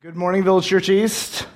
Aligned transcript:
Good 0.00 0.14
morning, 0.14 0.44
Village 0.44 0.64
Church 0.64 0.88
East. 0.90 1.48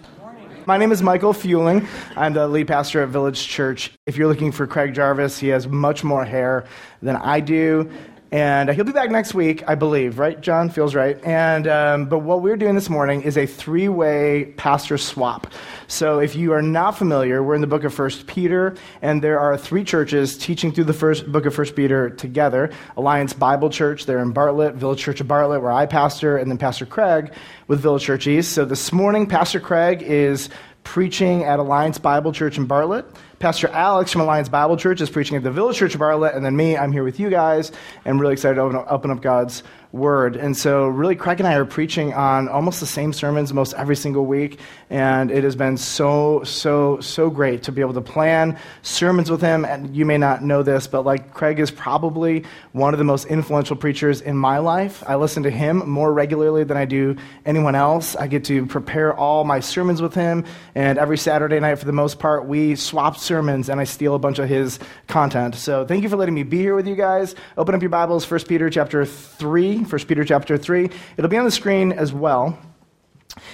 My 0.67 0.77
name 0.77 0.91
is 0.91 1.01
Michael 1.01 1.33
Fueling. 1.33 1.87
I'm 2.17 2.33
the 2.33 2.49
lead 2.49 2.67
pastor 2.67 3.01
at 3.01 3.11
Village 3.11 3.47
Church. 3.47 3.93
If 4.05 4.17
you're 4.17 4.27
looking 4.27 4.51
for 4.51 4.67
Craig 4.67 4.95
Jarvis, 4.95 5.39
he 5.39 5.47
has 5.47 5.69
much 5.69 6.03
more 6.03 6.25
hair 6.25 6.67
than 7.03 7.15
I 7.15 7.39
do. 7.39 7.89
And 8.33 8.71
he'll 8.71 8.87
be 8.87 8.93
back 8.93 9.11
next 9.11 9.35
week, 9.35 9.63
I 9.69 9.75
believe, 9.75 10.19
right, 10.19 10.41
John? 10.41 10.71
Feels 10.71 10.95
right. 10.95 11.23
And, 11.23 11.69
um, 11.69 12.07
but 12.07 12.21
what 12.21 12.41
we're 12.41 12.57
doing 12.57 12.75
this 12.75 12.89
morning 12.89 13.21
is 13.21 13.37
a 13.37 13.45
three 13.45 13.91
way 13.91 14.55
pastor 14.57 14.97
swap. 14.97 15.53
So 15.87 16.19
if 16.19 16.35
you 16.35 16.55
are 16.55 16.63
not 16.63 16.97
familiar, 16.97 17.43
we're 17.43 17.57
in 17.57 17.61
the 17.61 17.67
book 17.67 17.85
of 17.85 17.93
First 17.93 18.27
Peter, 18.27 18.75
and 19.03 19.21
there 19.23 19.39
are 19.39 19.59
three 19.59 19.85
churches 19.85 20.39
teaching 20.39 20.73
through 20.73 20.85
the 20.85 20.95
first 20.95 21.31
book 21.31 21.45
of 21.45 21.55
First 21.55 21.77
Peter 21.77 22.09
together 22.09 22.71
Alliance 22.97 23.35
Bible 23.35 23.69
Church, 23.69 24.07
there 24.07 24.21
in 24.21 24.33
Bartlett, 24.33 24.77
Village 24.77 25.01
Church 25.01 25.21
of 25.21 25.29
Bartlett, 25.29 25.61
where 25.61 25.71
I 25.71 25.85
pastor, 25.85 26.39
and 26.39 26.51
then 26.51 26.57
Pastor 26.57 26.87
Craig 26.87 27.35
with 27.69 27.81
Village 27.81 28.05
Church 28.05 28.27
East. 28.27 28.53
So 28.53 28.65
this 28.65 28.95
morning, 28.95 29.27
Pastor 29.27 29.61
Craig 29.61 30.01
is 30.01 30.49
preaching 30.85 31.45
at 31.45 31.59
Alliance 31.59 31.99
Bible 31.99 32.33
Church 32.33 32.57
in 32.57 32.65
Bartlett. 32.65 33.05
Pastor 33.43 33.67
Alex 33.71 34.13
from 34.13 34.21
Alliance 34.21 34.49
Bible 34.49 34.77
Church 34.77 35.01
is 35.01 35.11
preaching 35.11 35.37
at 35.37 35.43
the 35.43 35.51
Village 35.51 35.77
Church 35.77 35.95
of 35.95 35.99
Bartlett, 35.99 36.37
and 36.37 36.45
then 36.45 36.55
me, 36.55 36.77
I'm 36.77 36.93
here 36.93 37.03
with 37.03 37.19
you 37.19 37.29
guys, 37.29 37.73
and 38.05 38.21
really 38.21 38.35
excited 38.35 38.55
to 38.55 38.61
open, 38.61 38.85
open 38.87 39.11
up 39.11 39.21
God's 39.21 39.65
word. 39.93 40.37
And 40.37 40.57
so, 40.57 40.89
really, 40.89 41.15
Craig 41.15 41.39
and 41.39 41.47
I 41.47 41.55
are 41.55 41.67
preaching 41.67 42.15
on 42.15 42.49
almost 42.49 42.81
the 42.81 42.87
same 42.87 43.13
sermons 43.13 43.53
most 43.53 43.75
every 43.75 43.95
single 43.95 44.25
week. 44.25 44.59
And 44.89 45.31
it 45.31 45.45
has 45.45 45.55
been 45.55 45.77
so, 45.77 46.43
so, 46.45 46.99
so 47.01 47.29
great 47.29 47.65
to 47.65 47.73
be 47.73 47.83
able 47.83 47.93
to 47.95 48.01
plan 48.01 48.59
sermons 48.81 49.31
with 49.31 49.43
him. 49.43 49.65
And 49.65 49.95
you 49.95 50.07
may 50.07 50.17
not 50.17 50.43
know 50.43 50.63
this, 50.63 50.87
but 50.87 51.03
like 51.03 51.35
Craig 51.35 51.61
is 51.61 51.71
probably 51.71 52.45
one 52.73 52.95
of 52.95 52.99
the 52.99 53.05
most 53.05 53.27
influential 53.27 53.77
preachers 53.77 54.23
in 54.23 54.37
my 54.37 54.59
life. 54.59 55.05
I 55.07 55.17
listen 55.17 55.43
to 55.43 55.51
him 55.51 55.89
more 55.89 56.13
regularly 56.13 56.65
than 56.65 56.77
I 56.77 56.87
do 56.87 57.17
anyone 57.45 57.75
else. 57.75 58.17
I 58.17 58.29
get 58.29 58.45
to 58.47 58.67
prepare 58.67 59.15
all 59.15 59.45
my 59.45 59.61
sermons 59.61 60.01
with 60.01 60.15
him. 60.15 60.45
And 60.75 60.99
every 60.99 61.19
Saturday 61.19 61.61
night, 61.61 61.77
for 61.77 61.87
the 61.87 61.93
most 61.93 62.19
part, 62.19 62.47
we 62.47 62.77
swap 62.77 63.19
sermons 63.19 63.69
and 63.69 63.79
I 63.79 63.85
steal 63.85 64.15
a 64.15 64.19
bunch 64.19 64.39
of 64.39 64.49
his 64.49 64.79
content. 65.07 65.55
So, 65.55 65.85
thank 65.85 66.03
you 66.03 66.09
for 66.09 66.17
letting 66.17 66.35
me 66.35 66.45
be 66.45 66.59
here 66.59 66.75
with 66.75 66.87
you 66.87 66.97
guys. 66.97 67.35
Open 67.59 67.75
up 67.75 67.83
your 67.83 67.91
Bibles, 67.91 68.29
1 68.31 68.41
Peter 68.41 68.71
chapter 68.71 69.05
3. 69.05 69.82
1 69.85 70.05
Peter 70.07 70.25
chapter 70.25 70.57
3. 70.57 70.91
It'll 71.17 71.31
be 71.31 71.37
on 71.37 71.45
the 71.45 71.51
screen 71.51 71.93
as 71.93 72.13
well. 72.13 72.59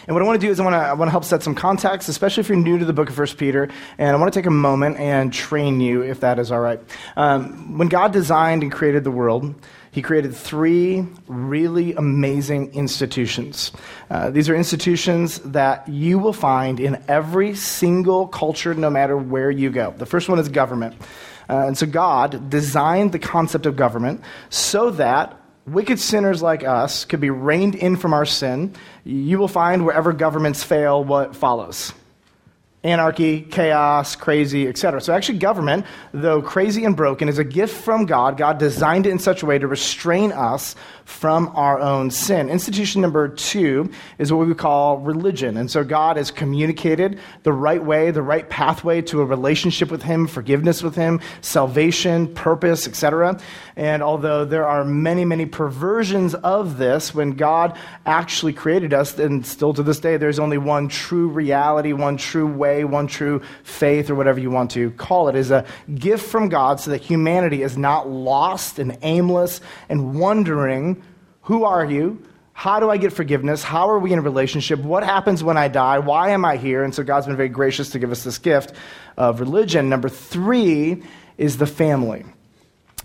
And 0.07 0.15
what 0.15 0.23
I 0.23 0.27
want 0.27 0.41
to 0.41 0.47
do 0.47 0.51
is 0.51 0.59
I 0.59 0.65
want 0.65 0.75
to, 0.75 0.79
I 0.79 0.93
want 0.95 1.09
to 1.09 1.13
help 1.13 1.25
set 1.25 1.43
some 1.43 1.55
context, 1.55 2.09
especially 2.09 2.41
if 2.41 2.49
you're 2.49 2.59
new 2.59 2.79
to 2.79 2.85
the 2.85 2.93
book 2.93 3.11
of 3.11 3.19
1 3.19 3.29
Peter. 3.37 3.69
And 3.97 4.17
I 4.17 4.19
want 4.19 4.33
to 4.33 4.39
take 4.39 4.47
a 4.47 4.51
moment 4.51 4.99
and 4.99 5.33
train 5.33 5.81
you, 5.81 6.03
if 6.03 6.21
that 6.21 6.39
is 6.39 6.51
all 6.51 6.61
right. 6.61 6.81
Um, 7.17 7.79
when 7.79 7.89
God 7.89 8.13
designed 8.13 8.63
and 8.63 8.73
created 8.73 9.05
the 9.05 9.11
world, 9.11 9.55
he 9.93 10.03
created 10.03 10.35
three 10.35 11.07
really 11.27 11.95
amazing 11.95 12.75
institutions. 12.75 13.73
Uh, 14.11 14.31
these 14.31 14.49
are 14.49 14.57
institutions 14.57 15.39
that 15.41 15.89
you 15.89 16.19
will 16.19 16.33
find 16.33 16.81
in 16.81 17.03
every 17.09 17.55
single 17.55 18.27
culture, 18.27 18.75
no 18.75 18.91
matter 18.91 19.17
where 19.17 19.51
you 19.51 19.71
go. 19.71 19.95
The 19.97 20.07
first 20.07 20.29
one 20.29 20.39
is 20.39 20.49
government. 20.49 21.01
Uh, 21.49 21.67
and 21.67 21.79
so 21.79 21.87
God 21.87 22.51
designed 22.51 23.13
the 23.13 23.19
concept 23.19 23.65
of 23.65 23.77
government 23.77 24.23
so 24.51 24.91
that 24.91 25.38
wicked 25.73 26.01
sinners 26.01 26.43
like 26.43 26.65
us 26.65 27.05
could 27.05 27.21
be 27.21 27.31
reined 27.31 27.75
in 27.75 27.97
from 27.97 28.13
our 28.13 28.27
sin, 28.27 28.75
you 29.05 29.39
will 29.39 29.49
find 29.49 29.85
wherever 29.85 30.13
governments 30.13 30.63
fail 30.63 31.05
what 31.05 31.37
follows 31.37 31.93
anarchy, 32.85 33.43
chaos, 33.43 34.15
crazy, 34.15 34.69
etc. 34.69 35.01
So, 35.01 35.13
actually, 35.13 35.39
government, 35.39 35.85
though 36.13 36.41
crazy 36.41 36.85
and 36.85 36.97
broken, 36.97 37.29
is 37.29 37.39
a 37.39 37.45
gift 37.45 37.75
from 37.75 38.07
God. 38.07 38.37
God 38.37 38.59
designed 38.59 39.07
it 39.07 39.11
in 39.11 39.19
such 39.19 39.43
a 39.43 39.47
way 39.47 39.59
to 39.59 39.67
restrain 39.67 40.31
us 40.31 40.77
from 41.05 41.51
our 41.55 41.81
own 41.81 42.11
sin. 42.11 42.49
Institution 42.49 43.01
number 43.01 43.29
two 43.29 43.91
is 44.19 44.33
what 44.33 44.47
we 44.47 44.55
call 44.55 44.99
religion. 44.99 45.57
And 45.57 45.69
so, 45.69 45.83
God 45.83 46.17
has 46.19 46.31
communicated 46.31 47.19
the 47.43 47.53
right 47.53 47.83
way, 47.83 48.13
the 48.13 48.23
right 48.23 48.49
pathway 48.49 49.03
to 49.03 49.23
a 49.23 49.25
relationship 49.25 49.91
with 49.91 50.03
Him, 50.03 50.29
forgiveness 50.29 50.81
with 50.81 50.95
Him, 50.95 51.21
salvation, 51.41 52.33
purpose, 52.35 52.87
etc. 52.87 53.41
And 53.75 54.05
although 54.05 54.45
there 54.45 54.67
are 54.67 54.85
many, 54.85 55.25
many 55.25 55.47
perversions 55.47 56.35
of 56.35 56.79
this, 56.79 57.13
when 57.13 57.33
God 57.33 57.77
actually 58.07 58.53
created 58.53 58.95
us, 58.95 59.19
and 59.19 59.45
still 59.45 59.75
to 59.75 59.83
this 59.83 59.99
day, 59.99 60.17
there's 60.17 60.39
only 60.39 60.59
one 60.59 60.89
true 60.89 61.29
reality, 61.29 61.93
one 61.93 62.17
true 62.17 62.47
way 62.47 62.68
way, 62.69 62.85
one 62.85 63.07
true 63.07 63.41
faith, 63.63 64.11
or 64.11 64.15
whatever 64.15 64.41
you 64.41 64.51
want 64.51 64.71
to 64.73 64.91
call 64.93 65.29
it, 65.29 65.37
is 65.37 65.51
a 65.51 65.65
gift 65.95 66.29
from 66.29 66.49
God 66.49 66.81
so 66.81 66.91
that 66.91 67.03
humanity 67.03 67.63
is 67.63 67.77
not 67.77 68.09
lost 68.09 68.79
and 68.79 68.99
aimless 69.03 69.61
and 69.89 70.19
wondering 70.19 71.03
who 71.43 71.65
are 71.65 71.85
you? 71.85 72.23
How 72.53 72.81
do 72.81 72.91
I 72.91 72.97
get 72.97 73.13
forgiveness? 73.13 73.63
How 73.63 73.89
are 73.89 73.99
we 73.99 74.13
in 74.13 74.19
a 74.19 74.23
relationship? 74.23 74.81
What 74.81 75.05
happens 75.05 75.45
when 75.45 75.57
I 75.57 75.69
die? 75.69 75.99
Why 75.99 76.31
am 76.31 76.45
I 76.45 76.57
here? 76.57 76.83
And 76.83 76.95
so 76.95 77.03
God's 77.03 77.27
been 77.27 77.37
very 77.37 77.49
gracious 77.49 77.91
to 77.91 77.99
give 77.99 78.11
us 78.11 78.25
this 78.25 78.39
gift 78.39 78.73
of 79.17 79.41
religion. 79.41 79.89
Number 79.89 80.09
three 80.09 81.03
is 81.39 81.57
the 81.57 81.67
family. 81.67 82.25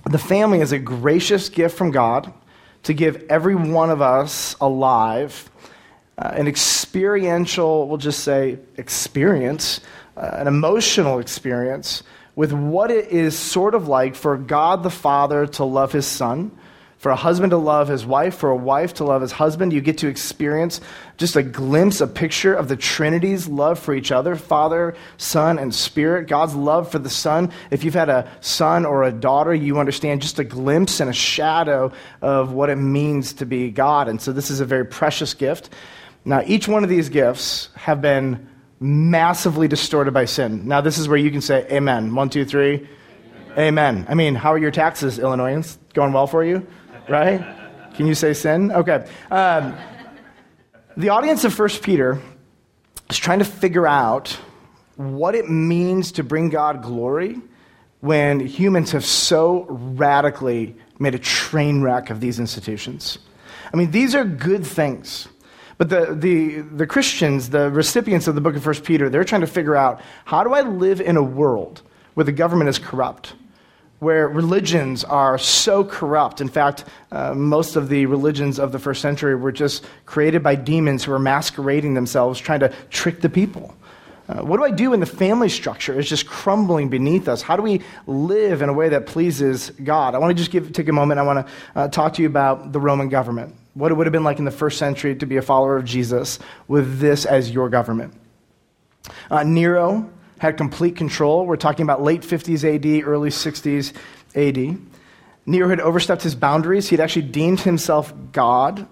The 0.09 0.17
family 0.17 0.59
is 0.59 0.71
a 0.71 0.79
gracious 0.79 1.49
gift 1.49 1.77
from 1.77 1.91
God 1.91 2.33
to 2.83 2.93
give 2.93 3.25
every 3.29 3.55
one 3.55 3.89
of 3.89 4.01
us 4.01 4.55
alive 4.59 5.49
uh, 6.17 6.31
an 6.33 6.47
experiential, 6.47 7.87
we'll 7.87 7.97
just 7.97 8.23
say, 8.23 8.59
experience, 8.77 9.81
uh, 10.15 10.29
an 10.33 10.47
emotional 10.47 11.19
experience 11.19 12.03
with 12.35 12.51
what 12.51 12.89
it 12.91 13.09
is 13.09 13.37
sort 13.37 13.75
of 13.75 13.87
like 13.87 14.15
for 14.15 14.37
God 14.37 14.83
the 14.83 14.89
Father 14.89 15.45
to 15.47 15.63
love 15.63 15.91
his 15.91 16.05
Son, 16.05 16.51
for 16.97 17.11
a 17.11 17.15
husband 17.15 17.51
to 17.51 17.57
love 17.57 17.89
his 17.89 18.05
wife, 18.05 18.35
for 18.35 18.49
a 18.49 18.55
wife 18.55 18.93
to 18.95 19.03
love 19.03 19.21
his 19.21 19.33
husband. 19.33 19.73
You 19.73 19.81
get 19.81 19.97
to 19.99 20.07
experience 20.07 20.79
just 21.17 21.35
a 21.35 21.43
glimpse, 21.43 21.99
a 21.99 22.07
picture 22.07 22.53
of 22.53 22.69
the 22.69 22.77
Trinity's 22.77 23.47
love 23.47 23.77
for 23.77 23.93
each 23.93 24.11
other 24.11 24.35
Father, 24.35 24.95
Son, 25.17 25.59
and 25.59 25.75
Spirit. 25.75 26.27
God's 26.27 26.55
love 26.55 26.89
for 26.89 26.99
the 26.99 27.09
Son. 27.09 27.51
If 27.71 27.83
you've 27.83 27.93
had 27.93 28.09
a 28.09 28.31
son 28.39 28.85
or 28.85 29.03
a 29.03 29.11
daughter, 29.11 29.53
you 29.53 29.79
understand 29.79 30.21
just 30.21 30.39
a 30.39 30.43
glimpse 30.43 31.01
and 31.01 31.09
a 31.09 31.13
shadow 31.13 31.91
of 32.21 32.53
what 32.53 32.69
it 32.69 32.77
means 32.77 33.33
to 33.33 33.45
be 33.45 33.69
God. 33.69 34.07
And 34.07 34.21
so 34.21 34.31
this 34.31 34.49
is 34.49 34.61
a 34.61 34.65
very 34.65 34.85
precious 34.85 35.33
gift. 35.33 35.69
Now, 36.25 36.41
each 36.45 36.67
one 36.67 36.83
of 36.83 36.89
these 36.89 37.09
gifts 37.09 37.69
have 37.75 38.01
been 38.01 38.49
massively 38.79 39.67
distorted 39.67 40.13
by 40.13 40.25
sin. 40.25 40.67
Now, 40.67 40.81
this 40.81 40.97
is 40.97 41.07
where 41.07 41.17
you 41.17 41.31
can 41.31 41.41
say 41.41 41.67
amen. 41.71 42.15
One, 42.15 42.29
two, 42.29 42.45
three. 42.45 42.87
Amen. 43.51 43.57
amen. 43.57 44.05
I 44.09 44.15
mean, 44.15 44.35
how 44.35 44.51
are 44.53 44.57
your 44.57 44.71
taxes, 44.71 45.19
Illinoisans? 45.19 45.77
Going 45.93 46.13
well 46.13 46.27
for 46.27 46.43
you? 46.43 46.65
Right? 47.07 47.45
Can 47.93 48.07
you 48.07 48.15
say 48.15 48.33
sin? 48.33 48.71
Okay. 48.71 49.07
Um, 49.29 49.75
the 50.97 51.09
audience 51.09 51.43
of 51.43 51.57
1 51.57 51.69
Peter 51.81 52.21
is 53.09 53.17
trying 53.17 53.39
to 53.39 53.45
figure 53.45 53.87
out 53.87 54.29
what 54.95 55.35
it 55.35 55.49
means 55.49 56.11
to 56.13 56.23
bring 56.23 56.49
God 56.49 56.81
glory 56.81 57.39
when 57.99 58.39
humans 58.39 58.91
have 58.91 59.05
so 59.05 59.65
radically 59.69 60.75
made 60.99 61.15
a 61.15 61.19
train 61.19 61.81
wreck 61.81 62.09
of 62.09 62.19
these 62.19 62.39
institutions. 62.39 63.17
I 63.73 63.77
mean, 63.77 63.91
these 63.91 64.13
are 64.13 64.23
good 64.23 64.65
things. 64.65 65.27
But 65.77 65.89
the, 65.89 66.13
the, 66.13 66.61
the 66.61 66.87
Christians, 66.87 67.49
the 67.49 67.71
recipients 67.71 68.27
of 68.27 68.35
the 68.35 68.41
book 68.41 68.55
of 68.55 68.65
1 68.65 68.75
Peter, 68.81 69.09
they're 69.09 69.23
trying 69.23 69.41
to 69.41 69.47
figure 69.47 69.75
out 69.75 70.01
how 70.25 70.43
do 70.43 70.53
I 70.53 70.61
live 70.61 71.01
in 71.01 71.17
a 71.17 71.23
world 71.23 71.81
where 72.13 72.23
the 72.23 72.31
government 72.31 72.69
is 72.69 72.77
corrupt, 72.77 73.33
where 73.99 74.27
religions 74.27 75.03
are 75.03 75.37
so 75.37 75.83
corrupt. 75.83 76.41
In 76.41 76.47
fact, 76.47 76.85
uh, 77.11 77.33
most 77.33 77.75
of 77.75 77.89
the 77.89 78.05
religions 78.05 78.59
of 78.59 78.71
the 78.71 78.79
first 78.79 79.01
century 79.01 79.35
were 79.35 79.51
just 79.51 79.85
created 80.05 80.43
by 80.43 80.55
demons 80.55 81.03
who 81.03 81.11
were 81.11 81.19
masquerading 81.19 81.95
themselves, 81.95 82.39
trying 82.39 82.59
to 82.59 82.69
trick 82.89 83.21
the 83.21 83.29
people. 83.29 83.75
Uh, 84.29 84.41
what 84.41 84.57
do 84.57 84.63
I 84.63 84.71
do 84.71 84.91
when 84.91 85.01
the 85.01 85.05
family 85.05 85.49
structure 85.49 85.99
is 85.99 86.07
just 86.07 86.27
crumbling 86.27 86.87
beneath 86.89 87.27
us? 87.27 87.41
How 87.41 87.57
do 87.57 87.63
we 87.63 87.81
live 88.07 88.61
in 88.61 88.69
a 88.69 88.73
way 88.73 88.89
that 88.89 89.05
pleases 89.05 89.71
God? 89.71 90.15
I 90.15 90.19
want 90.19 90.31
to 90.31 90.35
just 90.35 90.51
give, 90.51 90.71
take 90.71 90.87
a 90.87 90.93
moment. 90.93 91.19
I 91.19 91.23
want 91.23 91.45
to 91.45 91.53
uh, 91.75 91.87
talk 91.89 92.13
to 92.13 92.21
you 92.21 92.27
about 92.27 92.71
the 92.71 92.79
Roman 92.79 93.09
government 93.09 93.55
what 93.73 93.91
it 93.91 93.95
would 93.95 94.05
have 94.05 94.11
been 94.11 94.23
like 94.23 94.39
in 94.39 94.45
the 94.45 94.51
first 94.51 94.77
century 94.77 95.15
to 95.15 95.25
be 95.25 95.37
a 95.37 95.41
follower 95.41 95.77
of 95.77 95.85
Jesus 95.85 96.39
with 96.67 96.99
this 96.99 97.25
as 97.25 97.51
your 97.51 97.69
government. 97.69 98.13
Uh, 99.29 99.43
Nero 99.43 100.09
had 100.39 100.57
complete 100.57 100.95
control. 100.95 101.45
We're 101.45 101.55
talking 101.55 101.83
about 101.83 102.01
late 102.01 102.21
50s 102.21 102.63
AD, 102.63 103.07
early 103.07 103.29
60s 103.29 103.93
AD. 104.35 104.77
Nero 105.45 105.69
had 105.69 105.79
overstepped 105.79 106.21
his 106.21 106.35
boundaries. 106.35 106.89
He'd 106.89 106.99
actually 106.99 107.23
deemed 107.23 107.61
himself 107.61 108.13
God. 108.31 108.87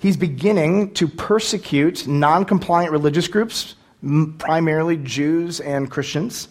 He's 0.00 0.16
beginning 0.16 0.94
to 0.94 1.06
persecute 1.06 2.08
non 2.08 2.44
compliant 2.44 2.90
religious 2.90 3.28
groups, 3.28 3.76
primarily 4.38 4.96
Jews 4.96 5.60
and 5.60 5.90
Christians. 5.90 6.48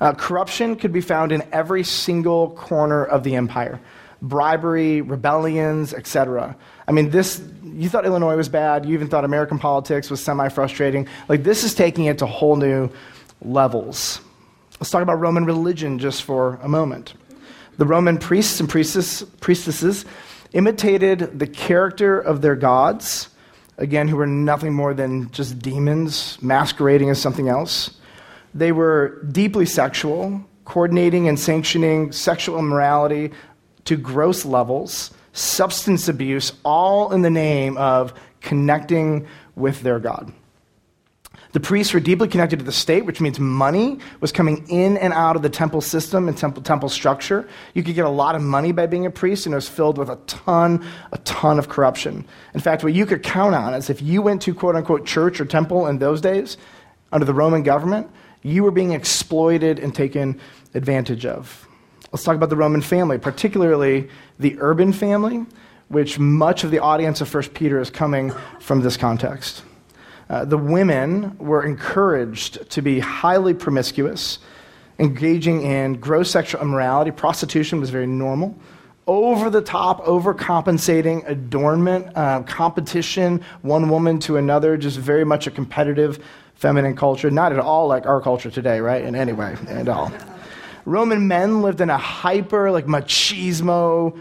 Uh, 0.00 0.12
corruption 0.12 0.76
could 0.76 0.92
be 0.92 1.00
found 1.00 1.30
in 1.30 1.42
every 1.52 1.84
single 1.84 2.50
corner 2.50 3.04
of 3.04 3.22
the 3.22 3.36
empire 3.36 3.80
bribery, 4.22 5.00
rebellions, 5.00 5.94
etc. 5.94 6.54
I 6.90 6.92
mean, 6.92 7.10
this, 7.10 7.40
you 7.62 7.88
thought 7.88 8.04
Illinois 8.04 8.34
was 8.34 8.48
bad, 8.48 8.84
you 8.84 8.94
even 8.94 9.06
thought 9.06 9.24
American 9.24 9.60
politics 9.60 10.10
was 10.10 10.20
semi 10.20 10.48
frustrating. 10.48 11.06
Like, 11.28 11.44
this 11.44 11.62
is 11.62 11.72
taking 11.72 12.06
it 12.06 12.18
to 12.18 12.26
whole 12.26 12.56
new 12.56 12.90
levels. 13.40 14.20
Let's 14.80 14.90
talk 14.90 15.02
about 15.02 15.20
Roman 15.20 15.44
religion 15.44 16.00
just 16.00 16.24
for 16.24 16.58
a 16.62 16.68
moment. 16.68 17.14
The 17.78 17.86
Roman 17.86 18.18
priests 18.18 18.58
and 18.58 18.68
priestess, 18.68 19.22
priestesses 19.40 20.04
imitated 20.52 21.38
the 21.38 21.46
character 21.46 22.18
of 22.18 22.42
their 22.42 22.56
gods 22.56 23.28
again, 23.78 24.08
who 24.08 24.16
were 24.16 24.26
nothing 24.26 24.74
more 24.74 24.92
than 24.92 25.30
just 25.30 25.60
demons 25.60 26.42
masquerading 26.42 27.08
as 27.08 27.20
something 27.20 27.48
else. 27.48 27.90
They 28.52 28.72
were 28.72 29.22
deeply 29.30 29.64
sexual, 29.64 30.44
coordinating 30.64 31.28
and 31.28 31.38
sanctioning 31.38 32.10
sexual 32.10 32.58
immorality 32.58 33.30
to 33.84 33.96
gross 33.96 34.44
levels, 34.44 35.12
substance 35.40 36.08
abuse, 36.08 36.52
all 36.64 37.12
in 37.12 37.22
the 37.22 37.30
name 37.30 37.76
of 37.76 38.14
connecting 38.40 39.26
with 39.56 39.82
their 39.82 39.98
God. 39.98 40.32
The 41.52 41.60
priests 41.60 41.92
were 41.92 42.00
deeply 42.00 42.28
connected 42.28 42.60
to 42.60 42.64
the 42.64 42.70
state, 42.70 43.04
which 43.04 43.20
means 43.20 43.40
money 43.40 43.98
was 44.20 44.30
coming 44.30 44.68
in 44.68 44.96
and 44.96 45.12
out 45.12 45.34
of 45.34 45.42
the 45.42 45.50
temple 45.50 45.80
system 45.80 46.28
and 46.28 46.38
temple, 46.38 46.62
temple 46.62 46.88
structure. 46.88 47.48
You 47.74 47.82
could 47.82 47.96
get 47.96 48.04
a 48.04 48.10
lot 48.10 48.36
of 48.36 48.42
money 48.42 48.70
by 48.70 48.86
being 48.86 49.04
a 49.04 49.10
priest, 49.10 49.46
and 49.46 49.52
it 49.52 49.56
was 49.56 49.68
filled 49.68 49.98
with 49.98 50.08
a 50.08 50.16
ton, 50.26 50.86
a 51.10 51.18
ton 51.18 51.58
of 51.58 51.68
corruption. 51.68 52.24
In 52.54 52.60
fact, 52.60 52.84
what 52.84 52.92
you 52.92 53.04
could 53.04 53.24
count 53.24 53.56
on 53.56 53.74
is 53.74 53.90
if 53.90 54.00
you 54.00 54.22
went 54.22 54.42
to 54.42 54.54
quote 54.54 54.76
unquote 54.76 55.06
church 55.06 55.40
or 55.40 55.44
temple 55.44 55.88
in 55.88 55.98
those 55.98 56.20
days, 56.20 56.56
under 57.12 57.26
the 57.26 57.34
Roman 57.34 57.64
government, 57.64 58.08
you 58.42 58.62
were 58.62 58.70
being 58.70 58.92
exploited 58.92 59.80
and 59.80 59.92
taken 59.92 60.40
advantage 60.74 61.26
of. 61.26 61.66
Let's 62.12 62.24
talk 62.24 62.36
about 62.36 62.50
the 62.50 62.56
Roman 62.56 62.80
family, 62.80 63.18
particularly 63.18 64.08
the 64.40 64.56
urban 64.58 64.92
family, 64.92 65.46
which 65.88 66.18
much 66.18 66.64
of 66.64 66.70
the 66.70 66.78
audience 66.78 67.20
of 67.20 67.32
1 67.32 67.44
Peter 67.50 67.80
is 67.80 67.90
coming 67.90 68.32
from 68.58 68.80
this 68.80 68.96
context. 68.96 69.62
Uh, 70.28 70.44
the 70.44 70.56
women 70.56 71.36
were 71.38 71.64
encouraged 71.64 72.70
to 72.70 72.80
be 72.80 73.00
highly 73.00 73.52
promiscuous, 73.52 74.38
engaging 74.98 75.62
in 75.62 75.94
gross 75.94 76.30
sexual 76.30 76.60
immorality. 76.62 77.10
Prostitution 77.10 77.80
was 77.80 77.90
very 77.90 78.06
normal. 78.06 78.56
Over 79.06 79.50
the 79.50 79.60
top, 79.60 80.04
overcompensating, 80.04 81.28
adornment, 81.28 82.16
uh, 82.16 82.42
competition, 82.42 83.42
one 83.62 83.88
woman 83.88 84.20
to 84.20 84.36
another, 84.36 84.76
just 84.76 84.98
very 84.98 85.24
much 85.24 85.48
a 85.48 85.50
competitive 85.50 86.24
feminine 86.54 86.94
culture. 86.94 87.30
Not 87.30 87.52
at 87.52 87.58
all 87.58 87.88
like 87.88 88.06
our 88.06 88.20
culture 88.20 88.50
today, 88.50 88.78
right? 88.78 89.02
In 89.02 89.16
any 89.16 89.32
way 89.32 89.56
at 89.66 89.88
all. 89.88 90.12
Roman 90.84 91.28
men 91.28 91.62
lived 91.62 91.80
in 91.80 91.90
a 91.90 91.98
hyper, 91.98 92.70
like 92.70 92.86
machismo, 92.86 94.18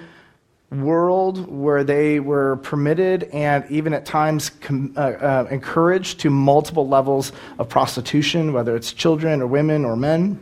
world 0.71 1.49
where 1.49 1.83
they 1.83 2.19
were 2.19 2.57
permitted 2.57 3.23
and 3.33 3.65
even 3.71 3.93
at 3.93 4.05
times 4.05 4.49
com- 4.49 4.93
uh, 4.95 4.99
uh, 4.99 5.47
encouraged 5.49 6.19
to 6.19 6.29
multiple 6.29 6.87
levels 6.87 7.31
of 7.57 7.67
prostitution, 7.67 8.53
whether 8.53 8.75
it's 8.75 8.93
children 8.93 9.41
or 9.41 9.47
women 9.47 9.83
or 9.83 9.95
men. 9.95 10.39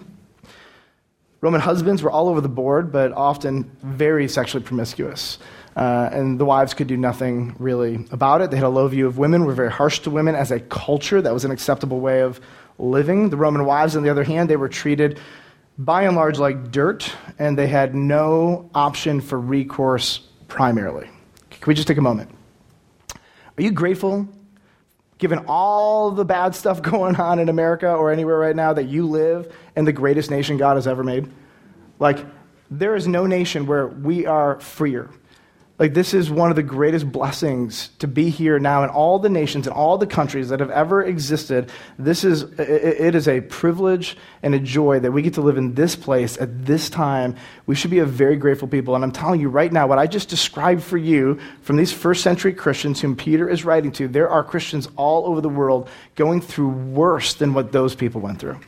Roman 1.39 1.61
husbands 1.61 2.01
were 2.01 2.11
all 2.11 2.27
over 2.27 2.41
the 2.41 2.49
board, 2.49 2.91
but 2.91 3.11
often 3.13 3.63
very 3.83 4.27
sexually 4.27 4.63
promiscuous. 4.63 5.37
Uh, 5.75 6.09
and 6.11 6.39
the 6.39 6.45
wives 6.45 6.73
could 6.73 6.87
do 6.87 6.97
nothing 6.97 7.55
really 7.59 8.05
about 8.11 8.41
it. 8.41 8.49
They 8.49 8.57
had 8.57 8.65
a 8.65 8.69
low 8.69 8.87
view 8.87 9.05
of 9.05 9.19
women, 9.19 9.45
were 9.45 9.53
very 9.53 9.71
harsh 9.71 9.99
to 9.99 10.09
women 10.09 10.33
as 10.33 10.51
a 10.51 10.59
culture. 10.59 11.21
That 11.21 11.33
was 11.33 11.45
an 11.45 11.51
acceptable 11.51 11.99
way 11.99 12.21
of 12.21 12.41
living. 12.79 13.29
The 13.29 13.37
Roman 13.37 13.65
wives, 13.65 13.95
on 13.95 14.01
the 14.01 14.09
other 14.09 14.23
hand, 14.23 14.49
they 14.49 14.57
were 14.57 14.69
treated 14.69 15.19
by 15.77 16.03
and 16.03 16.15
large 16.15 16.39
like 16.39 16.71
dirt, 16.71 17.11
and 17.37 17.57
they 17.57 17.67
had 17.67 17.93
no 17.93 18.69
option 18.73 19.21
for 19.21 19.39
recourse 19.39 20.19
primarily. 20.47 21.09
Can 21.49 21.63
we 21.67 21.73
just 21.73 21.87
take 21.87 21.97
a 21.97 22.01
moment? 22.01 22.31
Are 23.57 23.63
you 23.63 23.71
grateful, 23.71 24.27
given 25.17 25.39
all 25.47 26.11
the 26.11 26.25
bad 26.25 26.55
stuff 26.55 26.81
going 26.93 27.15
on 27.17 27.39
in 27.39 27.49
America 27.49 27.91
or 27.91 28.11
anywhere 28.11 28.37
right 28.37 28.55
now, 28.55 28.73
that 28.73 28.85
you 28.85 29.07
live 29.07 29.53
in 29.75 29.85
the 29.85 29.93
greatest 29.93 30.31
nation 30.31 30.57
God 30.57 30.75
has 30.75 30.87
ever 30.87 31.03
made? 31.03 31.31
Like, 31.99 32.25
there 32.69 32.95
is 32.95 33.07
no 33.07 33.25
nation 33.25 33.65
where 33.65 33.87
we 33.87 34.25
are 34.25 34.59
freer 34.59 35.09
like, 35.79 35.93
this 35.93 36.15
is 36.15 36.31
one 36.31 36.49
of 36.49 36.55
the 36.55 36.63
greatest 36.63 37.11
blessings 37.11 37.89
to 37.99 38.07
be 38.07 38.29
here 38.29 38.57
now 38.57 38.83
in 38.83 38.89
all 38.89 39.19
the 39.19 39.29
nations 39.29 39.67
and 39.67 39.75
all 39.75 39.99
the 39.99 40.07
countries 40.07 40.49
that 40.49 40.59
have 40.59 40.71
ever 40.71 41.03
existed. 41.03 41.69
This 41.99 42.23
is, 42.23 42.43
it 42.57 43.13
is 43.13 43.27
a 43.27 43.41
privilege 43.41 44.17
and 44.41 44.55
a 44.55 44.59
joy 44.59 44.99
that 44.99 45.11
we 45.11 45.21
get 45.21 45.35
to 45.35 45.41
live 45.41 45.57
in 45.57 45.75
this 45.75 45.95
place 45.95 46.35
at 46.39 46.65
this 46.65 46.89
time. 46.89 47.35
We 47.67 47.75
should 47.75 47.91
be 47.91 47.99
a 47.99 48.05
very 48.05 48.37
grateful 48.37 48.67
people. 48.67 48.95
And 48.95 49.03
I'm 49.03 49.11
telling 49.11 49.39
you 49.39 49.49
right 49.49 49.71
now, 49.71 49.85
what 49.85 49.99
I 49.99 50.07
just 50.07 50.29
described 50.29 50.81
for 50.81 50.97
you 50.97 51.39
from 51.61 51.77
these 51.77 51.91
first 51.91 52.23
century 52.23 52.53
Christians 52.53 52.99
whom 52.99 53.15
Peter 53.15 53.47
is 53.47 53.63
writing 53.63 53.91
to, 53.93 54.07
there 54.07 54.29
are 54.29 54.43
Christians 54.43 54.89
all 54.95 55.27
over 55.27 55.41
the 55.41 55.49
world 55.49 55.89
going 56.15 56.41
through 56.41 56.69
worse 56.69 57.35
than 57.35 57.53
what 57.53 57.71
those 57.71 57.93
people 57.93 58.19
went 58.19 58.39
through. 58.39 58.59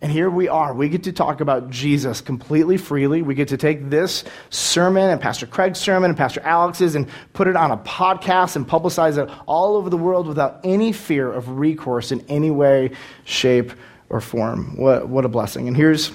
And 0.00 0.12
here 0.12 0.30
we 0.30 0.46
are. 0.46 0.72
We 0.72 0.88
get 0.88 1.04
to 1.04 1.12
talk 1.12 1.40
about 1.40 1.70
Jesus 1.70 2.20
completely 2.20 2.76
freely. 2.76 3.20
We 3.20 3.34
get 3.34 3.48
to 3.48 3.56
take 3.56 3.90
this 3.90 4.22
sermon 4.48 5.10
and 5.10 5.20
Pastor 5.20 5.46
Craig's 5.46 5.80
sermon 5.80 6.10
and 6.10 6.16
Pastor 6.16 6.40
Alex's 6.42 6.94
and 6.94 7.08
put 7.32 7.48
it 7.48 7.56
on 7.56 7.72
a 7.72 7.78
podcast 7.78 8.54
and 8.54 8.66
publicize 8.66 9.18
it 9.18 9.28
all 9.46 9.76
over 9.76 9.90
the 9.90 9.96
world 9.96 10.28
without 10.28 10.60
any 10.62 10.92
fear 10.92 11.32
of 11.32 11.48
recourse 11.48 12.12
in 12.12 12.24
any 12.28 12.50
way, 12.50 12.92
shape, 13.24 13.72
or 14.08 14.20
form. 14.20 14.76
What, 14.76 15.08
what 15.08 15.24
a 15.24 15.28
blessing. 15.28 15.66
And 15.66 15.76
here's 15.76 16.12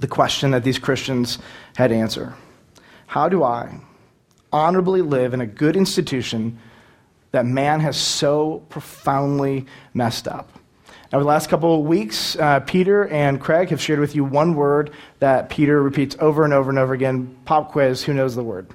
the 0.00 0.08
question 0.08 0.52
that 0.52 0.64
these 0.64 0.78
Christians 0.78 1.38
had 1.76 1.88
to 1.88 1.96
answer 1.96 2.34
How 3.06 3.28
do 3.28 3.42
I 3.42 3.78
honorably 4.52 5.02
live 5.02 5.34
in 5.34 5.42
a 5.42 5.46
good 5.46 5.76
institution 5.76 6.58
that 7.32 7.44
man 7.44 7.80
has 7.80 7.98
so 7.98 8.64
profoundly 8.70 9.66
messed 9.92 10.26
up? 10.26 10.50
Over 11.12 11.22
the 11.22 11.28
last 11.28 11.48
couple 11.48 11.78
of 11.78 11.86
weeks, 11.86 12.36
uh, 12.36 12.60
Peter 12.60 13.06
and 13.08 13.40
Craig 13.40 13.68
have 13.68 13.80
shared 13.80 14.00
with 14.00 14.16
you 14.16 14.24
one 14.24 14.54
word 14.54 14.90
that 15.20 15.48
Peter 15.48 15.80
repeats 15.80 16.16
over 16.18 16.44
and 16.44 16.52
over 16.52 16.68
and 16.68 16.78
over 16.78 16.94
again. 16.94 17.36
Pop 17.44 17.70
quiz 17.70 18.02
who 18.02 18.12
knows 18.12 18.34
the 18.34 18.42
word? 18.42 18.66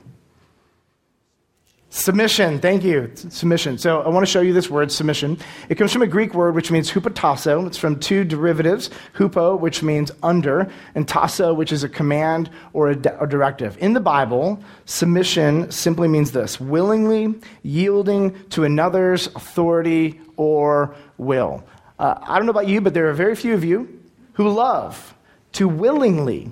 Submission. 1.94 2.60
Thank 2.60 2.86
you. 2.86 3.12
Submission. 3.16 3.78
So 3.78 4.01
I 4.01 4.07
want 4.07 4.25
to 4.25 4.31
show 4.31 4.39
you 4.39 4.54
this 4.54 4.69
word, 4.69 4.94
submission. 4.94 5.38
It 5.68 5.75
comes 5.75 5.92
from 5.92 6.04
a 6.04 6.07
Greek 6.07 6.33
word 6.33 6.56
which 6.56 6.72
means 6.72 6.89
hupotasso. 6.89 7.68
It's 7.68 7.78
from 7.78 8.00
two 8.00 8.24
derivatives, 8.24 8.89
hupo, 9.13 9.60
which 9.60 9.83
means 9.83 10.10
under, 10.24 10.72
and 10.95 11.06
tasso, 11.06 11.54
which 11.54 11.74
is 11.74 11.83
a 11.83 11.89
command 11.89 12.50
or 12.72 12.92
a, 12.92 12.95
a 13.19 13.28
directive. 13.28 13.78
In 13.80 13.92
the 13.92 14.00
Bible, 14.00 14.63
submission 14.86 15.69
simply 15.69 16.07
means 16.07 16.31
this 16.31 16.62
willingly 16.62 17.36
yielding 17.62 18.42
to 18.51 18.63
another's 18.63 19.28
authority 19.36 20.22
or 20.38 20.95
will. 21.18 21.62
Uh, 22.01 22.18
I 22.24 22.38
don't 22.38 22.48
know 22.48 22.51
about 22.51 22.68
you, 22.68 22.81
but 22.81 22.95
there 22.95 23.09
are 23.09 23.13
very 23.13 23.36
few 23.36 23.53
of 23.53 23.63
you 23.63 24.01
who 24.33 24.50
love 24.50 25.13
to 25.51 25.68
willingly 25.68 26.51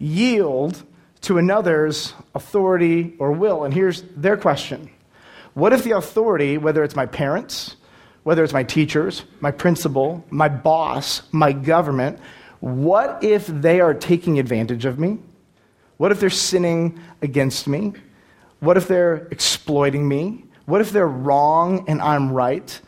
yield 0.00 0.82
to 1.20 1.38
another's 1.38 2.14
authority 2.34 3.14
or 3.20 3.30
will. 3.30 3.62
And 3.62 3.72
here's 3.72 4.02
their 4.16 4.36
question 4.36 4.90
What 5.54 5.72
if 5.72 5.84
the 5.84 5.92
authority, 5.92 6.58
whether 6.58 6.82
it's 6.82 6.96
my 6.96 7.06
parents, 7.06 7.76
whether 8.24 8.42
it's 8.42 8.52
my 8.52 8.64
teachers, 8.64 9.22
my 9.38 9.52
principal, 9.52 10.24
my 10.30 10.48
boss, 10.48 11.22
my 11.30 11.52
government, 11.52 12.18
what 12.58 13.22
if 13.22 13.46
they 13.46 13.78
are 13.78 13.94
taking 13.94 14.40
advantage 14.40 14.84
of 14.84 14.98
me? 14.98 15.18
What 15.98 16.10
if 16.10 16.18
they're 16.18 16.28
sinning 16.28 16.98
against 17.22 17.68
me? 17.68 17.92
What 18.58 18.76
if 18.76 18.88
they're 18.88 19.28
exploiting 19.30 20.08
me? 20.08 20.46
What 20.66 20.80
if 20.80 20.90
they're 20.90 21.06
wrong 21.06 21.84
and 21.86 22.02
I'm 22.02 22.32
right? 22.32 22.80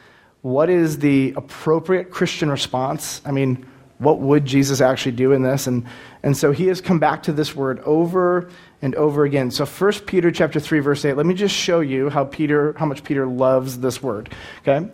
What 0.43 0.71
is 0.71 0.99
the 0.99 1.35
appropriate 1.37 2.11
Christian 2.11 2.51
response? 2.51 3.21
I 3.25 3.31
mean, 3.31 3.67
what 3.99 4.19
would 4.21 4.47
Jesus 4.47 4.81
actually 4.81 5.13
do 5.13 5.33
in 5.33 5.43
this? 5.43 5.67
And, 5.67 5.87
and 6.23 6.37
so 6.37 6.53
he 6.53 6.67
has 6.69 6.81
come 6.81 6.99
back 6.99 7.25
to 7.25 7.33
this 7.33 7.55
word 7.55 7.81
over 7.81 8.49
and 8.81 8.95
over 8.95 9.25
again. 9.25 9.51
So 9.51 9.67
1 9.67 9.93
Peter 10.07 10.31
chapter 10.31 10.59
3, 10.59 10.81
verse 10.81 11.05
8, 11.05 11.15
let 11.15 11.27
me 11.27 11.35
just 11.35 11.55
show 11.55 11.81
you 11.81 12.09
how 12.09 12.25
Peter, 12.25 12.73
how 12.79 12.87
much 12.87 13.05
Peter 13.05 13.27
loves 13.27 13.79
this 13.79 14.03
word. 14.03 14.35
Okay? 14.67 14.89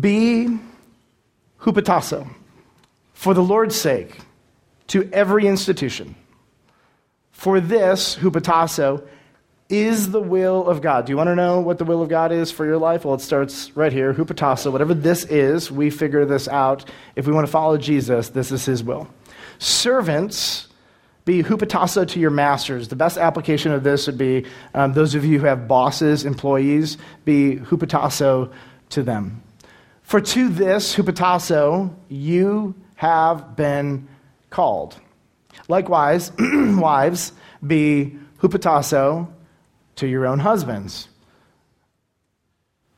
Be 0.00 0.58
hupotasso 1.60 2.28
for 3.12 3.34
the 3.34 3.42
Lord's 3.42 3.74
sake 3.74 4.18
to 4.88 5.10
every 5.12 5.48
institution. 5.48 6.14
For 7.32 7.60
this, 7.60 8.14
hupotasso, 8.14 9.04
is 9.68 10.10
the 10.10 10.20
will 10.20 10.68
of 10.68 10.82
God. 10.82 11.06
Do 11.06 11.12
you 11.12 11.16
want 11.16 11.28
to 11.28 11.34
know 11.34 11.60
what 11.60 11.78
the 11.78 11.84
will 11.84 12.02
of 12.02 12.08
God 12.08 12.32
is 12.32 12.50
for 12.50 12.66
your 12.66 12.76
life? 12.76 13.04
Well, 13.04 13.14
it 13.14 13.20
starts 13.20 13.74
right 13.76 13.92
here, 13.92 14.12
hupotasso. 14.12 14.70
Whatever 14.70 14.94
this 14.94 15.24
is, 15.24 15.70
we 15.70 15.90
figure 15.90 16.26
this 16.26 16.48
out. 16.48 16.88
If 17.16 17.26
we 17.26 17.32
want 17.32 17.46
to 17.46 17.50
follow 17.50 17.78
Jesus, 17.78 18.28
this 18.28 18.52
is 18.52 18.66
his 18.66 18.84
will. 18.84 19.08
Servants, 19.58 20.68
be 21.24 21.42
hupotasso 21.42 22.06
to 22.08 22.20
your 22.20 22.30
masters. 22.30 22.88
The 22.88 22.96
best 22.96 23.16
application 23.16 23.72
of 23.72 23.82
this 23.82 24.06
would 24.06 24.18
be 24.18 24.44
um, 24.74 24.92
those 24.92 25.14
of 25.14 25.24
you 25.24 25.38
who 25.38 25.46
have 25.46 25.66
bosses, 25.66 26.26
employees, 26.26 26.98
be 27.24 27.56
hupotasso 27.56 28.52
to 28.90 29.02
them. 29.02 29.42
For 30.02 30.20
to 30.20 30.48
this, 30.50 30.94
hupotasso, 30.94 31.94
you 32.10 32.74
have 32.96 33.56
been 33.56 34.06
called. 34.50 35.00
Likewise, 35.68 36.30
wives, 36.38 37.32
be 37.66 38.18
hupotasso 38.40 39.28
to 39.96 40.06
your 40.06 40.26
own 40.26 40.40
husbands. 40.40 41.08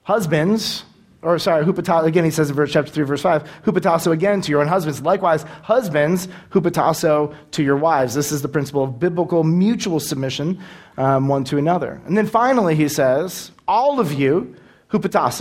Husbands, 0.02 0.84
or 1.22 1.38
sorry, 1.38 1.64
hupotasso, 1.64 2.04
again, 2.04 2.24
he 2.24 2.30
says 2.30 2.50
in 2.50 2.56
verse, 2.56 2.72
chapter 2.72 2.92
3, 2.92 3.04
verse 3.04 3.22
5, 3.22 3.62
hupotasso 3.64 4.12
again 4.12 4.40
to 4.40 4.50
your 4.50 4.60
own 4.60 4.68
husbands. 4.68 5.02
Likewise, 5.02 5.42
husbands, 5.62 6.28
hupotasso 6.50 7.34
to 7.50 7.62
your 7.62 7.76
wives. 7.76 8.14
This 8.14 8.30
is 8.30 8.42
the 8.42 8.48
principle 8.48 8.84
of 8.84 9.00
biblical 9.00 9.42
mutual 9.42 9.98
submission 9.98 10.60
um, 10.96 11.26
one 11.26 11.42
to 11.44 11.58
another. 11.58 12.00
And 12.06 12.16
then 12.16 12.26
finally, 12.26 12.76
he 12.76 12.88
says, 12.88 13.50
all 13.66 13.98
of 13.98 14.12
you, 14.12 14.54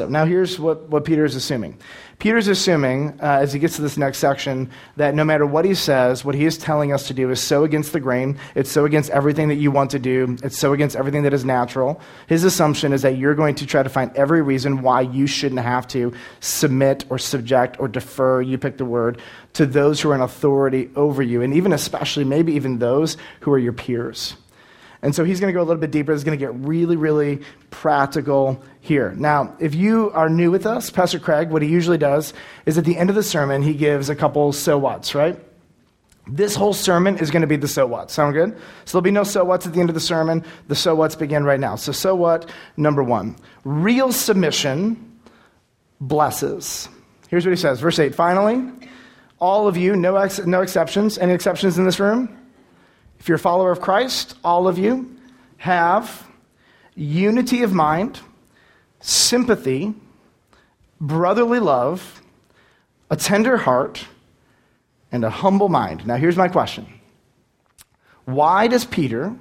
Now, 0.09 0.25
here's 0.25 0.59
what, 0.59 0.89
what 0.89 1.05
Peter 1.05 1.25
is 1.25 1.35
assuming. 1.35 1.77
Peter's 2.19 2.47
assuming, 2.47 3.19
uh, 3.21 3.39
as 3.41 3.51
he 3.51 3.59
gets 3.59 3.75
to 3.75 3.81
this 3.81 3.97
next 3.97 4.19
section, 4.19 4.69
that 4.95 5.15
no 5.15 5.25
matter 5.25 5.45
what 5.45 5.65
he 5.65 5.73
says, 5.73 6.23
what 6.23 6.33
he 6.33 6.45
is 6.45 6.57
telling 6.57 6.93
us 6.93 7.07
to 7.07 7.13
do 7.13 7.29
is 7.29 7.41
so 7.41 7.65
against 7.65 7.91
the 7.91 7.99
grain. 7.99 8.37
It's 8.55 8.71
so 8.71 8.85
against 8.85 9.09
everything 9.09 9.49
that 9.49 9.55
you 9.55 9.69
want 9.69 9.91
to 9.91 9.99
do. 9.99 10.37
It's 10.41 10.57
so 10.57 10.71
against 10.71 10.95
everything 10.95 11.23
that 11.23 11.33
is 11.33 11.43
natural. 11.43 11.99
His 12.27 12.43
assumption 12.45 12.93
is 12.93 13.01
that 13.01 13.17
you're 13.17 13.35
going 13.35 13.55
to 13.55 13.65
try 13.65 13.83
to 13.83 13.89
find 13.89 14.15
every 14.15 14.41
reason 14.41 14.81
why 14.81 15.01
you 15.01 15.27
shouldn't 15.27 15.61
have 15.61 15.87
to 15.89 16.13
submit 16.39 17.05
or 17.09 17.17
subject 17.17 17.79
or 17.79 17.87
defer, 17.87 18.41
you 18.41 18.57
pick 18.57 18.77
the 18.77 18.85
word, 18.85 19.21
to 19.53 19.65
those 19.65 19.99
who 19.99 20.11
are 20.11 20.15
in 20.15 20.21
authority 20.21 20.89
over 20.95 21.21
you, 21.21 21.41
and 21.41 21.53
even 21.53 21.73
especially, 21.73 22.23
maybe 22.23 22.53
even 22.53 22.79
those 22.79 23.17
who 23.41 23.51
are 23.51 23.59
your 23.59 23.73
peers. 23.73 24.35
And 25.05 25.13
so 25.13 25.23
he's 25.23 25.39
going 25.39 25.53
to 25.53 25.55
go 25.55 25.61
a 25.61 25.67
little 25.67 25.79
bit 25.79 25.91
deeper. 25.91 26.13
He's 26.13 26.23
going 26.23 26.37
to 26.37 26.43
get 26.43 26.51
really, 26.55 26.95
really 26.95 27.43
practical 27.69 28.59
here. 28.81 29.11
Now, 29.11 29.55
if 29.59 29.75
you 29.75 30.09
are 30.15 30.29
new 30.29 30.49
with 30.49 30.65
us, 30.65 30.89
Pastor 30.89 31.19
Craig, 31.19 31.51
what 31.51 31.61
he 31.61 31.69
usually 31.69 31.99
does 31.99 32.33
is 32.65 32.79
at 32.79 32.85
the 32.85 32.97
end 32.97 33.11
of 33.11 33.15
the 33.15 33.21
sermon, 33.21 33.61
he 33.61 33.75
gives 33.75 34.09
a 34.09 34.15
couple 34.15 34.51
so 34.51 34.79
what's, 34.79 35.13
right? 35.13 35.39
This 36.25 36.55
whole 36.55 36.73
sermon 36.73 37.19
is 37.19 37.29
going 37.29 37.41
to 37.41 37.47
be 37.47 37.55
the 37.55 37.67
so 37.67 37.85
what. 37.85 38.09
Sound 38.09 38.33
good? 38.33 38.57
So 38.85 38.97
there'll 38.97 39.03
be 39.03 39.11
no 39.11 39.23
so 39.23 39.43
what's 39.43 39.67
at 39.67 39.73
the 39.73 39.79
end 39.79 39.91
of 39.91 39.93
the 39.93 39.99
sermon. 39.99 40.43
The 40.69 40.75
so 40.75 40.95
what's 40.95 41.15
begin 41.15 41.43
right 41.43 41.59
now. 41.59 41.75
So, 41.75 41.91
so 41.91 42.15
what? 42.15 42.49
Number 42.75 43.03
one 43.03 43.35
real 43.63 44.11
submission 44.11 45.19
blesses. 46.01 46.89
Here's 47.29 47.45
what 47.45 47.51
he 47.51 47.57
says. 47.57 47.79
Verse 47.79 47.99
8 47.99 48.15
Finally, 48.15 48.89
all 49.37 49.67
of 49.67 49.77
you, 49.77 49.95
no, 49.95 50.15
ex- 50.15 50.43
no 50.47 50.63
exceptions. 50.63 51.19
Any 51.19 51.33
exceptions 51.33 51.77
in 51.77 51.85
this 51.85 51.99
room? 51.99 52.35
If 53.25 53.29
you're 53.29 53.37
a 53.37 53.39
follower 53.39 53.71
of 53.71 53.81
Christ, 53.81 54.35
all 54.43 54.67
of 54.67 54.77
you 54.77 55.17
have 55.57 56.27
unity 56.93 57.63
of 57.63 57.73
mind, 57.73 58.19
sympathy, 58.99 59.95
brotherly 61.01 61.59
love, 61.59 62.21
a 63.09 63.15
tender 63.15 63.57
heart, 63.57 64.05
and 65.11 65.25
a 65.25 65.31
humble 65.31 65.69
mind. 65.69 66.05
Now, 66.05 66.17
here's 66.17 66.37
my 66.37 66.47
question 66.47 66.85
Why 68.25 68.67
does 68.67 68.85
Peter 68.85 69.35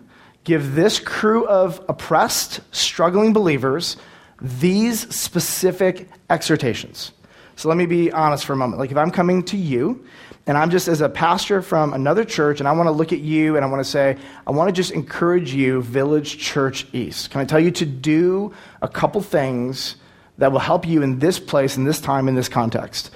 give 0.45 0.75
this 0.75 0.99
crew 0.99 1.47
of 1.47 1.85
oppressed, 1.87 2.61
struggling 2.75 3.35
believers 3.35 3.99
these 4.41 5.14
specific 5.14 6.09
exhortations? 6.31 7.12
So 7.57 7.69
let 7.69 7.76
me 7.76 7.85
be 7.85 8.11
honest 8.11 8.47
for 8.47 8.55
a 8.55 8.57
moment. 8.57 8.81
Like, 8.81 8.93
if 8.93 8.97
I'm 8.97 9.11
coming 9.11 9.43
to 9.43 9.59
you 9.59 10.07
and 10.46 10.58
I'm 10.58 10.70
just 10.70 10.88
as 10.88 11.00
a 11.00 11.08
pastor 11.08 11.62
from 11.62 11.94
another 11.94 12.24
church, 12.24 12.60
and 12.60 12.68
I 12.68 12.72
want 12.72 12.86
to 12.86 12.92
look 12.92 13.12
at 13.12 13.20
you 13.20 13.56
and 13.56 13.64
I 13.64 13.68
want 13.68 13.80
to 13.82 13.90
say, 13.90 14.18
I 14.46 14.50
want 14.50 14.68
to 14.68 14.72
just 14.72 14.90
encourage 14.90 15.54
you, 15.54 15.80
Village 15.82 16.38
Church 16.38 16.86
East. 16.92 17.30
Can 17.30 17.40
I 17.40 17.44
tell 17.44 17.60
you 17.60 17.70
to 17.72 17.86
do 17.86 18.52
a 18.82 18.88
couple 18.88 19.22
things 19.22 19.96
that 20.36 20.52
will 20.52 20.58
help 20.58 20.86
you 20.86 21.02
in 21.02 21.18
this 21.18 21.38
place, 21.38 21.76
in 21.76 21.84
this 21.84 22.00
time, 22.00 22.28
in 22.28 22.34
this 22.34 22.48
context? 22.48 23.10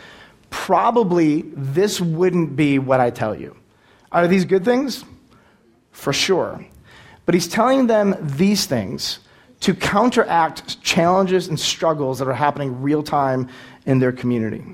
Probably 0.50 1.42
this 1.54 2.00
wouldn't 2.00 2.56
be 2.56 2.78
what 2.78 3.00
I 3.00 3.10
tell 3.10 3.34
you. 3.34 3.54
Are 4.10 4.26
these 4.26 4.46
good 4.46 4.64
things? 4.64 5.04
For 5.92 6.14
sure. 6.14 6.64
But 7.26 7.34
he's 7.34 7.48
telling 7.48 7.88
them 7.88 8.16
these 8.20 8.64
things 8.64 9.18
to 9.60 9.74
counteract 9.74 10.80
challenges 10.82 11.48
and 11.48 11.60
struggles 11.60 12.20
that 12.20 12.28
are 12.28 12.32
happening 12.32 12.80
real 12.80 13.02
time 13.02 13.48
in 13.84 13.98
their 13.98 14.12
community. 14.12 14.64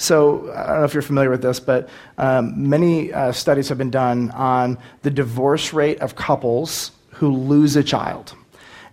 So, 0.00 0.50
I 0.54 0.68
don't 0.68 0.78
know 0.78 0.84
if 0.84 0.94
you're 0.94 1.02
familiar 1.02 1.28
with 1.28 1.42
this, 1.42 1.60
but 1.60 1.90
um, 2.16 2.70
many 2.70 3.12
uh, 3.12 3.32
studies 3.32 3.68
have 3.68 3.76
been 3.76 3.90
done 3.90 4.30
on 4.30 4.78
the 5.02 5.10
divorce 5.10 5.74
rate 5.74 6.00
of 6.00 6.16
couples 6.16 6.90
who 7.10 7.30
lose 7.30 7.76
a 7.76 7.84
child. 7.84 8.34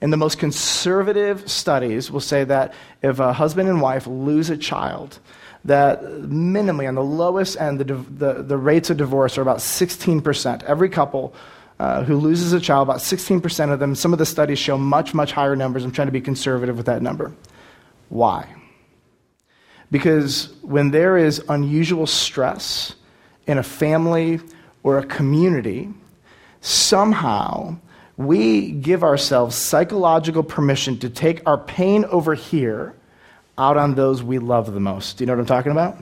And 0.01 0.11
the 0.11 0.17
most 0.17 0.37
conservative 0.37 1.49
studies 1.49 2.11
will 2.11 2.19
say 2.19 2.43
that 2.43 2.73
if 3.01 3.19
a 3.19 3.31
husband 3.31 3.69
and 3.69 3.79
wife 3.81 4.05
lose 4.05 4.49
a 4.49 4.57
child, 4.57 5.19
that 5.63 6.01
minimally 6.01 6.89
on 6.89 6.95
the 6.95 7.03
lowest 7.03 7.57
end, 7.57 7.79
the, 7.79 7.85
the, 7.85 8.43
the 8.43 8.57
rates 8.57 8.89
of 8.89 8.97
divorce 8.97 9.37
are 9.37 9.41
about 9.41 9.59
16%. 9.59 10.63
Every 10.63 10.89
couple 10.89 11.33
uh, 11.79 12.03
who 12.03 12.17
loses 12.17 12.51
a 12.51 12.59
child, 12.59 12.89
about 12.89 12.99
16% 12.99 13.71
of 13.71 13.79
them, 13.79 13.95
some 13.95 14.11
of 14.11 14.19
the 14.19 14.25
studies 14.25 14.59
show 14.59 14.77
much, 14.77 15.13
much 15.13 15.31
higher 15.31 15.55
numbers. 15.55 15.85
I'm 15.85 15.93
trying 15.93 16.09
to 16.09 16.11
be 16.11 16.19
conservative 16.19 16.75
with 16.75 16.87
that 16.87 17.01
number. 17.01 17.33
Why? 18.09 18.53
Because 19.89 20.53
when 20.61 20.91
there 20.91 21.17
is 21.17 21.41
unusual 21.49 22.07
stress 22.07 22.95
in 23.45 23.57
a 23.57 23.63
family 23.63 24.39
or 24.83 24.97
a 24.99 25.05
community, 25.05 25.89
somehow 26.61 27.77
we 28.17 28.71
give 28.71 29.03
ourselves 29.03 29.55
psychological 29.55 30.43
permission 30.43 30.97
to 30.99 31.09
take 31.09 31.41
our 31.47 31.57
pain 31.57 32.03
over 32.05 32.33
here 32.33 32.95
out 33.57 33.77
on 33.77 33.95
those 33.95 34.21
we 34.21 34.39
love 34.39 34.73
the 34.73 34.79
most. 34.79 35.17
Do 35.17 35.23
you 35.23 35.27
know 35.27 35.33
what 35.33 35.39
I'm 35.39 35.45
talking 35.45 35.71
about? 35.71 35.97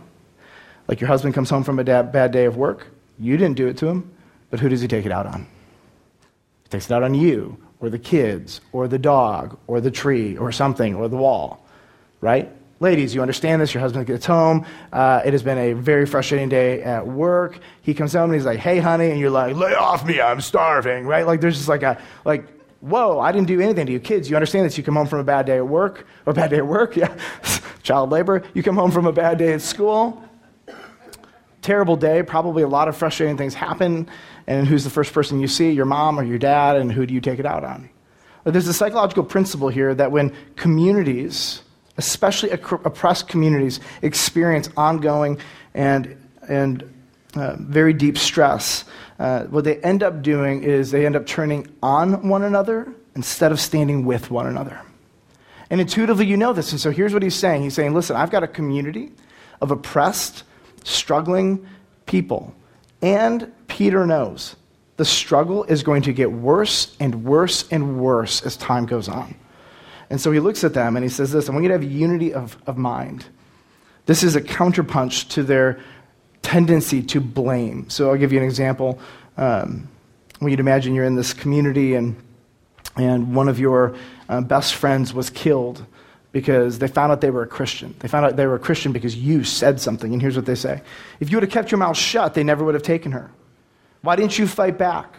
Like 0.87 1.01
your 1.01 1.07
husband 1.07 1.33
comes 1.35 1.49
home 1.49 1.63
from 1.63 1.79
a 1.79 1.83
bad 1.83 2.31
day 2.31 2.45
of 2.45 2.57
work. 2.57 2.87
You 3.19 3.37
didn't 3.37 3.57
do 3.57 3.67
it 3.67 3.77
to 3.77 3.87
him, 3.87 4.11
but 4.49 4.59
who 4.59 4.69
does 4.69 4.81
he 4.81 4.87
take 4.87 5.05
it 5.05 5.11
out 5.11 5.25
on? 5.25 5.47
He 6.63 6.69
takes 6.69 6.85
it 6.85 6.93
out 6.93 7.03
on 7.03 7.13
you, 7.13 7.57
or 7.79 7.89
the 7.89 7.99
kids, 7.99 8.61
or 8.71 8.87
the 8.87 8.97
dog, 8.97 9.57
or 9.67 9.79
the 9.79 9.91
tree, 9.91 10.37
or 10.37 10.51
something, 10.51 10.95
or 10.95 11.07
the 11.07 11.15
wall, 11.17 11.65
right? 12.21 12.51
Ladies, 12.81 13.15
you 13.15 13.21
understand 13.21 13.61
this. 13.61 13.73
Your 13.73 13.81
husband 13.81 14.05
gets 14.05 14.25
home. 14.25 14.65
Uh, 14.91 15.21
it 15.23 15.31
has 15.31 15.43
been 15.43 15.57
a 15.57 15.73
very 15.73 16.05
frustrating 16.05 16.49
day 16.49 16.81
at 16.83 17.07
work. 17.07 17.59
He 17.81 17.93
comes 17.93 18.11
home 18.11 18.25
and 18.25 18.33
he's 18.33 18.45
like, 18.45 18.59
hey, 18.59 18.79
honey. 18.79 19.11
And 19.11 19.19
you're 19.19 19.29
like, 19.29 19.55
lay 19.55 19.73
off 19.73 20.05
me. 20.05 20.19
I'm 20.19 20.41
starving, 20.41 21.05
right? 21.05 21.25
Like, 21.25 21.39
there's 21.39 21.55
just 21.55 21.69
like 21.69 21.83
a, 21.83 22.01
like, 22.25 22.45
whoa, 22.81 23.19
I 23.19 23.31
didn't 23.31 23.47
do 23.47 23.61
anything 23.61 23.85
to 23.85 23.91
you. 23.93 23.99
Kids, 23.99 24.29
you 24.29 24.35
understand 24.35 24.65
this. 24.65 24.77
You 24.77 24.83
come 24.83 24.95
home 24.95 25.07
from 25.07 25.19
a 25.19 25.23
bad 25.23 25.45
day 25.45 25.57
at 25.57 25.67
work, 25.67 26.05
or 26.25 26.33
bad 26.33 26.49
day 26.49 26.57
at 26.57 26.67
work, 26.67 26.95
yeah. 26.97 27.17
Child 27.81 28.11
labor. 28.11 28.43
You 28.53 28.61
come 28.61 28.75
home 28.75 28.91
from 28.91 29.07
a 29.07 29.13
bad 29.13 29.37
day 29.37 29.53
at 29.53 29.61
school. 29.61 30.21
Terrible 31.61 31.95
day. 31.95 32.23
Probably 32.23 32.61
a 32.61 32.67
lot 32.67 32.87
of 32.89 32.97
frustrating 32.97 33.37
things 33.37 33.53
happen. 33.53 34.09
And 34.47 34.67
who's 34.67 34.83
the 34.83 34.89
first 34.89 35.13
person 35.13 35.39
you 35.39 35.47
see? 35.47 35.71
Your 35.71 35.85
mom 35.85 36.19
or 36.19 36.23
your 36.23 36.37
dad. 36.37 36.75
And 36.75 36.91
who 36.91 37.05
do 37.05 37.13
you 37.13 37.21
take 37.21 37.39
it 37.39 37.45
out 37.45 37.63
on? 37.63 37.89
But 38.43 38.53
there's 38.53 38.67
a 38.67 38.73
psychological 38.73 39.23
principle 39.23 39.69
here 39.69 39.95
that 39.95 40.11
when 40.11 40.35
communities, 40.55 41.63
especially 41.97 42.49
oppressed 42.51 43.27
communities, 43.27 43.79
experience 44.01 44.69
ongoing 44.75 45.37
and, 45.73 46.17
and 46.47 46.83
uh, 47.35 47.55
very 47.59 47.93
deep 47.93 48.17
stress, 48.17 48.85
uh, 49.19 49.43
what 49.45 49.63
they 49.63 49.77
end 49.77 50.03
up 50.03 50.21
doing 50.21 50.63
is 50.63 50.91
they 50.91 51.05
end 51.05 51.15
up 51.15 51.25
turning 51.25 51.67
on 51.81 52.27
one 52.27 52.43
another 52.43 52.93
instead 53.15 53.51
of 53.51 53.59
standing 53.59 54.05
with 54.05 54.29
one 54.29 54.45
another. 54.47 54.79
And 55.69 55.81
intuitively, 55.81 56.25
you 56.25 56.37
know 56.37 56.53
this. 56.53 56.71
And 56.71 56.79
so 56.79 56.91
here's 56.91 57.13
what 57.13 57.23
he's 57.23 57.35
saying 57.35 57.63
He's 57.63 57.73
saying, 57.73 57.93
listen, 57.93 58.15
I've 58.15 58.29
got 58.29 58.43
a 58.43 58.47
community 58.47 59.11
of 59.61 59.71
oppressed, 59.71 60.43
struggling 60.83 61.65
people. 62.05 62.53
And 63.01 63.51
Peter 63.67 64.05
knows 64.05 64.55
the 64.97 65.05
struggle 65.05 65.63
is 65.65 65.83
going 65.83 66.03
to 66.03 66.13
get 66.13 66.31
worse 66.31 66.95
and 66.99 67.23
worse 67.23 67.67
and 67.69 67.99
worse 67.99 68.45
as 68.45 68.55
time 68.57 68.85
goes 68.85 69.09
on. 69.09 69.35
And 70.09 70.21
so 70.21 70.31
he 70.31 70.39
looks 70.39 70.63
at 70.63 70.73
them 70.73 70.95
and 70.95 71.03
he 71.03 71.09
says 71.09 71.31
this 71.31 71.49
I 71.49 71.51
want 71.51 71.63
you 71.63 71.69
to 71.69 71.75
have 71.75 71.83
unity 71.83 72.33
of, 72.33 72.57
of 72.67 72.77
mind. 72.77 73.25
This 74.05 74.23
is 74.23 74.35
a 74.35 74.41
counterpunch 74.41 75.29
to 75.29 75.43
their 75.43 75.79
tendency 76.41 77.01
to 77.01 77.19
blame. 77.19 77.89
So 77.89 78.11
I'll 78.11 78.17
give 78.17 78.31
you 78.31 78.39
an 78.39 78.45
example. 78.45 78.99
Um, 79.37 79.87
when 80.39 80.51
you'd 80.51 80.59
imagine 80.59 80.93
you're 80.93 81.05
in 81.05 81.15
this 81.15 81.33
community 81.33 81.95
and, 81.95 82.15
and 82.95 83.33
one 83.35 83.47
of 83.47 83.59
your 83.59 83.95
uh, 84.29 84.41
best 84.41 84.75
friends 84.75 85.13
was 85.13 85.29
killed 85.29 85.83
because 86.31 86.79
they 86.79 86.87
found 86.87 87.11
out 87.11 87.21
they 87.21 87.31
were 87.31 87.43
a 87.43 87.47
Christian. 87.47 87.95
They 87.99 88.07
found 88.07 88.25
out 88.25 88.35
they 88.35 88.45
were 88.45 88.55
a 88.55 88.59
Christian 88.59 88.91
because 88.91 89.15
you 89.15 89.43
said 89.43 89.79
something. 89.79 90.11
And 90.11 90.21
here's 90.21 90.35
what 90.35 90.45
they 90.45 90.55
say 90.55 90.81
If 91.19 91.31
you 91.31 91.37
would 91.37 91.43
have 91.43 91.51
kept 91.51 91.71
your 91.71 91.79
mouth 91.79 91.97
shut, 91.97 92.33
they 92.33 92.43
never 92.43 92.63
would 92.63 92.73
have 92.73 92.83
taken 92.83 93.13
her. 93.13 93.31
Why 94.01 94.15
didn't 94.15 94.37
you 94.37 94.45
fight 94.45 94.77
back? 94.77 95.15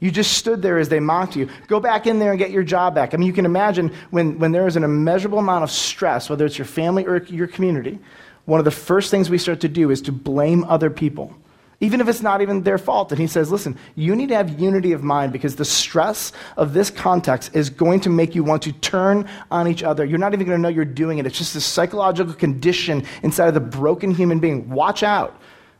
You 0.00 0.10
just 0.12 0.34
stood 0.34 0.62
there 0.62 0.78
as 0.78 0.88
they 0.88 1.00
mocked 1.00 1.34
you. 1.34 1.48
Go 1.66 1.80
back 1.80 2.06
in 2.06 2.20
there 2.20 2.30
and 2.30 2.38
get 2.38 2.50
your 2.50 2.62
job 2.62 2.94
back. 2.94 3.14
I 3.14 3.16
mean, 3.16 3.26
you 3.26 3.32
can 3.32 3.44
imagine 3.44 3.92
when, 4.10 4.38
when 4.38 4.52
there 4.52 4.66
is 4.66 4.76
an 4.76 4.84
immeasurable 4.84 5.38
amount 5.38 5.64
of 5.64 5.70
stress, 5.70 6.30
whether 6.30 6.46
it's 6.46 6.56
your 6.56 6.66
family 6.66 7.04
or 7.04 7.22
your 7.24 7.48
community, 7.48 7.98
one 8.44 8.60
of 8.60 8.64
the 8.64 8.70
first 8.70 9.10
things 9.10 9.28
we 9.28 9.38
start 9.38 9.60
to 9.60 9.68
do 9.68 9.90
is 9.90 10.00
to 10.02 10.12
blame 10.12 10.62
other 10.64 10.88
people, 10.88 11.34
even 11.80 12.00
if 12.00 12.08
it's 12.08 12.22
not 12.22 12.40
even 12.40 12.62
their 12.62 12.78
fault. 12.78 13.10
And 13.10 13.20
he 13.20 13.26
says, 13.26 13.50
listen, 13.50 13.76
you 13.96 14.14
need 14.14 14.28
to 14.28 14.36
have 14.36 14.60
unity 14.60 14.92
of 14.92 15.02
mind 15.02 15.32
because 15.32 15.56
the 15.56 15.64
stress 15.64 16.32
of 16.56 16.74
this 16.74 16.90
context 16.90 17.54
is 17.54 17.68
going 17.68 18.00
to 18.00 18.08
make 18.08 18.36
you 18.36 18.44
want 18.44 18.62
to 18.62 18.72
turn 18.72 19.28
on 19.50 19.66
each 19.66 19.82
other. 19.82 20.04
You're 20.04 20.18
not 20.18 20.32
even 20.32 20.46
going 20.46 20.56
to 20.56 20.62
know 20.62 20.68
you're 20.68 20.84
doing 20.84 21.18
it. 21.18 21.26
It's 21.26 21.36
just 21.36 21.56
a 21.56 21.60
psychological 21.60 22.34
condition 22.34 23.04
inside 23.24 23.48
of 23.48 23.54
the 23.54 23.60
broken 23.60 24.12
human 24.12 24.38
being. 24.38 24.70
Watch 24.70 25.02
out. 25.02 25.38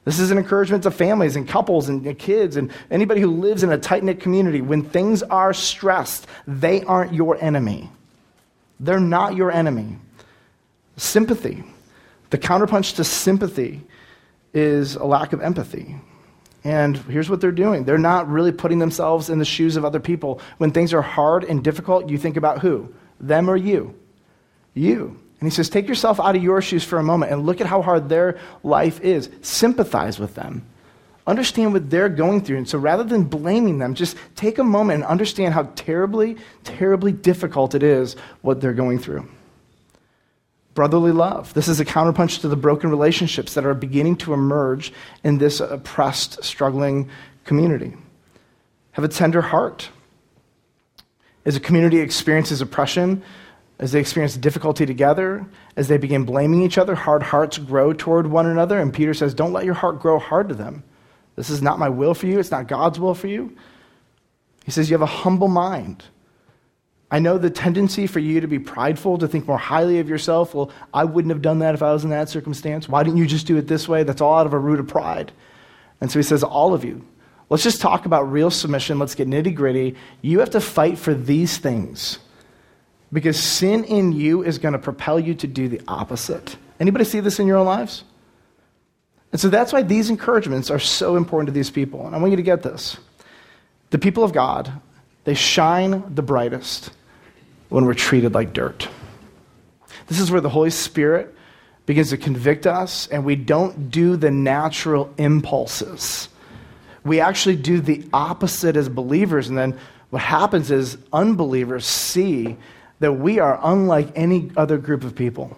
This 0.09 0.21
is 0.21 0.31
an 0.31 0.39
encouragement 0.39 0.85
to 0.85 0.91
families 0.91 1.37
and 1.37 1.47
couples 1.47 1.91
and 1.91 2.19
kids 2.19 2.57
and 2.57 2.73
anybody 2.91 3.21
who 3.21 3.31
lives 3.31 3.63
in 3.63 3.71
a 3.71 3.77
tight 3.77 4.03
knit 4.03 4.21
community. 4.21 4.63
When 4.63 4.83
things 4.83 5.23
are 5.23 5.53
stressed, 5.53 6.27
they 6.47 6.83
aren't 6.85 7.13
your 7.13 7.37
enemy. 7.45 7.91
They're 8.81 9.01
not 9.01 9.37
your 9.37 9.53
enemy. 9.53 9.99
Sympathy. 10.97 11.63
The 12.31 12.39
counterpunch 12.39 12.97
to 12.97 13.05
sympathy 13.05 13.83
is 14.55 14.95
a 14.95 15.05
lack 15.05 15.35
of 15.35 15.43
empathy. 15.43 15.97
And 16.65 16.97
here's 16.97 17.29
what 17.29 17.43
they're 17.43 17.53
doing 17.53 17.85
they're 17.85 17.99
not 17.99 18.31
really 18.31 18.53
putting 18.53 18.79
themselves 18.79 19.29
in 19.29 19.39
the 19.39 19.45
shoes 19.45 19.77
of 19.77 19.85
other 19.85 20.01
people. 20.01 20.41
When 20.57 20.71
things 20.71 20.95
are 20.95 21.03
hard 21.03 21.45
and 21.45 21.63
difficult, 21.63 22.09
you 22.09 22.17
think 22.17 22.39
about 22.39 22.61
who? 22.61 22.95
Them 23.21 23.51
or 23.51 23.59
you? 23.59 23.95
you. 24.73 25.21
And 25.41 25.49
he 25.49 25.55
says, 25.55 25.69
Take 25.69 25.89
yourself 25.89 26.19
out 26.19 26.37
of 26.37 26.43
your 26.43 26.61
shoes 26.61 26.85
for 26.85 26.99
a 26.99 27.03
moment 27.03 27.33
and 27.33 27.47
look 27.47 27.61
at 27.61 27.67
how 27.67 27.83
hard 27.83 28.09
their 28.09 28.39
life 28.63 29.01
is. 29.01 29.31
Sympathize 29.41 30.19
with 30.19 30.35
them. 30.35 30.67
Understand 31.27 31.75
what 31.75 31.91
they're 31.91 32.09
going 32.09 32.41
through. 32.41 32.57
And 32.57 32.69
so 32.69 32.79
rather 32.79 33.05
than 33.05 33.25
blaming 33.25 33.79
them, 33.79 33.95
just 33.95 34.17
take 34.35 34.59
a 34.59 34.65
moment 34.65 34.97
and 34.97 35.05
understand 35.05 35.53
how 35.53 35.65
terribly, 35.77 36.39
terribly 36.65 37.13
difficult 37.13 37.75
it 37.75 37.83
is 37.83 38.17
what 38.41 38.61
they're 38.61 38.73
going 38.73 38.99
through. 38.99 39.29
Brotherly 40.75 41.13
love. 41.13 41.53
This 41.55 41.69
is 41.69 41.81
a 41.81 41.85
counterpunch 41.85 42.41
to 42.41 42.49
the 42.49 42.57
broken 42.57 42.89
relationships 42.89 43.55
that 43.55 43.67
are 43.67 43.75
beginning 43.75 44.17
to 44.19 44.33
emerge 44.33 44.93
in 45.23 45.39
this 45.39 45.61
oppressed, 45.61 46.43
struggling 46.43 47.11
community. 47.45 47.95
Have 48.93 49.05
a 49.05 49.09
tender 49.09 49.43
heart. 49.43 49.91
As 51.45 51.57
a 51.57 51.61
community 51.61 51.99
experiences 52.01 52.61
oppression, 52.61 53.23
as 53.79 53.93
they 53.93 54.01
experience 54.01 54.37
difficulty 54.37 54.85
together, 54.85 55.47
as 55.77 55.89
they 55.89 55.99
begin 55.99 56.25
blaming 56.25 56.63
each 56.63 56.79
other, 56.79 56.95
hard 56.95 57.23
hearts 57.23 57.59
grow 57.59 57.93
toward 57.93 58.27
one 58.27 58.47
another. 58.47 58.81
And 58.81 58.93
Peter 58.93 59.15
says, 59.15 59.35
Don't 59.35 59.53
let 59.53 59.65
your 59.65 59.75
heart 59.75 60.01
grow 60.01 60.19
hard 60.19 60.49
to 60.49 60.55
them. 60.55 60.83
This 61.37 61.51
is 61.51 61.63
not 61.63 61.79
my 61.79 61.89
will 61.89 62.15
for 62.15 62.27
you, 62.27 62.41
it's 62.41 62.51
not 62.51 62.67
God's 62.67 62.99
will 62.99 63.15
for 63.15 63.29
you. 63.29 63.57
He 64.65 64.73
says, 64.73 64.91
You 64.91 64.95
have 64.95 65.03
a 65.03 65.07
humble 65.07 65.49
mind. 65.49 66.05
I 67.11 67.21
know 67.21 67.39
the 67.39 67.49
tendency 67.49 68.07
for 68.07 68.19
you 68.19 68.41
to 68.41 68.47
be 68.47 68.59
prideful, 68.59 69.17
to 69.19 69.29
think 69.29 69.47
more 69.47 69.57
highly 69.57 69.99
of 69.99 70.09
yourself. 70.11 70.55
Well, 70.55 70.71
I 70.93 71.05
wouldn't 71.05 71.33
have 71.33 71.41
done 71.41 71.61
that 71.61 71.75
if 71.75 71.83
I 71.83 71.93
was 71.93 72.05
in 72.05 72.11
that 72.11 72.29
circumstance. 72.29 72.87
Why 72.87 73.03
didn't 73.03 73.17
you 73.17 73.27
just 73.27 73.47
do 73.47 73.57
it 73.57 73.67
this 73.67 73.89
way? 73.89 74.03
That's 74.03 74.21
all 74.21 74.39
out 74.39 74.47
of 74.47 74.53
a 74.53 74.59
root 74.59 74.79
of 74.79 74.89
pride. 74.89 75.33
And 76.01 76.11
so 76.11 76.19
he 76.19 76.23
says, 76.25 76.43
All 76.43 76.75
of 76.75 76.85
you, 76.85 77.07
let's 77.49 77.63
just 77.63 77.81
talk 77.81 78.07
about 78.07 78.31
real 78.31 78.51
submission. 78.51 78.99
Let's 78.99 79.15
get 79.15 79.29
nitty 79.29 79.55
gritty. 79.55 79.95
You 80.21 80.41
have 80.41 80.51
to 80.51 80.61
fight 80.61 80.99
for 80.99 81.15
these 81.15 81.59
things 81.59 82.19
because 83.13 83.41
sin 83.41 83.85
in 83.85 84.13
you 84.13 84.43
is 84.43 84.59
going 84.59 84.73
to 84.73 84.79
propel 84.79 85.19
you 85.19 85.35
to 85.35 85.47
do 85.47 85.69
the 85.69 85.81
opposite. 85.89 86.57
Anybody 86.79 87.05
see 87.05 87.21
this 87.21 87.39
in 87.39 87.47
your 87.47 87.57
own 87.57 87.67
lives? 87.67 88.05
And 89.33 89.41
so 89.41 89.49
that's 89.49 89.73
why 89.73 89.83
these 89.83 90.11
encouragements 90.11 90.71
are 90.71 90.79
so 90.79 91.17
important 91.17 91.49
to 91.49 91.53
these 91.53 91.71
people. 91.71 92.07
And 92.07 92.15
I 92.15 92.19
want 92.19 92.31
you 92.31 92.37
to 92.37 92.43
get 92.43 92.63
this. 92.63 92.97
The 93.91 93.99
people 93.99 94.25
of 94.25 94.33
God, 94.33 94.73
they 95.25 95.35
shine 95.35 96.03
the 96.15 96.23
brightest 96.23 96.91
when 97.69 97.85
we're 97.85 97.95
treated 97.95 98.35
like 98.35 98.53
dirt. 98.53 98.89
This 100.07 100.21
is 100.21 100.31
where 100.31 100.41
the 100.41 100.49
Holy 100.49 100.71
Spirit 100.71 101.35
begins 101.85 102.11
to 102.11 102.17
convict 102.17 102.67
us, 102.67 103.07
and 103.09 103.25
we 103.25 103.35
don't 103.37 103.91
do 103.91 104.17
the 104.17 104.31
natural 104.31 105.13
impulses. 105.17 106.29
We 107.05 107.21
actually 107.21 107.57
do 107.57 107.81
the 107.81 108.07
opposite 108.13 108.77
as 108.77 108.89
believers, 108.89 109.49
and 109.49 109.57
then 109.57 109.79
what 110.11 110.23
happens 110.23 110.71
is 110.71 110.99
unbelievers 111.13 111.87
see 111.87 112.57
that 113.01 113.13
we 113.13 113.39
are 113.39 113.59
unlike 113.63 114.13
any 114.15 114.51
other 114.57 114.79
group 114.79 115.05
of 115.05 115.15
people. 115.15 115.57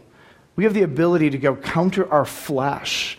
We 0.56 0.64
have 0.64 0.75
the 0.75 0.82
ability 0.82 1.30
to 1.30 1.38
go 1.38 1.56
counter 1.56 2.11
our 2.12 2.25
flesh. 2.25 3.18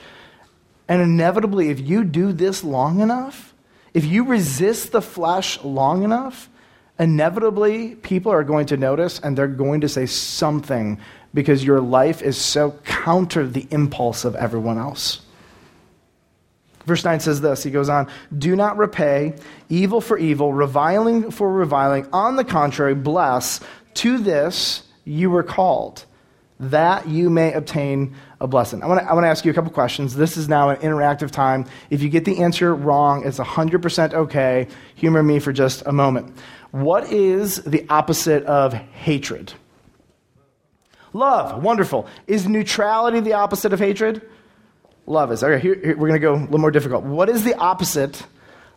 And 0.88 1.02
inevitably, 1.02 1.70
if 1.70 1.80
you 1.80 2.04
do 2.04 2.34
this 2.34 2.64
long 2.64 3.00
enough, 3.00 3.54
if 3.94 4.06
you 4.06 4.26
resist 4.26 4.92
the 4.92 5.02
flesh 5.02 5.62
long 5.64 6.04
enough, 6.04 6.50
inevitably 7.00 7.96
people 7.96 8.32
are 8.32 8.44
going 8.44 8.68
to 8.68 8.78
notice 8.78 9.20
and 9.20 9.38
they're 9.38 9.48
going 9.48 9.82
to 9.82 9.90
say 9.90 10.06
something 10.06 11.00
because 11.34 11.64
your 11.64 11.82
life 11.82 12.22
is 12.22 12.38
so 12.38 12.72
counter 12.84 13.48
the 13.48 13.68
impulse 13.72 14.26
of 14.26 14.36
everyone 14.36 14.78
else. 14.78 15.22
Verse 16.86 17.04
9 17.04 17.20
says 17.20 17.42
this 17.42 17.64
He 17.64 17.72
goes 17.72 17.90
on, 17.90 18.08
Do 18.38 18.56
not 18.56 18.78
repay 18.78 19.36
evil 19.70 20.02
for 20.02 20.18
evil, 20.18 20.54
reviling 20.54 21.32
for 21.32 21.52
reviling. 21.52 22.08
On 22.12 22.36
the 22.36 22.44
contrary, 22.44 22.96
bless, 22.96 23.60
to 23.96 24.18
this 24.18 24.84
you 25.06 25.30
were 25.30 25.44
called, 25.44 26.06
that 26.60 27.08
you 27.08 27.30
may 27.30 27.54
obtain 27.54 28.16
a 28.40 28.48
blessing. 28.48 28.84
I 28.84 28.88
want 28.88 29.02
to 29.02 29.28
ask 29.28 29.46
you 29.46 29.52
a 29.52 29.54
couple 29.54 29.72
questions. 29.72 30.16
This 30.16 30.38
is 30.38 30.48
now 30.48 30.70
an 30.70 30.78
interactive 30.78 31.32
time. 31.32 31.66
If 31.90 32.02
you 32.02 32.10
get 32.10 32.26
the 32.26 32.40
answer 32.40 32.76
wrong, 32.76 33.26
it's 33.26 33.40
100% 33.40 34.14
okay. 34.14 34.68
Humor 34.96 35.24
me 35.24 35.40
for 35.40 35.52
just 35.52 35.84
a 35.86 35.92
moment. 35.92 36.38
What 36.72 37.12
is 37.12 37.58
the 37.64 37.86
opposite 37.90 38.44
of 38.46 38.74
hatred? 38.74 39.54
Love. 41.14 41.62
Wonderful. 41.62 42.08
Is 42.28 42.48
neutrality 42.48 43.20
the 43.20 43.34
opposite 43.34 43.74
of 43.74 43.80
hatred? 43.80 44.22
Love 45.08 45.32
is. 45.32 45.44
Okay, 45.44 45.60
here, 45.60 45.76
here 45.76 45.98
we're 45.98 46.08
going 46.08 46.14
to 46.14 46.20
go 46.20 46.36
a 46.36 46.38
little 46.38 46.60
more 46.60 46.72
difficult. 46.72 47.04
What 47.04 47.28
is 47.28 47.44
the 47.44 47.56
opposite 47.56 48.24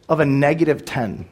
of 0.09 0.20
a 0.20 0.24
negative 0.24 0.85
10? 0.85 1.29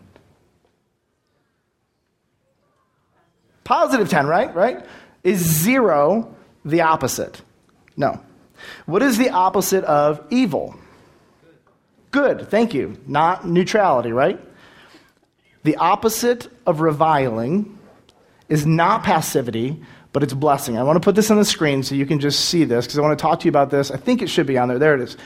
Positive 3.64 4.08
10, 4.08 4.26
right? 4.26 4.54
Right? 4.54 4.84
Is 5.22 5.38
zero 5.38 6.34
the 6.64 6.80
opposite? 6.82 7.42
No. 7.96 8.20
What 8.86 9.02
is 9.02 9.18
the 9.18 9.30
opposite 9.30 9.84
of 9.84 10.24
evil? 10.30 10.76
Good, 12.10 12.48
thank 12.48 12.74
you. 12.74 12.98
Not 13.06 13.46
neutrality, 13.46 14.12
right? 14.12 14.40
The 15.64 15.76
opposite 15.76 16.48
of 16.66 16.80
reviling 16.80 17.78
is 18.48 18.66
not 18.66 19.04
passivity, 19.04 19.82
but 20.12 20.22
it's 20.22 20.34
blessing. 20.34 20.76
I 20.76 20.82
want 20.82 20.96
to 20.96 21.00
put 21.00 21.14
this 21.14 21.30
on 21.30 21.38
the 21.38 21.44
screen 21.44 21.82
so 21.82 21.94
you 21.94 22.04
can 22.04 22.20
just 22.20 22.46
see 22.46 22.64
this 22.64 22.86
because 22.86 22.98
I 22.98 23.02
want 23.02 23.18
to 23.18 23.22
talk 23.22 23.40
to 23.40 23.44
you 23.44 23.50
about 23.50 23.70
this. 23.70 23.90
I 23.90 23.96
think 23.96 24.22
it 24.22 24.28
should 24.28 24.46
be 24.46 24.58
on 24.58 24.68
there. 24.68 24.78
There 24.78 24.94
it 24.94 25.00
is. 25.00 25.16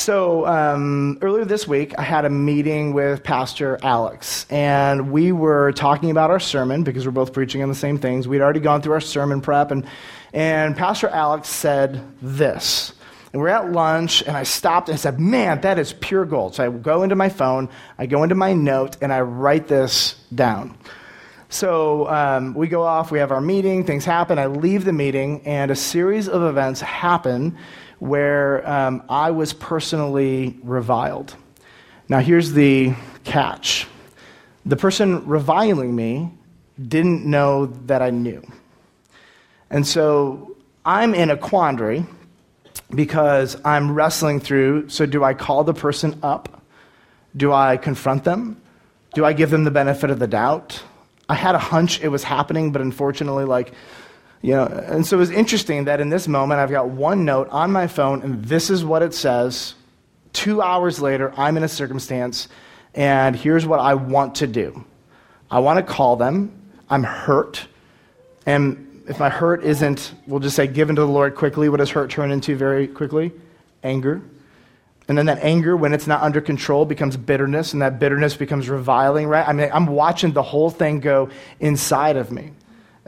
So, 0.00 0.46
um, 0.46 1.18
earlier 1.20 1.44
this 1.44 1.68
week, 1.68 1.92
I 1.98 2.02
had 2.02 2.24
a 2.24 2.30
meeting 2.30 2.94
with 2.94 3.22
Pastor 3.22 3.78
Alex, 3.82 4.46
and 4.48 5.12
we 5.12 5.30
were 5.30 5.72
talking 5.72 6.10
about 6.10 6.30
our 6.30 6.40
sermon 6.40 6.84
because 6.84 7.04
we're 7.04 7.12
both 7.12 7.34
preaching 7.34 7.62
on 7.62 7.68
the 7.68 7.74
same 7.74 7.98
things. 7.98 8.26
We'd 8.26 8.40
already 8.40 8.60
gone 8.60 8.80
through 8.80 8.94
our 8.94 9.02
sermon 9.02 9.42
prep, 9.42 9.70
and, 9.70 9.86
and 10.32 10.74
Pastor 10.74 11.08
Alex 11.10 11.50
said 11.50 12.02
this. 12.22 12.94
And 13.34 13.42
we're 13.42 13.50
at 13.50 13.72
lunch, 13.72 14.22
and 14.22 14.34
I 14.34 14.44
stopped 14.44 14.88
and 14.88 14.94
I 14.94 14.96
said, 14.96 15.20
Man, 15.20 15.60
that 15.60 15.78
is 15.78 15.92
pure 15.92 16.24
gold. 16.24 16.54
So 16.54 16.64
I 16.64 16.70
go 16.70 17.02
into 17.02 17.14
my 17.14 17.28
phone, 17.28 17.68
I 17.98 18.06
go 18.06 18.22
into 18.22 18.34
my 18.34 18.54
note, 18.54 18.96
and 19.02 19.12
I 19.12 19.20
write 19.20 19.68
this 19.68 20.14
down. 20.34 20.78
So 21.50 22.08
um, 22.08 22.54
we 22.54 22.68
go 22.68 22.82
off, 22.82 23.10
we 23.10 23.18
have 23.18 23.32
our 23.32 23.40
meeting, 23.42 23.84
things 23.84 24.06
happen. 24.06 24.38
I 24.38 24.46
leave 24.46 24.86
the 24.86 24.94
meeting, 24.94 25.42
and 25.44 25.70
a 25.70 25.76
series 25.76 26.26
of 26.26 26.42
events 26.42 26.80
happen 26.80 27.58
where 28.00 28.68
um, 28.68 29.02
I 29.08 29.30
was 29.30 29.52
personally 29.52 30.58
reviled. 30.62 31.36
Now, 32.08 32.18
here's 32.18 32.52
the 32.52 32.94
catch 33.24 33.86
the 34.66 34.76
person 34.76 35.26
reviling 35.26 35.94
me 35.94 36.30
didn't 36.80 37.24
know 37.24 37.66
that 37.86 38.02
I 38.02 38.10
knew. 38.10 38.42
And 39.70 39.86
so 39.86 40.56
I'm 40.84 41.14
in 41.14 41.30
a 41.30 41.36
quandary 41.36 42.04
because 42.90 43.56
I'm 43.64 43.92
wrestling 43.92 44.40
through 44.40 44.88
so, 44.88 45.06
do 45.06 45.22
I 45.22 45.34
call 45.34 45.64
the 45.64 45.74
person 45.74 46.18
up? 46.22 46.62
Do 47.36 47.52
I 47.52 47.76
confront 47.76 48.24
them? 48.24 48.60
Do 49.14 49.24
I 49.24 49.32
give 49.32 49.50
them 49.50 49.64
the 49.64 49.70
benefit 49.70 50.10
of 50.10 50.18
the 50.18 50.26
doubt? 50.26 50.82
I 51.28 51.34
had 51.34 51.54
a 51.54 51.58
hunch 51.58 52.00
it 52.00 52.08
was 52.08 52.24
happening, 52.24 52.72
but 52.72 52.82
unfortunately, 52.82 53.44
like, 53.44 53.72
you 54.42 54.54
know, 54.54 54.64
and 54.64 55.06
so 55.06 55.16
it 55.16 55.20
was 55.20 55.30
interesting 55.30 55.84
that 55.84 56.00
in 56.00 56.08
this 56.08 56.26
moment, 56.26 56.60
I've 56.60 56.70
got 56.70 56.88
one 56.88 57.24
note 57.24 57.48
on 57.50 57.70
my 57.70 57.86
phone, 57.86 58.22
and 58.22 58.44
this 58.44 58.70
is 58.70 58.84
what 58.84 59.02
it 59.02 59.12
says. 59.12 59.74
Two 60.32 60.62
hours 60.62 61.00
later, 61.00 61.32
I'm 61.36 61.56
in 61.56 61.62
a 61.62 61.68
circumstance, 61.68 62.48
and 62.94 63.36
here's 63.36 63.66
what 63.66 63.80
I 63.80 63.94
want 63.94 64.36
to 64.36 64.46
do 64.46 64.84
I 65.50 65.58
want 65.60 65.84
to 65.84 65.92
call 65.92 66.16
them. 66.16 66.56
I'm 66.88 67.02
hurt. 67.02 67.66
And 68.46 69.02
if 69.08 69.20
my 69.20 69.28
hurt 69.28 69.62
isn't, 69.62 70.12
we'll 70.26 70.40
just 70.40 70.56
say, 70.56 70.66
given 70.66 70.96
to 70.96 71.02
the 71.02 71.08
Lord 71.08 71.34
quickly, 71.34 71.68
what 71.68 71.76
does 71.76 71.90
hurt 71.90 72.10
turn 72.10 72.30
into 72.30 72.56
very 72.56 72.88
quickly? 72.88 73.32
Anger. 73.84 74.22
And 75.06 75.18
then 75.18 75.26
that 75.26 75.40
anger, 75.40 75.76
when 75.76 75.92
it's 75.92 76.06
not 76.06 76.22
under 76.22 76.40
control, 76.40 76.84
becomes 76.84 77.16
bitterness, 77.16 77.72
and 77.72 77.82
that 77.82 77.98
bitterness 77.98 78.36
becomes 78.36 78.68
reviling, 78.68 79.26
right? 79.26 79.46
I 79.46 79.52
mean, 79.52 79.68
I'm 79.72 79.86
watching 79.86 80.32
the 80.32 80.42
whole 80.42 80.70
thing 80.70 81.00
go 81.00 81.28
inside 81.58 82.16
of 82.16 82.30
me 82.30 82.52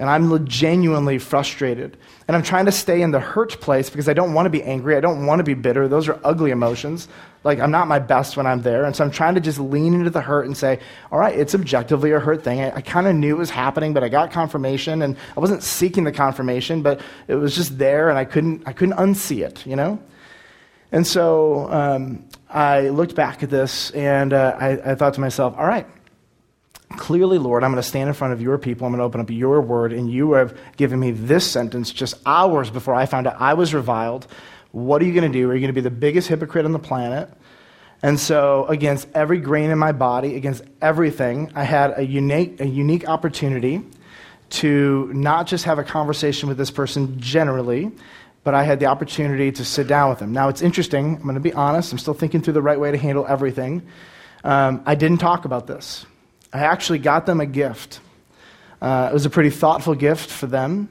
and 0.02 0.10
I'm 0.10 0.48
genuinely 0.48 1.18
frustrated. 1.18 1.96
And 2.26 2.36
I'm 2.36 2.42
trying 2.42 2.66
to 2.66 2.72
stay 2.72 3.02
in 3.02 3.12
the 3.12 3.20
hurt 3.20 3.60
place 3.60 3.88
because 3.88 4.08
I 4.08 4.14
don't 4.14 4.34
want 4.34 4.46
to 4.46 4.50
be 4.50 4.60
angry. 4.60 4.96
I 4.96 5.00
don't 5.00 5.26
want 5.26 5.38
to 5.38 5.44
be 5.44 5.54
bitter. 5.54 5.86
Those 5.86 6.08
are 6.08 6.18
ugly 6.24 6.50
emotions. 6.50 7.06
Like, 7.44 7.60
I'm 7.60 7.70
not 7.70 7.86
my 7.86 8.00
best 8.00 8.36
when 8.36 8.44
I'm 8.44 8.62
there. 8.62 8.84
And 8.84 8.96
so 8.96 9.04
I'm 9.04 9.12
trying 9.12 9.36
to 9.36 9.40
just 9.40 9.60
lean 9.60 9.94
into 9.94 10.10
the 10.10 10.20
hurt 10.20 10.46
and 10.46 10.56
say, 10.56 10.80
all 11.12 11.20
right, 11.20 11.38
it's 11.38 11.54
objectively 11.54 12.10
a 12.10 12.18
hurt 12.18 12.42
thing. 12.42 12.60
I, 12.60 12.78
I 12.78 12.80
kind 12.80 13.06
of 13.06 13.14
knew 13.14 13.36
it 13.36 13.38
was 13.38 13.50
happening, 13.50 13.92
but 13.92 14.02
I 14.02 14.08
got 14.08 14.32
confirmation. 14.32 15.02
And 15.02 15.16
I 15.36 15.40
wasn't 15.40 15.62
seeking 15.62 16.02
the 16.02 16.10
confirmation, 16.10 16.82
but 16.82 17.00
it 17.28 17.36
was 17.36 17.54
just 17.54 17.78
there, 17.78 18.08
and 18.08 18.18
I 18.18 18.24
couldn't, 18.24 18.64
I 18.66 18.72
couldn't 18.72 18.96
unsee 18.96 19.46
it, 19.46 19.64
you 19.64 19.76
know? 19.76 20.00
And 20.90 21.06
so 21.06 21.70
um, 21.70 22.24
I 22.50 22.88
looked 22.88 23.14
back 23.14 23.44
at 23.44 23.50
this, 23.50 23.92
and 23.92 24.32
uh, 24.32 24.56
I, 24.58 24.90
I 24.90 24.94
thought 24.96 25.14
to 25.14 25.20
myself, 25.20 25.54
all 25.56 25.66
right, 25.66 25.86
Clearly, 26.92 27.38
Lord, 27.38 27.64
I'm 27.64 27.70
going 27.70 27.82
to 27.82 27.88
stand 27.88 28.08
in 28.08 28.14
front 28.14 28.32
of 28.32 28.42
your 28.42 28.58
people. 28.58 28.86
I'm 28.86 28.92
going 28.92 28.98
to 28.98 29.04
open 29.04 29.20
up 29.20 29.30
your 29.30 29.60
word, 29.60 29.92
and 29.92 30.10
you 30.10 30.32
have 30.32 30.58
given 30.76 31.00
me 31.00 31.10
this 31.10 31.50
sentence 31.50 31.92
just 31.92 32.14
hours 32.26 32.70
before 32.70 32.94
I 32.94 33.06
found 33.06 33.26
out 33.26 33.36
I 33.40 33.54
was 33.54 33.74
reviled. 33.74 34.26
What 34.72 35.02
are 35.02 35.04
you 35.04 35.12
going 35.12 35.30
to 35.30 35.38
do? 35.38 35.50
Are 35.50 35.54
you 35.54 35.60
going 35.60 35.74
to 35.74 35.80
be 35.80 35.80
the 35.80 35.90
biggest 35.90 36.28
hypocrite 36.28 36.64
on 36.64 36.72
the 36.72 36.78
planet? 36.78 37.30
And 38.02 38.18
so, 38.18 38.66
against 38.66 39.08
every 39.14 39.38
grain 39.38 39.70
in 39.70 39.78
my 39.78 39.92
body, 39.92 40.34
against 40.34 40.64
everything, 40.80 41.52
I 41.54 41.62
had 41.62 41.96
a 41.96 42.04
unique, 42.04 42.60
a 42.60 42.66
unique 42.66 43.08
opportunity 43.08 43.82
to 44.50 45.10
not 45.14 45.46
just 45.46 45.64
have 45.64 45.78
a 45.78 45.84
conversation 45.84 46.48
with 46.48 46.58
this 46.58 46.70
person 46.70 47.20
generally, 47.20 47.92
but 48.44 48.54
I 48.54 48.64
had 48.64 48.80
the 48.80 48.86
opportunity 48.86 49.52
to 49.52 49.64
sit 49.64 49.86
down 49.86 50.10
with 50.10 50.18
them. 50.18 50.32
Now, 50.32 50.48
it's 50.48 50.62
interesting. 50.62 51.16
I'm 51.16 51.22
going 51.22 51.34
to 51.34 51.40
be 51.40 51.52
honest. 51.52 51.92
I'm 51.92 51.98
still 51.98 52.14
thinking 52.14 52.42
through 52.42 52.54
the 52.54 52.62
right 52.62 52.78
way 52.78 52.90
to 52.90 52.98
handle 52.98 53.24
everything. 53.28 53.82
Um, 54.42 54.82
I 54.84 54.96
didn't 54.96 55.18
talk 55.18 55.44
about 55.44 55.68
this. 55.68 56.04
I 56.52 56.60
actually 56.60 56.98
got 56.98 57.26
them 57.26 57.40
a 57.40 57.46
gift. 57.46 58.00
Uh, 58.80 59.08
it 59.10 59.14
was 59.14 59.24
a 59.24 59.30
pretty 59.30 59.50
thoughtful 59.50 59.94
gift 59.94 60.30
for 60.30 60.46
them. 60.46 60.88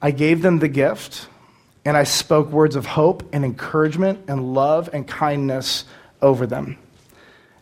I 0.00 0.10
gave 0.10 0.42
them 0.42 0.58
the 0.58 0.68
gift, 0.68 1.28
and 1.84 1.96
I 1.96 2.04
spoke 2.04 2.50
words 2.50 2.76
of 2.76 2.86
hope 2.86 3.28
and 3.32 3.44
encouragement 3.44 4.24
and 4.28 4.54
love 4.54 4.90
and 4.92 5.06
kindness 5.06 5.84
over 6.22 6.46
them. 6.46 6.78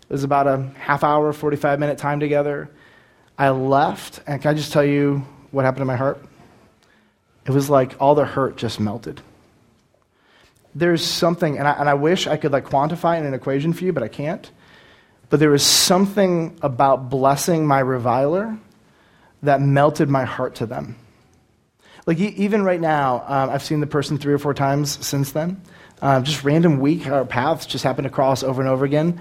It 0.02 0.12
was 0.12 0.24
about 0.24 0.46
a 0.46 0.70
half 0.76 1.02
hour, 1.02 1.32
45 1.32 1.78
minute 1.78 1.98
time 1.98 2.20
together. 2.20 2.68
I 3.38 3.50
left, 3.50 4.20
and 4.26 4.40
can 4.42 4.50
I 4.50 4.54
just 4.54 4.72
tell 4.72 4.84
you 4.84 5.24
what 5.50 5.64
happened 5.64 5.82
to 5.82 5.86
my 5.86 5.96
heart? 5.96 6.22
It 7.46 7.52
was 7.52 7.70
like 7.70 7.94
all 8.00 8.14
the 8.14 8.24
hurt 8.24 8.56
just 8.56 8.80
melted. 8.80 9.20
There's 10.74 11.04
something, 11.04 11.58
and 11.58 11.68
I, 11.68 11.72
and 11.72 11.88
I 11.88 11.94
wish 11.94 12.26
I 12.26 12.36
could 12.36 12.52
like 12.52 12.66
quantify 12.66 13.18
in 13.18 13.24
an 13.26 13.34
equation 13.34 13.72
for 13.72 13.84
you, 13.84 13.92
but 13.92 14.02
I 14.02 14.08
can't. 14.08 14.50
But 15.34 15.40
there 15.40 15.50
was 15.50 15.66
something 15.66 16.56
about 16.62 17.10
blessing 17.10 17.66
my 17.66 17.80
reviler 17.80 18.56
that 19.42 19.60
melted 19.60 20.08
my 20.08 20.22
heart 20.22 20.54
to 20.54 20.66
them. 20.66 20.94
Like, 22.06 22.20
even 22.20 22.62
right 22.62 22.80
now, 22.80 23.24
um, 23.26 23.50
I've 23.50 23.64
seen 23.64 23.80
the 23.80 23.88
person 23.88 24.16
three 24.16 24.32
or 24.32 24.38
four 24.38 24.54
times 24.54 25.04
since 25.04 25.32
then. 25.32 25.60
Uh, 26.00 26.20
just 26.20 26.44
random 26.44 26.78
week, 26.78 27.08
our 27.08 27.24
paths 27.24 27.66
just 27.66 27.82
happen 27.82 28.04
to 28.04 28.10
cross 28.10 28.44
over 28.44 28.62
and 28.62 28.70
over 28.70 28.84
again. 28.84 29.20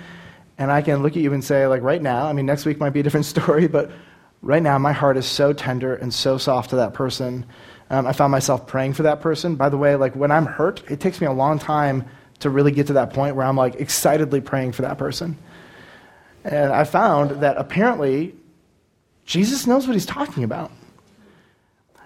And 0.60 0.71
I 0.71 0.84
can 0.84 1.02
look 1.02 1.17
at 1.17 1.23
you 1.23 1.34
and 1.34 1.43
say, 1.43 1.65
like, 1.65 1.82
right 1.82 1.99
now, 1.99 2.28
I 2.28 2.34
mean, 2.34 2.45
next 2.45 2.67
week 2.67 2.80
might 2.80 2.91
be 2.91 2.99
a 2.99 3.04
different 3.04 3.26
story, 3.36 3.65
but 3.65 3.89
right 4.43 4.62
now, 4.62 4.78
my 4.78 4.93
heart 4.93 5.17
is 5.17 5.26
so 5.26 5.52
tender 5.52 5.95
and 5.95 6.13
so 6.13 6.38
soft 6.38 6.69
to 6.69 6.76
that 6.76 6.93
person. 6.93 7.43
Um, 7.89 8.06
I 8.06 8.13
found 8.13 8.32
myself 8.32 8.67
praying 8.67 8.93
for 8.93 9.02
that 9.02 9.19
person. 9.19 9.56
By 9.56 9.69
the 9.69 9.78
way, 9.78 9.95
like, 9.95 10.15
when 10.15 10.30
I'm 10.30 10.45
hurt, 10.45 10.84
it 10.91 10.99
takes 10.99 11.19
me 11.19 11.26
a 11.26 11.34
long 11.34 11.58
time 11.58 12.06
to 12.41 12.52
really 12.52 12.71
get 12.71 12.86
to 12.86 12.93
that 12.93 13.13
point 13.13 13.36
where 13.36 13.47
I'm, 13.47 13.58
like, 13.58 13.78
excitedly 13.78 14.41
praying 14.41 14.73
for 14.73 14.84
that 14.84 14.99
person. 14.99 15.39
And 16.44 16.72
I 16.72 16.84
found 16.84 17.42
that 17.42 17.58
apparently 17.58 18.36
Jesus 19.26 19.66
knows 19.66 19.88
what 19.88 19.94
he's 19.94 20.06
talking 20.06 20.44
about. 20.44 20.72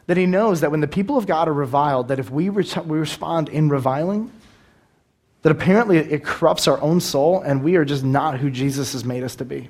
That 0.06 0.17
he 0.17 0.26
knows 0.26 0.62
that 0.62 0.71
when 0.71 0.80
the 0.80 0.88
people 0.88 1.17
of 1.17 1.28
God 1.28 1.47
are 1.47 1.54
reviled, 1.54 2.08
that 2.10 2.19
if 2.19 2.30
we, 2.30 2.50
re- 2.50 2.65
we 2.86 2.97
respond 2.97 3.50
in 3.50 3.69
reviling, 3.69 4.32
that 5.41 5.52
apparently 5.52 5.97
it 5.97 6.23
corrupts 6.23 6.67
our 6.67 6.80
own 6.82 7.00
soul, 7.00 7.41
and 7.41 7.63
we 7.63 7.76
are 7.76 7.86
just 7.86 8.04
not 8.04 8.39
who 8.39 8.50
Jesus 8.50 8.93
has 8.93 9.04
made 9.04 9.23
us 9.23 9.36
to 9.38 9.45
be. 9.45 9.69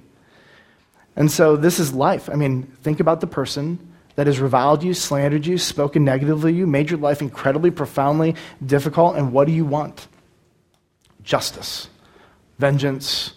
And 1.15 1.31
so 1.31 1.55
this 1.55 1.79
is 1.79 1.93
life. 1.93 2.29
I 2.29 2.35
mean, 2.35 2.63
think 2.83 2.99
about 2.99 3.21
the 3.21 3.27
person 3.27 3.79
that 4.15 4.27
has 4.27 4.39
reviled 4.39 4.83
you, 4.83 4.93
slandered 4.93 5.45
you, 5.45 5.57
spoken 5.57 6.03
negatively 6.03 6.51
to 6.51 6.57
you, 6.57 6.67
made 6.67 6.89
your 6.89 6.99
life 6.99 7.21
incredibly, 7.21 7.71
profoundly 7.71 8.35
difficult, 8.65 9.15
and 9.15 9.31
what 9.31 9.47
do 9.47 9.53
you 9.53 9.65
want? 9.65 10.07
Justice, 11.23 11.89
vengeance, 12.59 13.33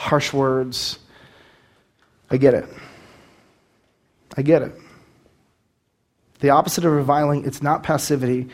harsh 0.00 0.32
words. 0.32 0.98
I 2.30 2.38
get 2.38 2.54
it. 2.54 2.64
I 4.34 4.40
get 4.40 4.62
it. 4.62 4.72
The 6.38 6.50
opposite 6.50 6.86
of 6.86 6.92
reviling, 6.92 7.44
it's 7.44 7.62
not 7.62 7.82
passivity, 7.82 8.48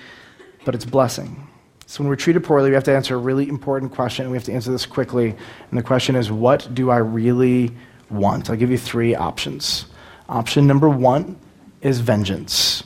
but 0.64 0.74
it's 0.74 0.84
blessing. 0.84 1.46
So 1.86 2.02
when 2.02 2.08
we're 2.08 2.16
treated 2.16 2.42
poorly, 2.42 2.70
we 2.70 2.74
have 2.74 2.82
to 2.84 2.96
answer 2.96 3.14
a 3.14 3.18
really 3.18 3.48
important 3.48 3.92
question, 3.92 4.24
and 4.24 4.32
we 4.32 4.36
have 4.36 4.44
to 4.46 4.52
answer 4.52 4.72
this 4.72 4.86
quickly. 4.86 5.28
And 5.70 5.78
the 5.78 5.84
question 5.84 6.16
is, 6.16 6.32
what 6.32 6.68
do 6.74 6.90
I 6.90 6.96
really 6.96 7.70
want? 8.10 8.50
I'll 8.50 8.56
give 8.56 8.72
you 8.72 8.78
three 8.78 9.14
options. 9.14 9.86
Option 10.28 10.66
number 10.66 10.88
one 10.88 11.38
is 11.80 12.00
vengeance. 12.00 12.82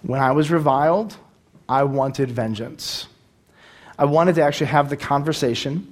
When 0.00 0.18
I 0.18 0.32
was 0.32 0.50
reviled, 0.50 1.14
I 1.68 1.84
wanted 1.84 2.30
vengeance. 2.30 3.06
I 3.98 4.06
wanted 4.06 4.36
to 4.36 4.42
actually 4.42 4.68
have 4.68 4.88
the 4.88 4.96
conversation 4.96 5.91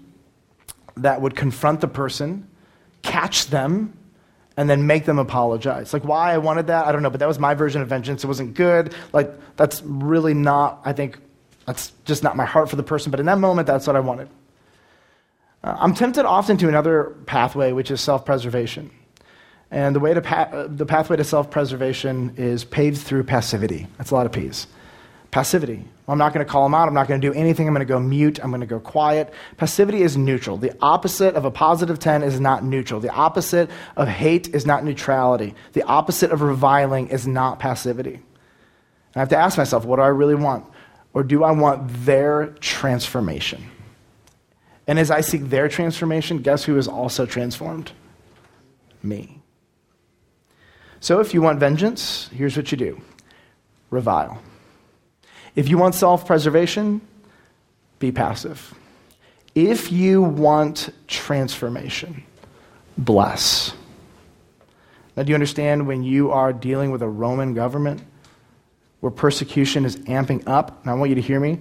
that 0.96 1.20
would 1.20 1.36
confront 1.36 1.80
the 1.80 1.88
person, 1.88 2.48
catch 3.02 3.46
them, 3.46 3.96
and 4.56 4.68
then 4.68 4.86
make 4.86 5.06
them 5.06 5.18
apologize. 5.18 5.92
Like, 5.92 6.04
why 6.04 6.32
I 6.32 6.38
wanted 6.38 6.66
that, 6.66 6.86
I 6.86 6.92
don't 6.92 7.02
know, 7.02 7.10
but 7.10 7.20
that 7.20 7.28
was 7.28 7.38
my 7.38 7.54
version 7.54 7.80
of 7.82 7.88
vengeance. 7.88 8.24
It 8.24 8.26
wasn't 8.26 8.54
good. 8.54 8.94
Like, 9.12 9.32
that's 9.56 9.82
really 9.82 10.34
not, 10.34 10.82
I 10.84 10.92
think, 10.92 11.18
that's 11.66 11.92
just 12.04 12.22
not 12.22 12.36
my 12.36 12.44
heart 12.44 12.68
for 12.68 12.76
the 12.76 12.82
person, 12.82 13.10
but 13.10 13.20
in 13.20 13.26
that 13.26 13.38
moment, 13.38 13.66
that's 13.66 13.86
what 13.86 13.96
I 13.96 14.00
wanted. 14.00 14.28
Uh, 15.62 15.76
I'm 15.78 15.94
tempted 15.94 16.24
often 16.24 16.56
to 16.58 16.68
another 16.68 17.16
pathway, 17.26 17.72
which 17.72 17.90
is 17.90 18.00
self 18.00 18.24
preservation. 18.24 18.90
And 19.70 19.94
the, 19.94 20.00
way 20.00 20.14
to 20.14 20.20
pa- 20.20 20.48
uh, 20.52 20.66
the 20.68 20.86
pathway 20.86 21.16
to 21.16 21.24
self 21.24 21.50
preservation 21.50 22.34
is 22.36 22.64
paved 22.64 22.98
through 22.98 23.24
passivity. 23.24 23.86
That's 23.98 24.10
a 24.10 24.14
lot 24.14 24.26
of 24.26 24.32
P's. 24.32 24.66
Passivity. 25.30 25.84
I'm 26.10 26.18
not 26.18 26.32
going 26.32 26.44
to 26.44 26.50
call 26.50 26.64
them 26.64 26.74
out. 26.74 26.88
I'm 26.88 26.94
not 26.94 27.06
going 27.06 27.20
to 27.20 27.26
do 27.30 27.32
anything. 27.32 27.68
I'm 27.68 27.74
going 27.74 27.86
to 27.86 27.92
go 27.92 28.00
mute. 28.00 28.40
I'm 28.42 28.50
going 28.50 28.60
to 28.60 28.66
go 28.66 28.80
quiet. 28.80 29.32
Passivity 29.56 30.02
is 30.02 30.16
neutral. 30.16 30.56
The 30.56 30.76
opposite 30.82 31.36
of 31.36 31.44
a 31.44 31.50
positive 31.50 31.98
10 31.98 32.22
is 32.22 32.40
not 32.40 32.64
neutral. 32.64 33.00
The 33.00 33.10
opposite 33.10 33.70
of 33.96 34.08
hate 34.08 34.48
is 34.54 34.66
not 34.66 34.84
neutrality. 34.84 35.54
The 35.72 35.82
opposite 35.84 36.32
of 36.32 36.42
reviling 36.42 37.08
is 37.08 37.26
not 37.26 37.58
passivity. 37.60 38.20
I 39.14 39.20
have 39.20 39.28
to 39.28 39.36
ask 39.36 39.56
myself, 39.56 39.84
what 39.84 39.96
do 39.96 40.02
I 40.02 40.08
really 40.08 40.34
want? 40.34 40.64
Or 41.12 41.22
do 41.22 41.44
I 41.44 41.52
want 41.52 41.88
their 42.04 42.48
transformation? 42.60 43.70
And 44.86 44.98
as 44.98 45.10
I 45.10 45.20
seek 45.20 45.42
their 45.42 45.68
transformation, 45.68 46.38
guess 46.38 46.64
who 46.64 46.76
is 46.76 46.88
also 46.88 47.26
transformed? 47.26 47.92
Me. 49.02 49.40
So 50.98 51.20
if 51.20 51.34
you 51.34 51.40
want 51.40 51.60
vengeance, 51.60 52.28
here's 52.32 52.56
what 52.56 52.72
you 52.72 52.78
do 52.78 53.00
revile. 53.90 54.40
If 55.54 55.68
you 55.68 55.78
want 55.78 55.94
self 55.94 56.26
preservation, 56.26 57.00
be 57.98 58.12
passive. 58.12 58.74
If 59.54 59.90
you 59.90 60.22
want 60.22 60.90
transformation, 61.08 62.22
bless. 62.96 63.74
Now, 65.16 65.24
do 65.24 65.30
you 65.30 65.34
understand 65.34 65.86
when 65.86 66.02
you 66.02 66.30
are 66.30 66.52
dealing 66.52 66.90
with 66.90 67.02
a 67.02 67.08
Roman 67.08 67.52
government 67.52 68.02
where 69.00 69.10
persecution 69.10 69.84
is 69.84 69.96
amping 69.96 70.44
up? 70.46 70.80
And 70.82 70.90
I 70.90 70.94
want 70.94 71.10
you 71.10 71.16
to 71.16 71.20
hear 71.20 71.40
me. 71.40 71.60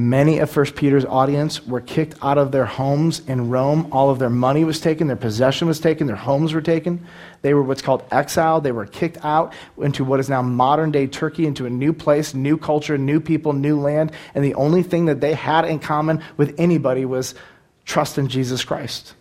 Many 0.00 0.38
of 0.38 0.48
First 0.48 0.76
Peter's 0.76 1.04
audience 1.04 1.66
were 1.66 1.82
kicked 1.82 2.14
out 2.22 2.38
of 2.38 2.52
their 2.52 2.64
homes 2.64 3.20
in 3.26 3.50
Rome. 3.50 3.88
All 3.92 4.08
of 4.08 4.18
their 4.18 4.30
money 4.30 4.64
was 4.64 4.80
taken, 4.80 5.08
their 5.08 5.16
possession 5.16 5.68
was 5.68 5.78
taken, 5.78 6.06
their 6.06 6.16
homes 6.16 6.54
were 6.54 6.62
taken. 6.62 7.06
They 7.42 7.52
were 7.52 7.62
what's 7.62 7.82
called 7.82 8.04
exiled. 8.10 8.64
They 8.64 8.72
were 8.72 8.86
kicked 8.86 9.22
out 9.22 9.52
into 9.76 10.02
what 10.02 10.18
is 10.18 10.30
now 10.30 10.40
modern 10.40 10.90
day 10.90 11.06
Turkey, 11.06 11.44
into 11.44 11.66
a 11.66 11.70
new 11.70 11.92
place, 11.92 12.32
new 12.32 12.56
culture, 12.56 12.96
new 12.96 13.20
people, 13.20 13.52
new 13.52 13.78
land. 13.78 14.12
And 14.34 14.42
the 14.42 14.54
only 14.54 14.82
thing 14.82 15.04
that 15.04 15.20
they 15.20 15.34
had 15.34 15.66
in 15.66 15.78
common 15.78 16.22
with 16.38 16.54
anybody 16.58 17.04
was 17.04 17.34
trust 17.84 18.16
in 18.16 18.28
Jesus 18.28 18.64
Christ 18.64 19.14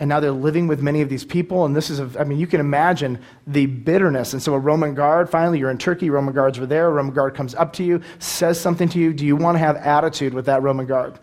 and 0.00 0.08
now 0.08 0.18
they're 0.18 0.32
living 0.32 0.66
with 0.66 0.80
many 0.80 1.02
of 1.02 1.10
these 1.10 1.26
people. 1.26 1.66
And 1.66 1.76
this 1.76 1.90
is 1.90 2.00
a, 2.00 2.10
i 2.18 2.24
mean 2.24 2.38
you 2.38 2.46
can 2.46 2.58
imagine 2.58 3.20
the 3.46 3.66
bitterness. 3.66 4.32
And 4.32 4.42
so 4.42 4.54
a 4.54 4.58
roman 4.58 4.94
guard 4.94 5.28
finally 5.28 5.58
you're 5.58 5.70
in 5.70 5.78
turkey 5.78 6.10
roman 6.10 6.34
guards 6.34 6.58
were 6.58 6.66
there 6.66 6.88
a 6.88 6.90
roman 6.90 7.14
guard 7.14 7.34
comes 7.34 7.54
up 7.54 7.74
to 7.74 7.84
you 7.84 8.00
says 8.18 8.58
something 8.58 8.88
to 8.88 8.98
you 8.98 9.12
do 9.12 9.24
you 9.24 9.36
want 9.36 9.56
to 9.56 9.58
have 9.60 9.76
attitude 9.76 10.34
with 10.34 10.46
that 10.46 10.62
roman 10.62 10.86
guard? 10.86 11.20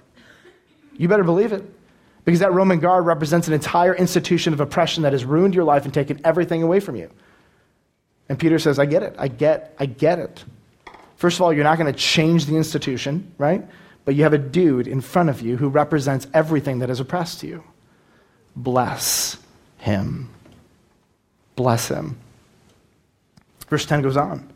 You 0.95 1.07
better 1.07 1.23
believe 1.23 1.51
it. 1.51 1.63
Because 2.23 2.39
that 2.41 2.53
roman 2.53 2.79
guard 2.79 3.05
represents 3.05 3.47
an 3.47 3.53
entire 3.53 3.95
institution 3.95 4.53
of 4.53 4.59
oppression 4.59 5.03
that 5.03 5.13
has 5.13 5.25
ruined 5.25 5.55
your 5.55 5.63
life 5.63 5.85
and 5.85 5.93
taken 5.93 6.19
everything 6.23 6.61
away 6.61 6.79
from 6.79 6.95
you. 6.95 7.09
And 8.29 8.37
peter 8.37 8.59
says 8.59 8.77
i 8.77 8.85
get 8.85 9.01
it. 9.01 9.15
I 9.17 9.27
get 9.27 9.75
i 9.79 9.87
get 9.87 10.19
it. 10.19 10.45
First 11.15 11.37
of 11.37 11.41
all 11.41 11.51
you're 11.51 11.63
not 11.63 11.79
going 11.79 11.91
to 11.91 11.99
change 11.99 12.45
the 12.45 12.55
institution 12.55 13.33
right? 13.39 13.67
But 14.05 14.15
you 14.15 14.23
have 14.23 14.33
a 14.33 14.37
dude 14.37 14.87
in 14.87 15.01
front 15.01 15.29
of 15.29 15.41
you 15.41 15.57
who 15.57 15.67
represents 15.67 16.27
everything 16.33 16.79
that 16.79 16.91
is 16.91 16.99
oppressed 16.99 17.43
you 17.43 17.63
bless 18.57 19.37
him. 19.77 20.29
Bless 21.55 21.87
him. 21.87 22.17
Verse 23.69 23.85
10 23.85 24.01
goes 24.01 24.17
on. 24.17 24.47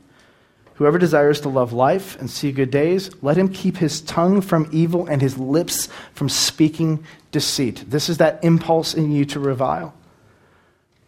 Whoever 0.76 0.98
desires 0.98 1.42
to 1.42 1.50
love 1.50 1.74
life 1.74 2.20
and 2.20 2.30
see 2.30 2.52
good 2.52 2.72
days, 2.72 3.12
let 3.22 3.38
him 3.38 3.50
keep 3.50 3.78
his 3.78 4.02
tongue 4.02 4.42
from 4.42 4.68
evil 4.72 5.06
and 5.06 5.22
his 5.22 5.38
lips 5.38 5.90
from 6.14 6.28
speaking 6.28 7.04
deceit. 7.32 7.84
This 7.88 8.10
is 8.10 8.18
that 8.18 8.44
impulse 8.44 8.94
in 8.96 9.12
you 9.12 9.24
to 9.26 9.40
revile. 9.40 9.94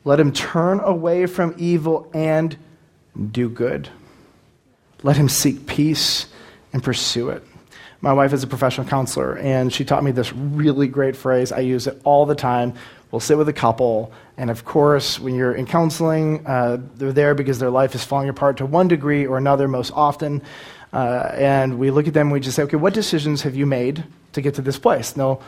Let 0.04 0.20
him 0.20 0.32
turn 0.32 0.80
away 0.80 1.26
from 1.26 1.56
evil 1.58 2.10
and 2.14 2.56
do 3.32 3.50
good. 3.50 3.90
Let 5.02 5.18
him 5.18 5.30
seek 5.30 5.66
peace 5.66 6.28
and 6.72 6.84
pursue 6.84 7.30
it. 7.30 7.44
My 8.04 8.12
wife 8.12 8.34
is 8.34 8.44
a 8.44 8.48
professional 8.48 8.86
counselor, 8.86 9.38
and 9.38 9.72
she 9.72 9.86
taught 9.86 10.04
me 10.04 10.12
this 10.12 10.34
really 10.34 10.90
great 10.90 11.16
phrase. 11.16 11.54
I 11.54 11.60
use 11.60 11.88
it 11.88 12.02
all 12.04 12.26
the 12.26 12.36
time. 12.36 12.74
We'll 13.12 13.22
sit 13.22 13.38
with 13.38 13.48
a 13.48 13.54
couple, 13.54 14.12
and 14.36 14.50
of 14.50 14.66
course, 14.66 15.22
when 15.22 15.36
you're 15.36 15.54
in 15.54 15.66
counseling, 15.66 16.46
uh, 16.46 16.80
they're 16.96 17.14
there 17.14 17.34
because 17.34 17.60
their 17.60 17.70
life 17.70 17.96
is 17.96 18.04
falling 18.04 18.28
apart 18.28 18.58
to 18.58 18.66
one 18.66 18.90
degree 18.90 19.26
or 19.26 19.38
another, 19.38 19.70
most 19.70 19.94
often. 19.96 20.42
Uh, 20.92 21.32
and 21.36 21.80
we 21.80 21.92
look 21.92 22.06
at 22.06 22.14
them 22.14 22.28
and 22.28 22.34
we 22.34 22.42
just 22.42 22.58
say, 22.58 22.64
okay, 22.64 22.76
what 22.76 22.94
decisions 22.94 23.44
have 23.44 23.56
you 23.56 23.66
made 23.66 24.04
to 24.34 24.42
get 24.42 24.56
to 24.56 24.62
this 24.62 24.78
place? 24.78 25.14
And 25.14 25.22
they'll 25.22 25.42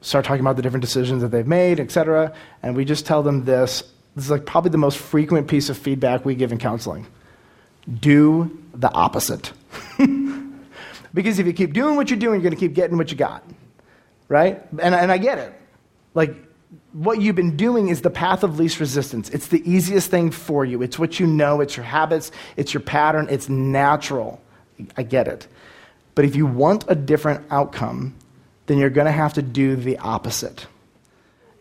start 0.00 0.24
talking 0.24 0.40
about 0.40 0.56
the 0.56 0.62
different 0.62 0.82
decisions 0.82 1.20
that 1.20 1.28
they've 1.28 1.46
made, 1.46 1.78
etc. 1.78 2.32
And 2.62 2.74
we 2.74 2.86
just 2.86 3.04
tell 3.04 3.22
them 3.22 3.44
this 3.44 3.82
This 4.16 4.24
is 4.24 4.30
like 4.30 4.46
probably 4.46 4.70
the 4.70 4.78
most 4.78 4.96
frequent 4.96 5.46
piece 5.46 5.68
of 5.68 5.76
feedback 5.76 6.24
we 6.24 6.36
give 6.36 6.52
in 6.52 6.58
counseling. 6.58 7.06
Do 8.00 8.58
the 8.72 8.90
opposite. 8.90 9.52
because 11.12 11.38
if 11.38 11.46
you 11.46 11.52
keep 11.52 11.72
doing 11.72 11.96
what 11.96 12.10
you're 12.10 12.18
doing, 12.18 12.40
you're 12.40 12.50
going 12.50 12.54
to 12.54 12.60
keep 12.60 12.74
getting 12.74 12.96
what 12.96 13.10
you 13.10 13.16
got. 13.16 13.44
Right? 14.28 14.62
And, 14.78 14.94
and 14.94 15.10
I 15.10 15.18
get 15.18 15.38
it. 15.38 15.52
Like, 16.14 16.34
what 16.92 17.20
you've 17.20 17.36
been 17.36 17.56
doing 17.56 17.88
is 17.88 18.02
the 18.02 18.10
path 18.10 18.42
of 18.42 18.58
least 18.58 18.80
resistance. 18.80 19.28
It's 19.30 19.48
the 19.48 19.62
easiest 19.70 20.10
thing 20.10 20.30
for 20.30 20.64
you. 20.64 20.82
It's 20.82 20.98
what 20.98 21.18
you 21.18 21.26
know, 21.26 21.60
it's 21.60 21.76
your 21.76 21.84
habits, 21.84 22.30
it's 22.56 22.74
your 22.74 22.80
pattern, 22.80 23.26
it's 23.30 23.48
natural. 23.48 24.40
I 24.96 25.02
get 25.02 25.28
it. 25.28 25.46
But 26.14 26.24
if 26.24 26.36
you 26.36 26.46
want 26.46 26.84
a 26.88 26.94
different 26.94 27.44
outcome, 27.50 28.14
then 28.66 28.78
you're 28.78 28.90
going 28.90 29.06
to 29.06 29.12
have 29.12 29.34
to 29.34 29.42
do 29.42 29.76
the 29.76 29.98
opposite. 29.98 30.66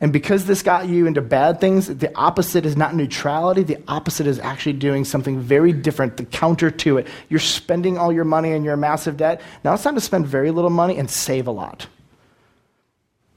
And 0.01 0.13
because 0.13 0.45
this 0.45 0.63
got 0.63 0.87
you 0.87 1.07
into 1.07 1.21
bad 1.21 1.59
things, 1.59 1.87
the 1.87 2.15
opposite 2.17 2.65
is 2.65 2.77
not 2.77 2.95
neutrality. 2.95 3.63
The 3.63 3.81
opposite 3.87 4.27
is 4.27 4.39
actually 4.39 4.73
doing 4.73 5.03
something 5.03 5.39
very 5.41 5.73
different, 5.73 6.15
the 6.15 6.23
counter 6.23 6.71
to 6.71 6.97
it. 6.99 7.07
You're 7.27 7.41
spending 7.41 7.97
all 7.97 8.11
your 8.11 8.23
money 8.23 8.53
and 8.53 8.63
you're 8.63 8.75
a 8.75 8.77
massive 8.77 9.17
debt. 9.17 9.41
Now 9.63 9.73
it's 9.73 9.83
time 9.83 9.95
to 9.95 10.01
spend 10.01 10.25
very 10.25 10.51
little 10.51 10.69
money 10.69 10.97
and 10.97 11.09
save 11.09 11.47
a 11.47 11.51
lot. 11.51 11.87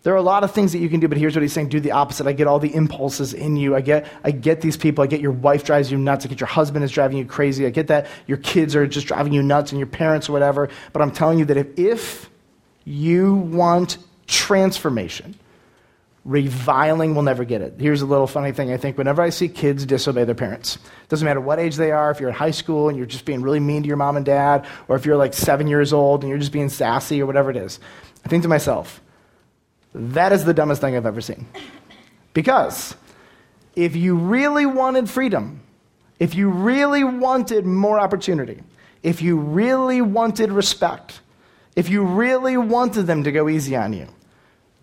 There 0.05 0.13
are 0.13 0.17
a 0.17 0.23
lot 0.23 0.43
of 0.43 0.51
things 0.53 0.73
that 0.73 0.79
you 0.79 0.89
can 0.89 0.99
do, 0.99 1.07
but 1.07 1.17
here's 1.17 1.35
what 1.35 1.43
he's 1.43 1.53
saying 1.53 1.69
do 1.69 1.79
the 1.79 1.93
opposite. 1.93 2.27
I 2.27 2.33
get 2.33 2.47
all 2.47 2.59
the 2.59 2.75
impulses 2.75 3.35
in 3.35 3.57
you. 3.57 3.75
I 3.77 3.81
get, 3.81 4.07
I 4.25 4.31
get 4.33 4.61
these 4.61 4.77
people. 4.77 5.03
I 5.03 5.07
get 5.07 5.21
your 5.21 5.33
wife 5.33 5.65
drives 5.65 5.93
you 5.93 5.99
nuts. 5.99 6.25
I 6.25 6.29
get 6.29 6.41
your 6.41 6.49
husband 6.49 6.85
is 6.85 6.91
driving 6.91 7.19
you 7.19 7.25
crazy. 7.25 7.67
I 7.67 7.71
get 7.71 7.89
that 7.89 8.07
your 8.27 8.39
kids 8.39 8.75
are 8.75 8.87
just 8.87 9.07
driving 9.07 9.33
you 9.33 9.43
nuts 9.43 9.71
and 9.71 9.79
your 9.79 9.87
parents 9.87 10.29
or 10.29 10.33
whatever. 10.33 10.69
But 10.93 11.03
I'm 11.03 11.13
telling 11.13 11.39
you 11.39 11.45
that 11.47 11.57
if, 11.57 11.79
if 11.79 12.31
you 12.85 13.35
want 13.35 13.99
transformation, 14.27 15.37
reviling 16.25 17.15
will 17.15 17.23
never 17.23 17.45
get 17.45 17.63
it. 17.63 17.75
Here's 17.79 18.03
a 18.03 18.07
little 18.07 18.27
funny 18.27 18.53
thing 18.53 18.73
I 18.73 18.77
think 18.77 18.97
whenever 18.97 19.23
I 19.23 19.31
see 19.31 19.49
kids 19.49 19.85
disobey 19.85 20.25
their 20.25 20.37
parents, 20.37 20.79
doesn't 21.09 21.25
matter 21.25 21.41
what 21.41 21.59
age 21.59 21.77
they 21.77 21.91
are, 21.91 22.11
if 22.11 22.21
you're 22.21 22.29
in 22.29 22.35
high 22.35 22.53
school 22.53 22.89
and 22.89 22.97
you're 22.97 23.07
just 23.07 23.25
being 23.25 23.43
really 23.43 23.61
mean 23.61 23.83
to 23.83 23.89
your 23.89 23.97
mom 23.97 24.17
and 24.17 24.25
dad, 24.25 24.67
or 24.87 24.97
if 24.97 25.05
you're 25.05 25.17
like 25.17 25.35
seven 25.35 25.67
years 25.67 25.93
old 25.93 26.23
and 26.23 26.31
you're 26.31 26.39
just 26.39 26.53
being 26.53 26.69
sassy 26.69 27.21
or 27.21 27.27
whatever 27.27 27.51
it 27.51 27.57
is, 27.57 27.81
I 28.25 28.29
think 28.29 28.45
to 28.45 28.49
myself, 28.49 29.01
that 29.95 30.33
is 30.33 30.45
the 30.45 30.55
dumbest 30.55 30.81
thing 30.81 30.97
I've 30.97 31.07
ever 31.07 31.21
seen. 31.21 31.47
Because 32.35 32.95
if 33.75 33.97
you 33.97 34.17
really 34.17 34.65
wanted 34.65 35.11
freedom, 35.11 35.61
if 36.19 36.35
you 36.35 36.49
really 36.49 37.03
wanted 37.03 37.67
more 37.67 37.99
opportunity, 37.99 38.63
if 39.03 39.23
you 39.23 39.37
really 39.37 40.01
wanted 40.01 40.53
respect, 40.53 41.21
if 41.75 41.89
you 41.91 42.05
really 42.05 42.57
wanted 42.57 43.09
them 43.09 43.25
to 43.25 43.33
go 43.33 43.49
easy 43.49 43.75
on 43.75 43.93
you, 43.93 44.07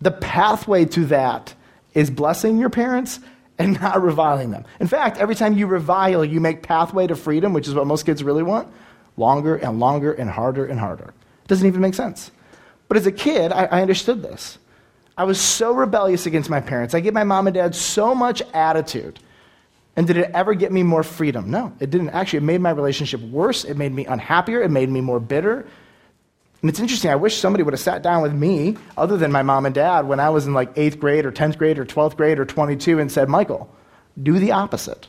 the 0.00 0.10
pathway 0.10 0.84
to 0.86 1.06
that 1.06 1.54
is 1.94 2.10
blessing 2.10 2.58
your 2.58 2.70
parents 2.70 3.20
and 3.58 3.80
not 3.80 4.02
reviling 4.02 4.50
them. 4.50 4.64
In 4.80 4.86
fact, 4.86 5.18
every 5.18 5.34
time 5.34 5.56
you 5.56 5.66
revile, 5.66 6.24
you 6.24 6.40
make 6.40 6.62
pathway 6.62 7.06
to 7.06 7.14
freedom, 7.14 7.52
which 7.52 7.68
is 7.68 7.74
what 7.74 7.86
most 7.86 8.06
kids 8.06 8.24
really 8.24 8.42
want, 8.42 8.68
longer 9.16 9.56
and 9.56 9.78
longer 9.78 10.12
and 10.12 10.30
harder 10.30 10.64
and 10.64 10.80
harder. 10.80 11.12
It 11.44 11.48
doesn't 11.48 11.66
even 11.66 11.80
make 11.80 11.94
sense. 11.94 12.30
But 12.88 12.96
as 12.96 13.06
a 13.06 13.12
kid, 13.12 13.52
I, 13.52 13.64
I 13.66 13.82
understood 13.82 14.22
this. 14.22 14.58
I 15.16 15.24
was 15.24 15.38
so 15.38 15.74
rebellious 15.74 16.24
against 16.24 16.48
my 16.48 16.60
parents. 16.60 16.94
I 16.94 17.00
gave 17.00 17.12
my 17.12 17.24
mom 17.24 17.46
and 17.46 17.54
dad 17.54 17.74
so 17.74 18.14
much 18.14 18.42
attitude. 18.54 19.20
And 19.94 20.06
did 20.06 20.16
it 20.16 20.30
ever 20.32 20.54
get 20.54 20.72
me 20.72 20.82
more 20.82 21.02
freedom? 21.02 21.50
No, 21.50 21.74
it 21.78 21.90
didn't. 21.90 22.10
Actually, 22.10 22.38
it 22.38 22.44
made 22.44 22.60
my 22.62 22.70
relationship 22.70 23.20
worse. 23.20 23.64
It 23.64 23.76
made 23.76 23.92
me 23.92 24.06
unhappier. 24.06 24.62
It 24.62 24.70
made 24.70 24.88
me 24.88 25.02
more 25.02 25.20
bitter. 25.20 25.66
And 26.60 26.68
it's 26.68 26.80
interesting. 26.80 27.10
I 27.10 27.16
wish 27.16 27.38
somebody 27.38 27.62
would 27.62 27.72
have 27.72 27.80
sat 27.80 28.02
down 28.02 28.22
with 28.22 28.34
me, 28.34 28.76
other 28.96 29.16
than 29.16 29.32
my 29.32 29.42
mom 29.42 29.64
and 29.64 29.74
dad, 29.74 30.06
when 30.06 30.20
I 30.20 30.28
was 30.30 30.46
in 30.46 30.52
like 30.52 30.76
eighth 30.76 31.00
grade 31.00 31.24
or 31.24 31.32
10th 31.32 31.56
grade 31.56 31.78
or 31.78 31.86
12th 31.86 32.16
grade 32.16 32.38
or 32.38 32.44
22 32.44 32.98
and 32.98 33.10
said, 33.10 33.28
Michael, 33.28 33.74
do 34.22 34.38
the 34.38 34.52
opposite. 34.52 35.08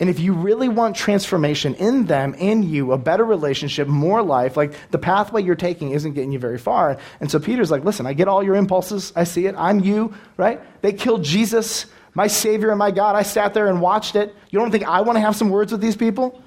And 0.00 0.08
if 0.08 0.18
you 0.18 0.32
really 0.32 0.68
want 0.68 0.96
transformation 0.96 1.74
in 1.74 2.06
them, 2.06 2.32
in 2.34 2.62
you, 2.62 2.92
a 2.92 2.98
better 2.98 3.24
relationship, 3.24 3.86
more 3.86 4.22
life, 4.22 4.56
like 4.56 4.72
the 4.90 4.98
pathway 4.98 5.42
you're 5.42 5.54
taking 5.54 5.90
isn't 5.90 6.14
getting 6.14 6.32
you 6.32 6.38
very 6.38 6.56
far. 6.56 6.98
And 7.20 7.30
so 7.30 7.38
Peter's 7.38 7.70
like, 7.70 7.84
listen, 7.84 8.06
I 8.06 8.14
get 8.14 8.26
all 8.26 8.42
your 8.42 8.56
impulses. 8.56 9.12
I 9.14 9.24
see 9.24 9.44
it. 9.44 9.54
I'm 9.58 9.80
you, 9.80 10.14
right? 10.38 10.58
They 10.80 10.94
killed 10.94 11.22
Jesus, 11.22 11.84
my 12.14 12.28
Savior 12.28 12.70
and 12.70 12.78
my 12.78 12.90
God. 12.90 13.14
I 13.14 13.22
sat 13.22 13.52
there 13.52 13.68
and 13.68 13.82
watched 13.82 14.16
it. 14.16 14.34
You 14.48 14.58
don't 14.58 14.70
think 14.70 14.88
I 14.88 15.02
want 15.02 15.16
to 15.16 15.20
have 15.20 15.36
some 15.36 15.50
words 15.50 15.70
with 15.70 15.82
these 15.82 15.96
people? 15.96 16.42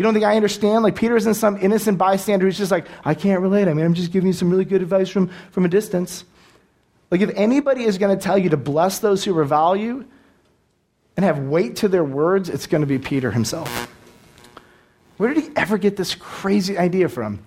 You 0.00 0.04
don't 0.04 0.14
think 0.14 0.24
I 0.24 0.34
understand? 0.34 0.82
Like 0.82 0.96
Peter 0.96 1.14
isn't 1.14 1.34
some 1.34 1.58
innocent 1.58 1.98
bystander 1.98 2.46
who's 2.46 2.56
just 2.56 2.70
like, 2.70 2.86
I 3.04 3.12
can't 3.12 3.42
relate. 3.42 3.68
I 3.68 3.74
mean, 3.74 3.84
I'm 3.84 3.92
just 3.92 4.12
giving 4.12 4.28
you 4.28 4.32
some 4.32 4.48
really 4.48 4.64
good 4.64 4.80
advice 4.80 5.10
from, 5.10 5.28
from 5.50 5.66
a 5.66 5.68
distance. 5.68 6.24
Like 7.10 7.20
if 7.20 7.28
anybody 7.34 7.84
is 7.84 7.98
going 7.98 8.16
to 8.16 8.24
tell 8.24 8.38
you 8.38 8.48
to 8.48 8.56
bless 8.56 9.00
those 9.00 9.22
who 9.26 9.34
revile 9.34 9.76
you, 9.76 10.06
and 11.18 11.24
have 11.26 11.38
weight 11.40 11.76
to 11.76 11.88
their 11.88 12.02
words, 12.02 12.48
it's 12.48 12.66
going 12.66 12.80
to 12.80 12.86
be 12.86 12.98
Peter 12.98 13.30
himself. 13.30 13.94
Where 15.18 15.34
did 15.34 15.44
he 15.44 15.50
ever 15.54 15.76
get 15.76 15.98
this 15.98 16.14
crazy 16.14 16.78
idea 16.78 17.10
from? 17.10 17.40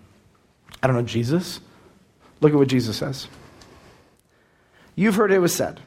I 0.84 0.86
don't 0.86 0.96
know, 0.96 1.02
Jesus? 1.02 1.60
Look 2.40 2.54
at 2.54 2.60
what 2.60 2.68
Jesus 2.68 2.98
says. 2.98 3.28
You've 4.96 5.16
heard 5.16 5.32
it 5.32 5.40
was 5.40 5.56
said 5.56 5.80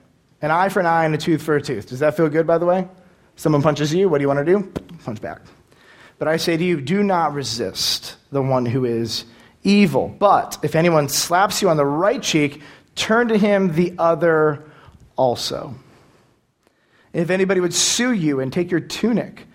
an 0.43 0.51
eye 0.51 0.69
for 0.69 0.81
an 0.81 0.87
eye 0.87 1.05
and 1.05 1.15
a 1.15 1.19
tooth 1.19 1.45
for 1.45 1.55
a 1.55 1.63
tooth. 1.63 1.91
Does 1.91 2.01
that 2.01 2.17
feel 2.17 2.29
good, 2.29 2.45
by 2.45 2.59
the 2.59 2.67
way? 2.67 2.89
Someone 3.37 3.63
punches 3.63 3.95
you, 3.95 4.09
what 4.09 4.19
do 4.19 4.23
you 4.23 4.29
want 4.29 4.45
to 4.45 4.45
do? 4.45 4.73
Punch 5.05 5.21
back. 5.21 5.43
But 6.19 6.29
I 6.29 6.37
say 6.37 6.57
to 6.57 6.65
you, 6.65 6.81
do 6.81 7.03
not 7.03 7.35
resist 7.35 8.17
the 8.31 8.43
one 8.43 8.67
who 8.67 8.85
is 8.85 9.25
evil. 9.63 10.09
But 10.09 10.59
if 10.63 10.75
anyone 10.75 11.09
slaps 11.09 11.61
you 11.61 11.69
on 11.69 11.77
the 11.77 11.85
right 11.85 12.23
cheek, 12.23 12.63
turn 12.95 13.29
to 13.29 13.39
him 13.39 13.75
the 13.75 13.95
other 13.99 14.65
also. 15.17 15.75
If 17.13 17.31
anybody 17.31 17.61
would 17.61 17.75
sue 17.75 18.13
you 18.13 18.41
and 18.41 18.53
take 18.53 18.71
your 18.71 18.81
tunic, 18.81 19.47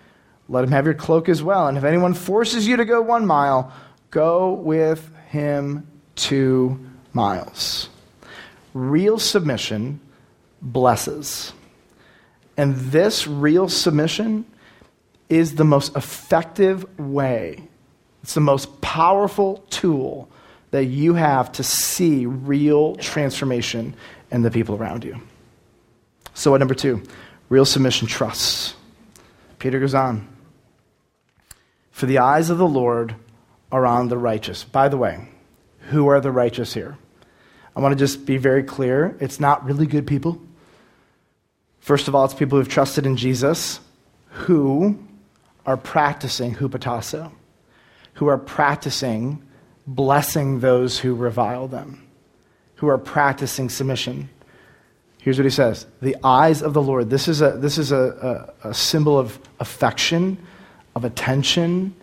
let 0.48 0.64
him 0.64 0.70
have 0.70 0.84
your 0.84 0.94
cloak 0.94 1.28
as 1.28 1.42
well. 1.42 1.68
And 1.68 1.78
if 1.78 1.84
anyone 1.84 2.14
forces 2.14 2.66
you 2.66 2.76
to 2.76 2.84
go 2.84 3.00
one 3.00 3.26
mile, 3.26 3.72
go 4.10 4.52
with 4.52 5.10
him 5.28 5.86
two 6.14 6.78
miles. 7.12 7.88
Real 8.74 9.18
submission 9.18 10.00
blesses. 10.60 11.52
And 12.56 12.76
this 12.76 13.26
real 13.26 13.68
submission 13.68 14.44
is 15.28 15.54
the 15.54 15.64
most 15.64 15.96
effective 15.96 16.98
way, 16.98 17.62
it's 18.22 18.34
the 18.34 18.40
most 18.40 18.80
powerful 18.80 19.64
tool 19.70 20.28
that 20.70 20.84
you 20.86 21.14
have 21.14 21.52
to 21.52 21.62
see 21.62 22.26
real 22.26 22.96
transformation 22.96 23.94
in 24.30 24.42
the 24.42 24.50
people 24.50 24.74
around 24.74 25.04
you. 25.04 25.20
So, 26.34 26.50
what 26.50 26.58
number 26.58 26.74
two? 26.74 27.02
Real 27.48 27.64
submission 27.64 28.08
trusts. 28.08 28.74
Peter 29.58 29.78
goes 29.78 29.94
on. 29.94 30.26
For 31.90 32.06
the 32.06 32.18
eyes 32.18 32.48
of 32.48 32.58
the 32.58 32.66
Lord 32.66 33.14
are 33.70 33.86
on 33.86 34.08
the 34.08 34.16
righteous. 34.16 34.64
By 34.64 34.88
the 34.88 34.96
way, 34.96 35.28
who 35.90 36.08
are 36.08 36.20
the 36.20 36.30
righteous 36.30 36.72
here? 36.72 36.96
I 37.76 37.80
want 37.80 37.92
to 37.92 37.98
just 37.98 38.24
be 38.26 38.38
very 38.38 38.62
clear. 38.62 39.16
It's 39.20 39.40
not 39.40 39.64
really 39.64 39.86
good 39.86 40.06
people. 40.06 40.40
First 41.80 42.08
of 42.08 42.14
all, 42.14 42.24
it's 42.24 42.34
people 42.34 42.58
who've 42.58 42.68
trusted 42.68 43.06
in 43.06 43.16
Jesus 43.16 43.80
who 44.30 44.98
are 45.66 45.76
practicing 45.76 46.54
hupotasso, 46.54 47.32
who 48.14 48.26
are 48.26 48.38
practicing 48.38 49.42
blessing 49.86 50.60
those 50.60 50.98
who 50.98 51.14
revile 51.14 51.68
them, 51.68 52.06
who 52.76 52.88
are 52.88 52.98
practicing 52.98 53.68
submission. 53.68 54.28
Here's 55.18 55.38
what 55.38 55.44
he 55.44 55.50
says 55.50 55.86
The 56.00 56.16
eyes 56.24 56.62
of 56.62 56.74
the 56.74 56.82
Lord. 56.82 57.10
This 57.10 57.28
is 57.28 57.40
a, 57.40 57.52
this 57.52 57.78
is 57.78 57.92
a, 57.92 58.54
a, 58.62 58.70
a 58.70 58.74
symbol 58.74 59.18
of 59.18 59.38
affection, 59.60 60.38
of 60.94 61.04
attention, 61.04 61.94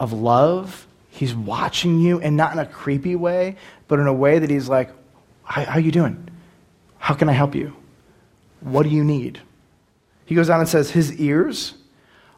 of 0.00 0.12
love. 0.12 0.86
He's 1.10 1.34
watching 1.34 2.00
you, 2.00 2.20
and 2.20 2.36
not 2.36 2.52
in 2.52 2.58
a 2.58 2.66
creepy 2.66 3.14
way, 3.14 3.56
but 3.86 4.00
in 4.00 4.06
a 4.06 4.12
way 4.12 4.38
that 4.38 4.50
he's 4.50 4.68
like, 4.68 4.90
How, 5.44 5.64
how 5.64 5.78
you 5.78 5.92
doing? 5.92 6.28
How 6.98 7.14
can 7.14 7.28
I 7.28 7.32
help 7.32 7.54
you? 7.54 7.76
What 8.60 8.84
do 8.84 8.88
you 8.88 9.04
need? 9.04 9.40
He 10.24 10.34
goes 10.34 10.48
on 10.48 10.58
and 10.58 10.68
says, 10.68 10.90
His 10.90 11.12
ears 11.20 11.74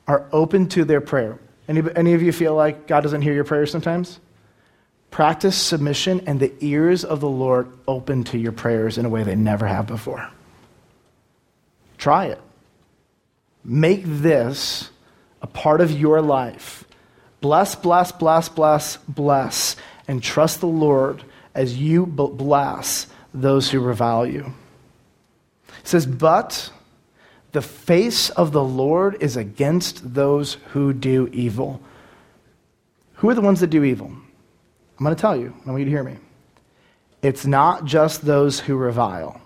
are 0.06 0.26
open 0.32 0.68
to 0.68 0.84
their 0.84 1.00
prayer. 1.00 1.38
Any, 1.68 1.82
any 1.96 2.14
of 2.14 2.22
you 2.22 2.32
feel 2.32 2.54
like 2.54 2.86
God 2.86 3.02
doesn't 3.02 3.22
hear 3.22 3.34
your 3.34 3.44
prayers 3.44 3.70
sometimes? 3.70 4.20
Practice 5.10 5.56
submission 5.56 6.22
and 6.26 6.38
the 6.38 6.52
ears 6.60 7.04
of 7.04 7.20
the 7.20 7.28
Lord 7.28 7.68
open 7.88 8.24
to 8.24 8.38
your 8.38 8.52
prayers 8.52 8.98
in 8.98 9.04
a 9.04 9.08
way 9.08 9.22
they 9.22 9.34
never 9.34 9.66
have 9.66 9.86
before. 9.86 10.28
Try 11.98 12.26
it. 12.26 12.40
Make 13.64 14.02
this 14.04 14.90
a 15.42 15.46
part 15.46 15.80
of 15.80 15.90
your 15.90 16.20
life. 16.20 16.84
Bless, 17.40 17.74
bless, 17.74 18.12
bless, 18.12 18.48
bless, 18.48 18.96
bless, 19.08 19.76
and 20.06 20.22
trust 20.22 20.60
the 20.60 20.66
Lord 20.66 21.22
as 21.54 21.76
you 21.76 22.06
bless 22.06 23.06
those 23.32 23.70
who 23.70 23.80
revile 23.80 24.26
you. 24.26 24.52
It 25.80 25.88
says, 25.88 26.06
But 26.06 26.70
the 27.52 27.62
face 27.62 28.30
of 28.30 28.52
the 28.52 28.62
Lord 28.62 29.16
is 29.20 29.36
against 29.36 30.14
those 30.14 30.54
who 30.72 30.92
do 30.92 31.28
evil. 31.32 31.80
Who 33.14 33.30
are 33.30 33.34
the 33.34 33.40
ones 33.40 33.60
that 33.60 33.68
do 33.68 33.84
evil? 33.84 34.08
I'm 34.08 35.04
going 35.04 35.14
to 35.14 35.20
tell 35.20 35.36
you. 35.36 35.54
I 35.64 35.70
want 35.70 35.80
you 35.80 35.86
to 35.86 35.90
hear 35.90 36.02
me. 36.02 36.16
It's 37.22 37.46
not 37.46 37.84
just 37.84 38.24
those 38.24 38.60
who 38.60 38.76
revile, 38.76 39.40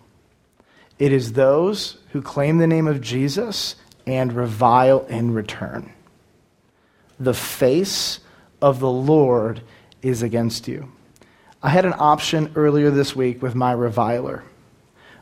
It 0.98 1.12
is 1.12 1.32
those 1.32 1.98
who 2.10 2.20
claim 2.20 2.58
the 2.58 2.66
name 2.66 2.86
of 2.86 3.00
Jesus 3.00 3.76
and 4.06 4.32
revile 4.32 5.06
in 5.06 5.32
return. 5.32 5.92
The 7.18 7.34
face 7.34 8.20
of 8.60 8.80
the 8.80 8.90
Lord 8.90 9.62
is 10.02 10.22
against 10.22 10.68
you. 10.68 10.90
I 11.62 11.70
had 11.70 11.84
an 11.84 11.94
option 11.96 12.52
earlier 12.54 12.90
this 12.90 13.14
week 13.14 13.40
with 13.40 13.54
my 13.54 13.72
reviler 13.72 14.42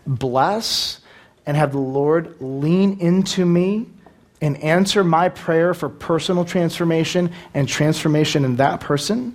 bless 0.09 1.01
and 1.49 1.57
have 1.57 1.73
the 1.73 1.79
Lord 1.79 2.37
lean 2.41 3.01
into 3.01 3.47
me 3.47 3.87
and 4.43 4.63
answer 4.63 5.03
my 5.03 5.31
prayer 5.31 5.73
for 5.73 5.89
personal 5.89 6.45
transformation 6.45 7.33
and 7.55 7.67
transformation 7.67 8.45
in 8.45 8.57
that 8.57 8.81
person, 8.81 9.35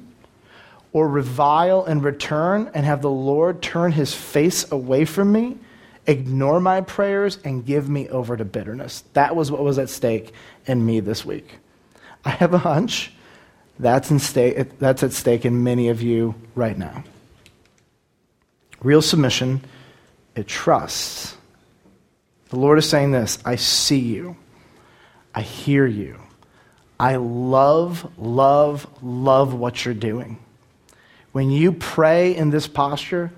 or 0.92 1.10
revile 1.10 1.84
and 1.84 2.04
return 2.04 2.70
and 2.76 2.86
have 2.86 3.02
the 3.02 3.10
Lord 3.10 3.64
turn 3.64 3.92
his 3.92 4.14
face 4.14 4.72
away 4.72 5.06
from 5.06 5.32
me, 5.32 5.58
ignore 6.06 6.60
my 6.60 6.82
prayers, 6.82 7.40
and 7.44 7.66
give 7.66 7.90
me 7.90 8.08
over 8.10 8.38
to 8.38 8.46
bitterness. 8.46 9.04
That 9.14 9.36
was 9.36 9.50
what 9.50 9.64
was 9.64 9.80
at 9.80 9.90
stake 9.90 10.34
in 10.68 10.86
me 10.86 11.00
this 11.00 11.26
week. 11.26 11.58
I 12.24 12.30
have 12.30 12.54
a 12.54 12.60
hunch 12.60 13.12
that's, 13.80 14.12
in 14.12 14.20
stake, 14.20 14.78
that's 14.78 15.02
at 15.02 15.14
stake 15.14 15.46
in 15.46 15.64
many 15.64 15.90
of 15.90 16.04
you 16.04 16.36
right 16.54 16.78
now. 16.78 17.04
Real 18.84 19.02
submission, 19.02 19.62
it 20.36 20.46
trusts. 20.46 21.38
The 22.54 22.60
Lord 22.60 22.78
is 22.78 22.88
saying 22.88 23.14
this 23.14 23.40
I 23.44 23.56
see 23.56 23.98
you. 23.98 24.38
I 25.34 25.42
hear 25.42 25.88
you. 25.88 26.20
I 27.00 27.16
love, 27.16 28.08
love, 28.16 28.86
love 29.02 29.56
what 29.56 29.84
you're 29.84 29.96
doing. 29.96 30.38
When 31.32 31.50
you 31.50 31.72
pray 31.72 32.36
in 32.36 32.52
this 32.52 32.68
posture, 32.68 33.32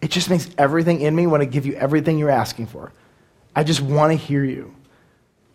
it 0.00 0.10
just 0.10 0.30
makes 0.30 0.48
everything 0.56 1.02
in 1.02 1.14
me 1.14 1.26
want 1.26 1.42
to 1.42 1.46
give 1.46 1.66
you 1.66 1.74
everything 1.74 2.16
you're 2.16 2.30
asking 2.30 2.68
for. 2.68 2.90
I 3.54 3.64
just 3.64 3.82
want 3.82 4.12
to 4.12 4.16
hear 4.16 4.42
you. 4.42 4.74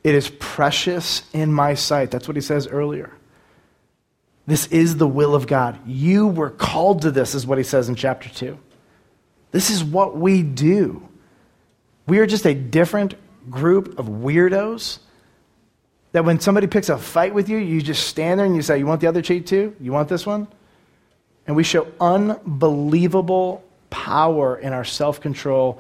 It 0.03 0.13
is 0.13 0.29
precious 0.29 1.23
in 1.33 1.51
my 1.51 1.73
sight. 1.73 2.11
That's 2.11 2.27
what 2.27 2.37
he 2.37 2.41
says 2.41 2.67
earlier. 2.67 3.11
This 4.45 4.67
is 4.67 4.97
the 4.97 5.07
will 5.07 5.33
of 5.33 5.47
God. 5.47 5.79
You 5.87 6.27
were 6.27 6.51
called 6.51 7.01
to 7.01 7.09
this, 7.09 7.33
is 7.33 7.47
what 7.47 7.57
he 7.57 7.63
says 7.63 7.89
in 7.89 7.95
chapter 7.95 8.29
2. 8.29 8.55
This 9.49 9.71
is 9.71 9.83
what 9.83 10.15
we 10.15 10.43
do. 10.43 11.08
We 12.09 12.17
are 12.17 12.25
just 12.25 12.47
a 12.47 12.55
different 12.55 13.13
group 13.51 13.99
of 13.99 14.07
weirdos 14.07 14.97
that 16.11 16.25
when 16.25 16.39
somebody 16.39 16.65
picks 16.65 16.89
a 16.89 16.97
fight 16.97 17.35
with 17.35 17.49
you, 17.49 17.57
you 17.57 17.83
just 17.83 18.07
stand 18.07 18.39
there 18.39 18.47
and 18.47 18.55
you 18.55 18.63
say, 18.63 18.79
You 18.79 18.87
want 18.87 18.99
the 18.99 19.05
other 19.05 19.21
cheat 19.21 19.45
too? 19.45 19.75
You 19.79 19.91
want 19.91 20.09
this 20.09 20.25
one? 20.25 20.47
And 21.45 21.55
we 21.55 21.63
show 21.63 21.87
unbelievable 22.01 23.63
power 23.91 24.57
in 24.57 24.73
our 24.73 24.83
self 24.83 25.21
control, 25.21 25.79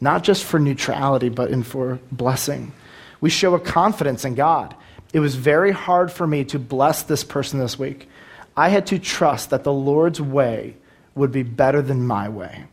not 0.00 0.24
just 0.24 0.42
for 0.42 0.58
neutrality, 0.58 1.28
but 1.28 1.52
in 1.52 1.62
for 1.62 2.00
blessing. 2.10 2.72
We 3.20 3.30
show 3.30 3.54
a 3.54 3.60
confidence 3.60 4.24
in 4.24 4.34
God. 4.34 4.74
It 5.12 5.20
was 5.20 5.36
very 5.36 5.70
hard 5.70 6.10
for 6.10 6.26
me 6.26 6.42
to 6.46 6.58
bless 6.58 7.04
this 7.04 7.22
person 7.22 7.60
this 7.60 7.78
week. 7.78 8.08
I 8.56 8.70
had 8.70 8.86
to 8.88 8.98
trust 8.98 9.50
that 9.50 9.62
the 9.62 9.72
Lord's 9.72 10.20
way 10.20 10.74
would 11.14 11.30
be 11.30 11.44
better 11.44 11.82
than 11.82 12.04
my 12.04 12.28
way 12.28 12.64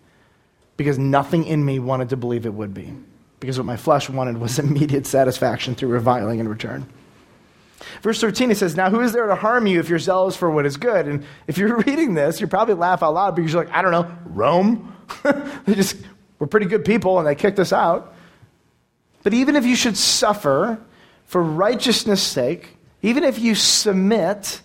because 0.77 0.97
nothing 0.99 1.45
in 1.45 1.63
me 1.63 1.79
wanted 1.79 2.09
to 2.09 2.17
believe 2.17 2.45
it 2.45 2.53
would 2.53 2.73
be 2.73 2.93
because 3.39 3.57
what 3.57 3.65
my 3.65 3.77
flesh 3.77 4.09
wanted 4.09 4.37
was 4.37 4.59
immediate 4.59 5.05
satisfaction 5.05 5.75
through 5.75 5.89
reviling 5.89 6.39
in 6.39 6.47
return. 6.47 6.87
Verse 8.01 8.19
13, 8.19 8.49
he 8.49 8.55
says, 8.55 8.75
Now 8.75 8.89
who 8.89 9.01
is 9.01 9.13
there 9.13 9.27
to 9.27 9.35
harm 9.35 9.67
you 9.67 9.79
if 9.79 9.89
you're 9.89 9.99
zealous 9.99 10.35
for 10.35 10.49
what 10.49 10.65
is 10.65 10.77
good? 10.77 11.07
And 11.07 11.23
if 11.47 11.57
you're 11.57 11.77
reading 11.85 12.13
this, 12.13 12.41
you 12.41 12.47
probably 12.47 12.73
laugh 12.73 13.03
out 13.03 13.13
loud 13.13 13.35
because 13.35 13.53
you're 13.53 13.63
like, 13.63 13.73
I 13.73 13.81
don't 13.81 13.91
know, 13.91 14.11
Rome? 14.25 14.95
they 15.65 15.75
just 15.75 15.97
were 16.39 16.47
pretty 16.47 16.65
good 16.65 16.85
people 16.85 17.19
and 17.19 17.27
they 17.27 17.35
kicked 17.35 17.59
us 17.59 17.71
out. 17.71 18.13
But 19.23 19.33
even 19.33 19.55
if 19.55 19.65
you 19.65 19.75
should 19.75 19.97
suffer 19.97 20.79
for 21.25 21.41
righteousness' 21.41 22.21
sake, 22.21 22.77
even 23.01 23.23
if 23.23 23.39
you 23.39 23.55
submit, 23.55 24.61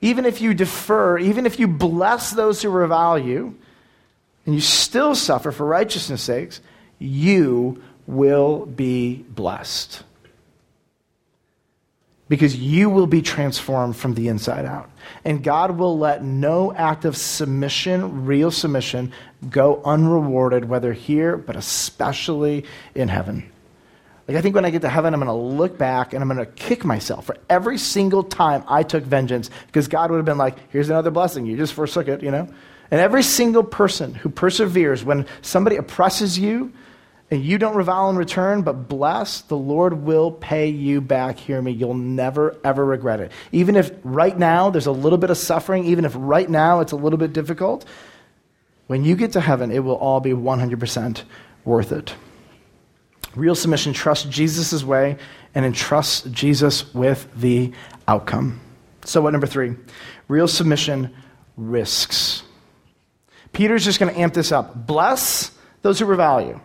even 0.00 0.24
if 0.24 0.40
you 0.40 0.54
defer, 0.54 1.18
even 1.18 1.46
if 1.46 1.58
you 1.58 1.68
bless 1.68 2.30
those 2.30 2.62
who 2.62 2.70
revile 2.70 3.18
you, 3.18 3.56
and 4.44 4.54
you 4.54 4.60
still 4.60 5.14
suffer 5.14 5.52
for 5.52 5.66
righteousness' 5.66 6.22
sakes, 6.22 6.60
you 6.98 7.82
will 8.06 8.66
be 8.66 9.24
blessed. 9.28 10.02
Because 12.28 12.56
you 12.56 12.88
will 12.88 13.06
be 13.06 13.20
transformed 13.20 13.96
from 13.96 14.14
the 14.14 14.28
inside 14.28 14.64
out. 14.64 14.90
And 15.24 15.44
God 15.44 15.72
will 15.72 15.98
let 15.98 16.24
no 16.24 16.72
act 16.72 17.04
of 17.04 17.16
submission, 17.16 18.24
real 18.24 18.50
submission, 18.50 19.12
go 19.50 19.82
unrewarded, 19.84 20.64
whether 20.64 20.92
here, 20.92 21.36
but 21.36 21.56
especially 21.56 22.64
in 22.94 23.08
heaven. 23.08 23.50
Like, 24.26 24.36
I 24.36 24.40
think 24.40 24.54
when 24.54 24.64
I 24.64 24.70
get 24.70 24.82
to 24.82 24.88
heaven, 24.88 25.14
I'm 25.14 25.20
going 25.20 25.26
to 25.26 25.56
look 25.56 25.76
back 25.76 26.14
and 26.14 26.22
I'm 26.22 26.28
going 26.28 26.44
to 26.44 26.50
kick 26.52 26.84
myself 26.84 27.26
for 27.26 27.36
every 27.50 27.76
single 27.76 28.22
time 28.22 28.64
I 28.66 28.82
took 28.82 29.04
vengeance 29.04 29.50
because 29.66 29.88
God 29.88 30.10
would 30.10 30.16
have 30.16 30.24
been 30.24 30.38
like, 30.38 30.56
here's 30.70 30.88
another 30.88 31.10
blessing. 31.10 31.44
You 31.44 31.56
just 31.56 31.74
forsook 31.74 32.08
it, 32.08 32.22
you 32.22 32.30
know? 32.30 32.48
And 32.92 33.00
every 33.00 33.22
single 33.22 33.64
person 33.64 34.14
who 34.14 34.28
perseveres 34.28 35.02
when 35.02 35.26
somebody 35.40 35.76
oppresses 35.76 36.38
you, 36.38 36.74
and 37.30 37.42
you 37.42 37.56
don't 37.56 37.74
revile 37.74 38.10
in 38.10 38.16
return, 38.16 38.60
but 38.60 38.90
bless, 38.90 39.40
the 39.40 39.56
Lord 39.56 40.02
will 40.04 40.30
pay 40.30 40.68
you 40.68 41.00
back. 41.00 41.38
Hear 41.38 41.62
me. 41.62 41.72
You'll 41.72 41.94
never, 41.94 42.58
ever 42.62 42.84
regret 42.84 43.20
it. 43.20 43.32
Even 43.50 43.76
if 43.76 43.90
right 44.04 44.38
now 44.38 44.68
there's 44.68 44.84
a 44.84 44.92
little 44.92 45.16
bit 45.16 45.30
of 45.30 45.38
suffering, 45.38 45.86
even 45.86 46.04
if 46.04 46.12
right 46.14 46.48
now 46.48 46.80
it's 46.80 46.92
a 46.92 46.96
little 46.96 47.16
bit 47.16 47.32
difficult, 47.32 47.86
when 48.88 49.02
you 49.02 49.16
get 49.16 49.32
to 49.32 49.40
heaven, 49.40 49.70
it 49.70 49.78
will 49.78 49.96
all 49.96 50.20
be 50.20 50.32
100% 50.32 51.22
worth 51.64 51.92
it. 51.92 52.14
Real 53.34 53.54
submission 53.54 53.94
trusts 53.94 54.26
Jesus' 54.26 54.84
way 54.84 55.16
and 55.54 55.64
entrusts 55.64 56.28
Jesus 56.30 56.92
with 56.92 57.26
the 57.34 57.72
outcome. 58.06 58.60
So, 59.06 59.22
what 59.22 59.30
number 59.30 59.46
three? 59.46 59.76
Real 60.28 60.46
submission 60.46 61.14
risks. 61.56 62.42
Peter's 63.52 63.84
just 63.84 63.98
going 64.00 64.12
to 64.12 64.18
amp 64.18 64.34
this 64.34 64.52
up. 64.52 64.86
Bless 64.86 65.50
those 65.82 65.98
who 65.98 66.06
revile 66.06 66.40
you. 66.40 66.60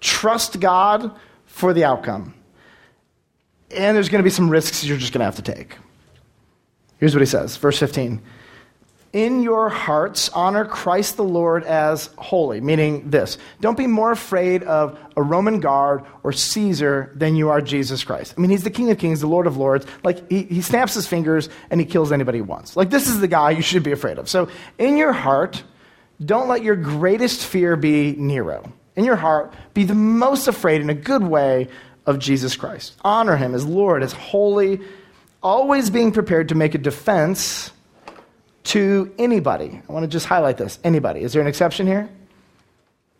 Trust 0.00 0.60
God 0.60 1.14
for 1.46 1.72
the 1.72 1.84
outcome. 1.84 2.34
And 3.70 3.96
there's 3.96 4.08
going 4.08 4.20
to 4.20 4.24
be 4.24 4.30
some 4.30 4.48
risks 4.48 4.84
you're 4.84 4.96
just 4.96 5.12
going 5.12 5.20
to 5.20 5.26
have 5.26 5.36
to 5.36 5.42
take. 5.42 5.76
Here's 6.98 7.14
what 7.14 7.20
he 7.20 7.26
says, 7.26 7.56
verse 7.56 7.78
15. 7.78 8.20
In 9.12 9.42
your 9.42 9.68
hearts, 9.68 10.28
honor 10.28 10.64
Christ 10.64 11.16
the 11.16 11.24
Lord 11.24 11.64
as 11.64 12.10
holy, 12.16 12.60
meaning 12.60 13.10
this 13.10 13.38
don't 13.60 13.76
be 13.76 13.88
more 13.88 14.12
afraid 14.12 14.62
of 14.62 14.96
a 15.16 15.22
Roman 15.22 15.58
guard 15.58 16.04
or 16.22 16.32
Caesar 16.32 17.10
than 17.16 17.34
you 17.34 17.48
are 17.48 17.60
Jesus 17.60 18.04
Christ. 18.04 18.34
I 18.36 18.40
mean, 18.40 18.50
he's 18.50 18.62
the 18.62 18.70
King 18.70 18.90
of 18.90 18.98
Kings, 18.98 19.20
the 19.20 19.26
Lord 19.26 19.48
of 19.48 19.56
Lords. 19.56 19.84
Like, 20.04 20.30
he, 20.30 20.44
he 20.44 20.62
snaps 20.62 20.94
his 20.94 21.08
fingers 21.08 21.48
and 21.70 21.80
he 21.80 21.86
kills 21.86 22.12
anybody 22.12 22.38
he 22.38 22.42
wants. 22.42 22.76
Like, 22.76 22.90
this 22.90 23.08
is 23.08 23.18
the 23.18 23.26
guy 23.26 23.50
you 23.50 23.62
should 23.62 23.82
be 23.82 23.90
afraid 23.90 24.18
of. 24.18 24.28
So, 24.28 24.48
in 24.78 24.96
your 24.96 25.12
heart, 25.12 25.64
don't 26.24 26.48
let 26.48 26.62
your 26.62 26.76
greatest 26.76 27.44
fear 27.44 27.76
be 27.76 28.12
Nero 28.12 28.72
in 28.96 29.04
your 29.04 29.16
heart, 29.16 29.54
be 29.74 29.84
the 29.84 29.94
most 29.94 30.48
afraid 30.48 30.80
in 30.80 30.90
a 30.90 30.94
good 30.94 31.22
way 31.22 31.68
of 32.06 32.18
Jesus 32.18 32.56
Christ. 32.56 32.94
Honor 33.02 33.36
him 33.36 33.54
as 33.54 33.64
Lord, 33.64 34.02
as 34.02 34.12
holy, 34.12 34.80
always 35.42 35.90
being 35.90 36.12
prepared 36.12 36.48
to 36.50 36.54
make 36.54 36.74
a 36.74 36.78
defense 36.78 37.72
to 38.64 39.12
anybody. 39.18 39.80
I 39.88 39.92
want 39.92 40.04
to 40.04 40.08
just 40.08 40.26
highlight 40.26 40.58
this 40.58 40.78
anybody. 40.84 41.22
Is 41.22 41.32
there 41.32 41.42
an 41.42 41.48
exception 41.48 41.86
here? 41.86 42.08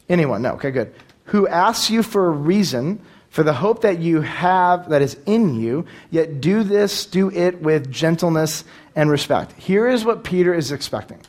Anyone? 0.09 0.43
No. 0.43 0.53
Okay, 0.53 0.71
good. 0.71 0.93
Who 1.27 1.47
asks 1.49 1.91
you 1.91 2.03
for 2.03 2.27
a 2.27 2.31
reason 2.31 3.01
for 3.31 3.45
the 3.45 3.53
hope 3.53 3.83
that 3.83 4.01
you 4.01 4.23
have 4.23 4.89
that 4.91 5.03
is 5.03 5.17
in 5.25 5.55
you, 5.55 5.87
yet 6.11 6.41
do 6.41 6.65
this, 6.65 7.07
do 7.07 7.31
it 7.31 7.63
with 7.63 7.91
gentleness 7.91 8.65
and 8.97 9.09
respect. 9.09 9.53
Here 9.53 9.87
is 9.87 10.05
what 10.05 10.25
Peter 10.25 10.53
is 10.53 10.73
expecting. 10.73 11.21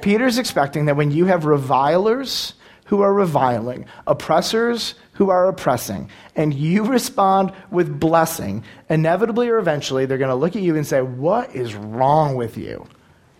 Peter 0.00 0.26
is 0.26 0.38
expecting 0.38 0.86
that 0.86 0.96
when 0.96 1.10
you 1.10 1.26
have 1.26 1.44
revilers 1.44 2.54
who 2.86 3.02
are 3.02 3.12
reviling, 3.12 3.84
oppressors 4.06 4.94
who 5.12 5.30
are 5.30 5.48
oppressing, 5.48 6.08
and 6.34 6.54
you 6.54 6.84
respond 6.84 7.52
with 7.70 7.98
blessing, 7.98 8.62
inevitably 8.88 9.48
or 9.48 9.58
eventually 9.58 10.06
they're 10.06 10.18
going 10.18 10.30
to 10.30 10.36
look 10.36 10.56
at 10.56 10.62
you 10.62 10.76
and 10.76 10.86
say, 10.86 11.02
What 11.02 11.54
is 11.54 11.74
wrong 11.74 12.36
with 12.36 12.56
you? 12.56 12.86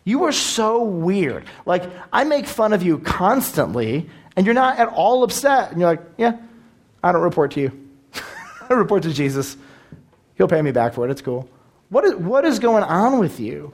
You 0.04 0.24
are 0.24 0.32
so 0.32 0.82
weird. 0.82 1.44
Like, 1.64 1.84
I 2.12 2.24
make 2.24 2.46
fun 2.46 2.72
of 2.72 2.82
you 2.82 2.98
constantly, 2.98 4.08
and 4.36 4.46
you're 4.46 4.54
not 4.54 4.78
at 4.78 4.88
all 4.88 5.22
upset. 5.22 5.70
And 5.70 5.80
you're 5.80 5.90
like, 5.90 6.02
Yeah, 6.16 6.36
I 7.02 7.12
don't 7.12 7.22
report 7.22 7.52
to 7.52 7.60
you. 7.60 7.88
I 8.70 8.74
report 8.74 9.04
to 9.04 9.12
Jesus. 9.12 9.56
He'll 10.34 10.48
pay 10.48 10.62
me 10.62 10.72
back 10.72 10.94
for 10.94 11.06
it. 11.06 11.10
It's 11.10 11.22
cool. 11.22 11.48
What 11.88 12.04
is, 12.04 12.14
what 12.16 12.44
is 12.44 12.58
going 12.58 12.82
on 12.82 13.18
with 13.18 13.38
you? 13.38 13.72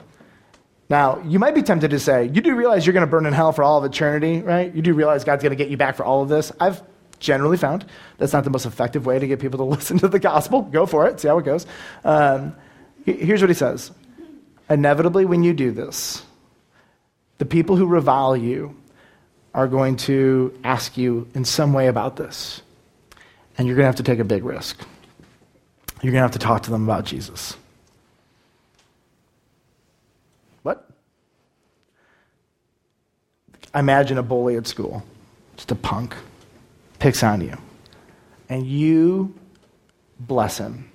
Now, 0.89 1.21
you 1.25 1.39
might 1.39 1.55
be 1.55 1.63
tempted 1.63 1.91
to 1.91 1.99
say, 1.99 2.25
you 2.25 2.41
do 2.41 2.55
realize 2.55 2.85
you're 2.85 2.93
going 2.93 3.05
to 3.05 3.09
burn 3.09 3.25
in 3.25 3.33
hell 3.33 3.51
for 3.51 3.63
all 3.63 3.77
of 3.77 3.85
eternity, 3.85 4.41
right? 4.41 4.73
You 4.73 4.81
do 4.81 4.93
realize 4.93 5.23
God's 5.23 5.41
going 5.41 5.51
to 5.51 5.55
get 5.55 5.69
you 5.69 5.77
back 5.77 5.95
for 5.95 6.03
all 6.03 6.21
of 6.21 6.29
this. 6.29 6.51
I've 6.59 6.81
generally 7.19 7.57
found 7.57 7.85
that's 8.17 8.33
not 8.33 8.43
the 8.43 8.49
most 8.49 8.65
effective 8.65 9.05
way 9.05 9.17
to 9.17 9.27
get 9.27 9.39
people 9.39 9.57
to 9.57 9.63
listen 9.75 9.97
to 9.99 10.07
the 10.07 10.19
gospel. 10.19 10.61
Go 10.61 10.85
for 10.85 11.07
it, 11.07 11.19
see 11.19 11.27
how 11.27 11.37
it 11.37 11.45
goes. 11.45 11.65
Um, 12.03 12.55
here's 13.05 13.41
what 13.41 13.49
he 13.49 13.55
says 13.55 13.91
Inevitably, 14.69 15.25
when 15.25 15.43
you 15.43 15.53
do 15.53 15.71
this, 15.71 16.23
the 17.37 17.45
people 17.45 17.75
who 17.75 17.85
revile 17.85 18.37
you 18.37 18.75
are 19.53 19.67
going 19.67 19.95
to 19.95 20.57
ask 20.63 20.97
you 20.97 21.27
in 21.33 21.45
some 21.45 21.73
way 21.73 21.87
about 21.87 22.15
this. 22.15 22.61
And 23.57 23.67
you're 23.67 23.75
going 23.75 23.83
to 23.83 23.87
have 23.87 23.97
to 23.97 24.03
take 24.03 24.19
a 24.19 24.23
big 24.23 24.43
risk. 24.43 24.79
You're 26.01 26.11
going 26.11 26.21
to 26.21 26.23
have 26.23 26.31
to 26.31 26.39
talk 26.39 26.63
to 26.63 26.71
them 26.71 26.83
about 26.83 27.05
Jesus. 27.05 27.55
What? 30.63 30.89
Imagine 33.75 34.17
a 34.17 34.23
bully 34.23 34.55
at 34.55 34.67
school, 34.67 35.03
just 35.55 35.71
a 35.71 35.75
punk, 35.75 36.15
picks 36.99 37.23
on 37.23 37.41
you, 37.41 37.57
and 38.49 38.65
you 38.67 39.33
bless 40.19 40.57
him. 40.57 40.89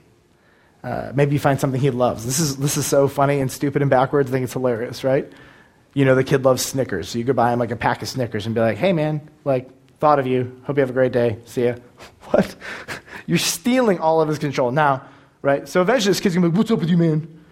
Uh, 0.82 1.10
maybe 1.14 1.32
you 1.32 1.40
find 1.40 1.58
something 1.58 1.80
he 1.80 1.90
loves. 1.90 2.24
This 2.24 2.38
is, 2.38 2.56
this 2.56 2.76
is 2.76 2.86
so 2.86 3.08
funny 3.08 3.40
and 3.40 3.50
stupid 3.50 3.82
and 3.82 3.90
backwards. 3.90 4.30
I 4.30 4.32
think 4.32 4.44
it's 4.44 4.52
hilarious, 4.52 5.02
right? 5.02 5.30
You 5.94 6.04
know, 6.04 6.14
the 6.14 6.22
kid 6.22 6.44
loves 6.44 6.64
Snickers. 6.64 7.08
So 7.08 7.18
you 7.18 7.24
go 7.24 7.32
buy 7.32 7.52
him 7.52 7.58
like 7.58 7.72
a 7.72 7.76
pack 7.76 8.00
of 8.02 8.08
Snickers 8.08 8.46
and 8.46 8.54
be 8.54 8.60
like, 8.60 8.78
hey, 8.78 8.92
man, 8.92 9.28
like, 9.44 9.68
thought 9.98 10.20
of 10.20 10.26
you. 10.26 10.60
Hope 10.64 10.76
you 10.76 10.80
have 10.80 10.90
a 10.90 10.94
great 10.94 11.12
day. 11.12 11.38
See 11.46 11.64
ya. 11.64 11.74
what? 12.30 12.54
You're 13.26 13.38
stealing 13.38 13.98
all 13.98 14.20
of 14.20 14.28
his 14.28 14.38
control. 14.38 14.70
Now, 14.70 15.06
right? 15.42 15.68
So 15.68 15.82
eventually 15.82 16.10
this 16.10 16.20
kid's 16.20 16.34
going 16.34 16.42
to 16.42 16.48
be 16.48 16.52
like, 16.52 16.58
what's 16.58 16.70
up 16.70 16.78
with 16.78 16.90
you, 16.90 16.96
man? 16.96 17.42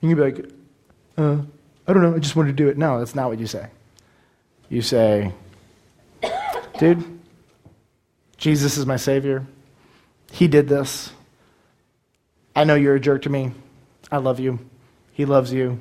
And 0.00 0.10
You 0.10 0.14
can 0.14 0.16
be 0.16 0.22
like, 0.22 0.50
uh, 1.18 1.42
I 1.86 1.92
don't 1.92 2.02
know. 2.02 2.14
I 2.14 2.18
just 2.18 2.36
wanted 2.36 2.56
to 2.56 2.64
do 2.64 2.68
it. 2.68 2.78
No, 2.78 2.98
that's 2.98 3.14
not 3.14 3.28
what 3.28 3.40
you 3.40 3.46
say. 3.46 3.68
You 4.68 4.82
say, 4.82 5.32
dude, 6.78 7.20
Jesus 8.36 8.76
is 8.76 8.86
my 8.86 8.96
Savior. 8.96 9.46
He 10.32 10.48
did 10.48 10.68
this. 10.68 11.12
I 12.54 12.64
know 12.64 12.74
you're 12.74 12.96
a 12.96 13.00
jerk 13.00 13.22
to 13.22 13.30
me. 13.30 13.52
I 14.10 14.18
love 14.18 14.40
you. 14.40 14.58
He 15.12 15.24
loves 15.24 15.52
you. 15.52 15.78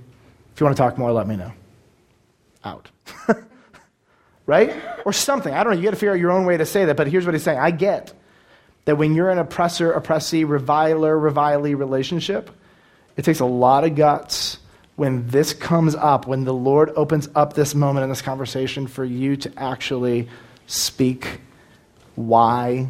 If 0.53 0.59
you 0.59 0.65
want 0.65 0.77
to 0.77 0.81
talk 0.81 0.97
more, 0.97 1.11
let 1.11 1.27
me 1.27 1.35
know. 1.35 1.51
Out. 2.63 2.89
right? 4.45 4.73
Or 5.05 5.13
something. 5.13 5.53
I 5.53 5.63
don't 5.63 5.73
know. 5.73 5.79
You 5.79 5.83
got 5.83 5.91
to 5.91 5.95
figure 5.97 6.11
out 6.11 6.19
your 6.19 6.31
own 6.31 6.45
way 6.45 6.57
to 6.57 6.65
say 6.65 6.85
that. 6.85 6.95
But 6.95 7.07
here's 7.07 7.25
what 7.25 7.33
he's 7.33 7.43
saying 7.43 7.59
I 7.59 7.71
get 7.71 8.13
that 8.85 8.97
when 8.97 9.15
you're 9.15 9.29
in 9.31 9.39
an 9.39 9.45
oppressor, 9.45 9.91
oppressee, 9.91 10.43
reviler, 10.43 11.17
revilee 11.17 11.77
relationship, 11.77 12.51
it 13.17 13.25
takes 13.25 13.39
a 13.39 13.45
lot 13.45 13.83
of 13.83 13.95
guts 13.95 14.59
when 14.95 15.27
this 15.27 15.53
comes 15.53 15.93
up, 15.95 16.27
when 16.27 16.45
the 16.45 16.53
Lord 16.53 16.91
opens 16.95 17.27
up 17.35 17.53
this 17.53 17.75
moment 17.75 18.03
in 18.03 18.09
this 18.09 18.21
conversation 18.21 18.87
for 18.87 19.03
you 19.03 19.35
to 19.37 19.51
actually 19.57 20.29
speak 20.67 21.41
why 22.15 22.87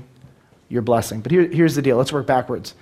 you're 0.69 0.81
blessing. 0.81 1.21
But 1.21 1.31
here, 1.31 1.47
here's 1.47 1.75
the 1.75 1.81
deal 1.81 1.97
let's 1.97 2.13
work 2.13 2.27
backwards. 2.27 2.75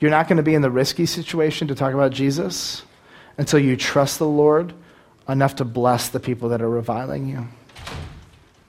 You're 0.00 0.10
not 0.10 0.28
going 0.28 0.36
to 0.36 0.42
be 0.42 0.54
in 0.54 0.62
the 0.62 0.70
risky 0.70 1.06
situation 1.06 1.68
to 1.68 1.74
talk 1.74 1.92
about 1.92 2.12
Jesus 2.12 2.82
until 3.36 3.58
you 3.58 3.76
trust 3.76 4.18
the 4.18 4.28
Lord 4.28 4.72
enough 5.28 5.56
to 5.56 5.64
bless 5.64 6.08
the 6.08 6.20
people 6.20 6.48
that 6.50 6.62
are 6.62 6.68
reviling 6.68 7.28
you. 7.28 7.46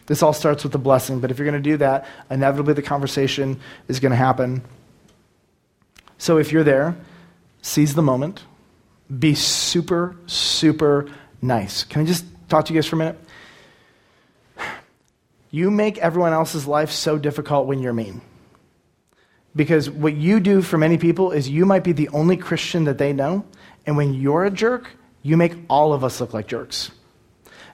This 0.07 0.23
all 0.23 0.33
starts 0.33 0.63
with 0.63 0.71
the 0.71 0.79
blessing, 0.79 1.19
but 1.19 1.29
if 1.29 1.37
you're 1.37 1.45
going 1.45 1.61
to 1.61 1.69
do 1.69 1.77
that, 1.77 2.07
inevitably 2.31 2.73
the 2.73 2.81
conversation 2.81 3.59
is 3.87 3.99
going 3.99 4.09
to 4.09 4.15
happen. 4.15 4.63
So 6.17 6.37
if 6.37 6.51
you're 6.51 6.63
there, 6.63 6.97
seize 7.61 7.93
the 7.93 8.01
moment. 8.01 8.43
Be 9.17 9.33
super, 9.33 10.15
super 10.27 11.09
nice. 11.41 11.83
Can 11.83 12.03
I 12.03 12.05
just 12.05 12.25
talk 12.47 12.65
to 12.65 12.73
you 12.73 12.77
guys 12.79 12.87
for 12.87 12.95
a 12.95 12.99
minute? 12.99 13.19
You 15.51 15.71
make 15.71 15.97
everyone 15.97 16.33
else's 16.33 16.67
life 16.67 16.91
so 16.91 17.17
difficult 17.17 17.65
when 17.65 17.79
you're 17.79 17.93
mean. 17.93 18.21
Because 19.55 19.89
what 19.89 20.13
you 20.13 20.39
do 20.39 20.61
for 20.61 20.77
many 20.77 20.97
people 20.97 21.31
is 21.31 21.49
you 21.49 21.65
might 21.65 21.83
be 21.83 21.91
the 21.91 22.09
only 22.09 22.37
Christian 22.37 22.83
that 22.83 22.99
they 22.99 23.13
know, 23.13 23.45
and 23.85 23.97
when 23.97 24.13
you're 24.13 24.45
a 24.45 24.51
jerk, 24.51 24.91
you 25.23 25.37
make 25.37 25.57
all 25.69 25.91
of 25.91 26.03
us 26.03 26.21
look 26.21 26.33
like 26.33 26.47
jerks. 26.47 26.91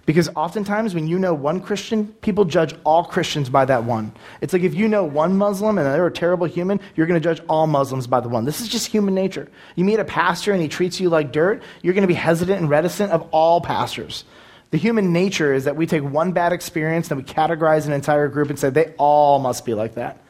Because 0.05 0.29
oftentimes, 0.35 0.93
when 0.93 1.07
you 1.07 1.17
know 1.17 1.33
one 1.33 1.59
Christian, 1.59 2.07
people 2.21 2.45
judge 2.45 2.75
all 2.83 3.03
Christians 3.03 3.49
by 3.49 3.65
that 3.65 3.85
one. 3.85 4.11
It's 4.39 4.53
like 4.53 4.61
if 4.61 4.75
you 4.75 4.87
know 4.87 5.03
one 5.03 5.35
Muslim 5.35 5.79
and 5.79 5.87
they're 5.87 6.05
a 6.05 6.11
terrible 6.11 6.45
human, 6.45 6.79
you're 6.95 7.07
going 7.07 7.19
to 7.19 7.23
judge 7.23 7.43
all 7.49 7.65
Muslims 7.65 8.05
by 8.05 8.19
the 8.19 8.29
one. 8.29 8.45
This 8.45 8.61
is 8.61 8.67
just 8.67 8.85
human 8.85 9.15
nature. 9.15 9.49
You 9.75 9.83
meet 9.83 9.99
a 9.99 10.05
pastor 10.05 10.51
and 10.51 10.61
he 10.61 10.67
treats 10.67 10.99
you 10.99 11.09
like 11.09 11.31
dirt, 11.31 11.63
you're 11.81 11.95
going 11.95 12.03
to 12.03 12.07
be 12.07 12.13
hesitant 12.13 12.59
and 12.59 12.69
reticent 12.69 13.11
of 13.11 13.27
all 13.31 13.61
pastors. 13.61 14.25
The 14.69 14.77
human 14.77 15.11
nature 15.11 15.53
is 15.53 15.63
that 15.63 15.75
we 15.75 15.87
take 15.87 16.03
one 16.03 16.33
bad 16.33 16.53
experience 16.53 17.09
and 17.09 17.19
we 17.19 17.23
categorize 17.23 17.87
an 17.87 17.93
entire 17.93 18.27
group 18.27 18.49
and 18.49 18.59
say 18.59 18.69
they 18.69 18.93
all 18.97 19.39
must 19.39 19.65
be 19.65 19.73
like 19.73 19.95
that. 19.95 20.21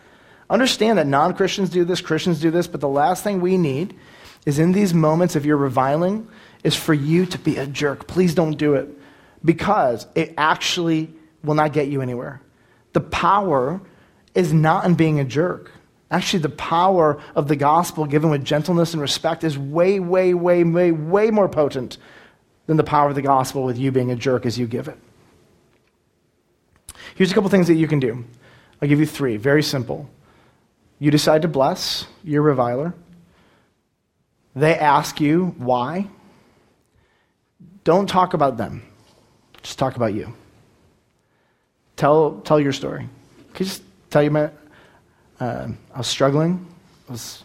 Understand 0.50 1.00
that 1.00 1.08
non 1.08 1.34
Christians 1.34 1.70
do 1.70 1.84
this, 1.84 2.00
Christians 2.00 2.40
do 2.40 2.50
this, 2.50 2.68
but 2.68 2.80
the 2.80 2.88
last 2.88 3.26
thing 3.26 3.42
we 3.42 3.58
need 3.58 3.94
is 4.46 4.58
in 4.58 4.72
these 4.72 4.94
moments 4.94 5.36
of 5.36 5.46
your 5.46 5.58
reviling 5.58 6.30
is 6.64 6.76
for 6.76 6.94
you 6.94 7.26
to 7.26 7.40
be 7.40 7.58
a 7.58 7.68
jerk. 7.68 8.08
Please 8.08 8.36
don't 8.36 8.58
do 8.58 8.76
it 8.76 8.95
because 9.46 10.08
it 10.16 10.34
actually 10.38 11.14
will 11.44 11.56
not 11.56 11.72
get 11.72 11.88
you 11.88 12.02
anywhere. 12.02 12.42
The 12.94 13.02
power 13.02 13.80
is 14.34 14.52
not 14.52 14.86
in 14.86 14.96
being 14.96 15.20
a 15.20 15.24
jerk. 15.24 15.72
Actually, 16.12 16.40
the 16.40 16.50
power 16.50 17.22
of 17.36 17.48
the 17.48 17.56
gospel 17.56 18.06
given 18.06 18.30
with 18.30 18.44
gentleness 18.44 18.94
and 18.94 19.02
respect 19.02 19.44
is 19.44 19.58
way, 19.58 20.00
way, 20.00 20.34
way, 20.34 20.64
way, 20.64 20.92
way 20.92 21.32
more 21.32 21.48
potent 21.48 21.98
than 22.68 22.78
the 22.78 22.84
power 22.84 23.10
of 23.10 23.16
the 23.16 23.22
gospel 23.22 23.64
with 23.64 23.78
you 23.78 23.92
being 23.92 24.12
a 24.12 24.16
jerk 24.16 24.46
as 24.46 24.58
you 24.58 24.68
give 24.68 24.88
it. 24.88 24.98
Here's 27.16 27.32
a 27.32 27.36
couple 27.36 27.50
things 27.50 27.68
that 27.68 27.76
you 27.76 27.88
can 27.88 28.00
do. 28.00 28.26
I'll 28.82 28.90
give 28.90 29.00
you 29.00 29.06
three, 29.06 29.38
very 29.38 29.64
simple. 29.64 30.10
You 31.00 31.12
decide 31.12 31.44
to 31.44 31.48
bless 31.48 32.08
your 32.24 32.42
reviler. 32.42 32.94
They 34.56 34.78
ask 34.78 35.20
you 35.20 35.56
why. 35.58 36.08
Don't 37.84 38.08
talk 38.08 38.34
about 38.34 38.58
them. 38.58 38.84
Just 39.66 39.80
talk 39.80 39.96
about 39.96 40.14
you. 40.14 40.32
Tell, 41.96 42.40
tell 42.42 42.60
your 42.60 42.72
story. 42.72 43.10
Can 43.56 43.66
you 43.66 43.66
just 43.66 43.82
tell 44.12 44.22
you 44.22 44.30
my, 44.30 44.52
uh, 45.40 45.70
I 45.92 45.98
was 45.98 46.06
struggling. 46.06 46.68
I 47.10 47.14
was 47.14 47.44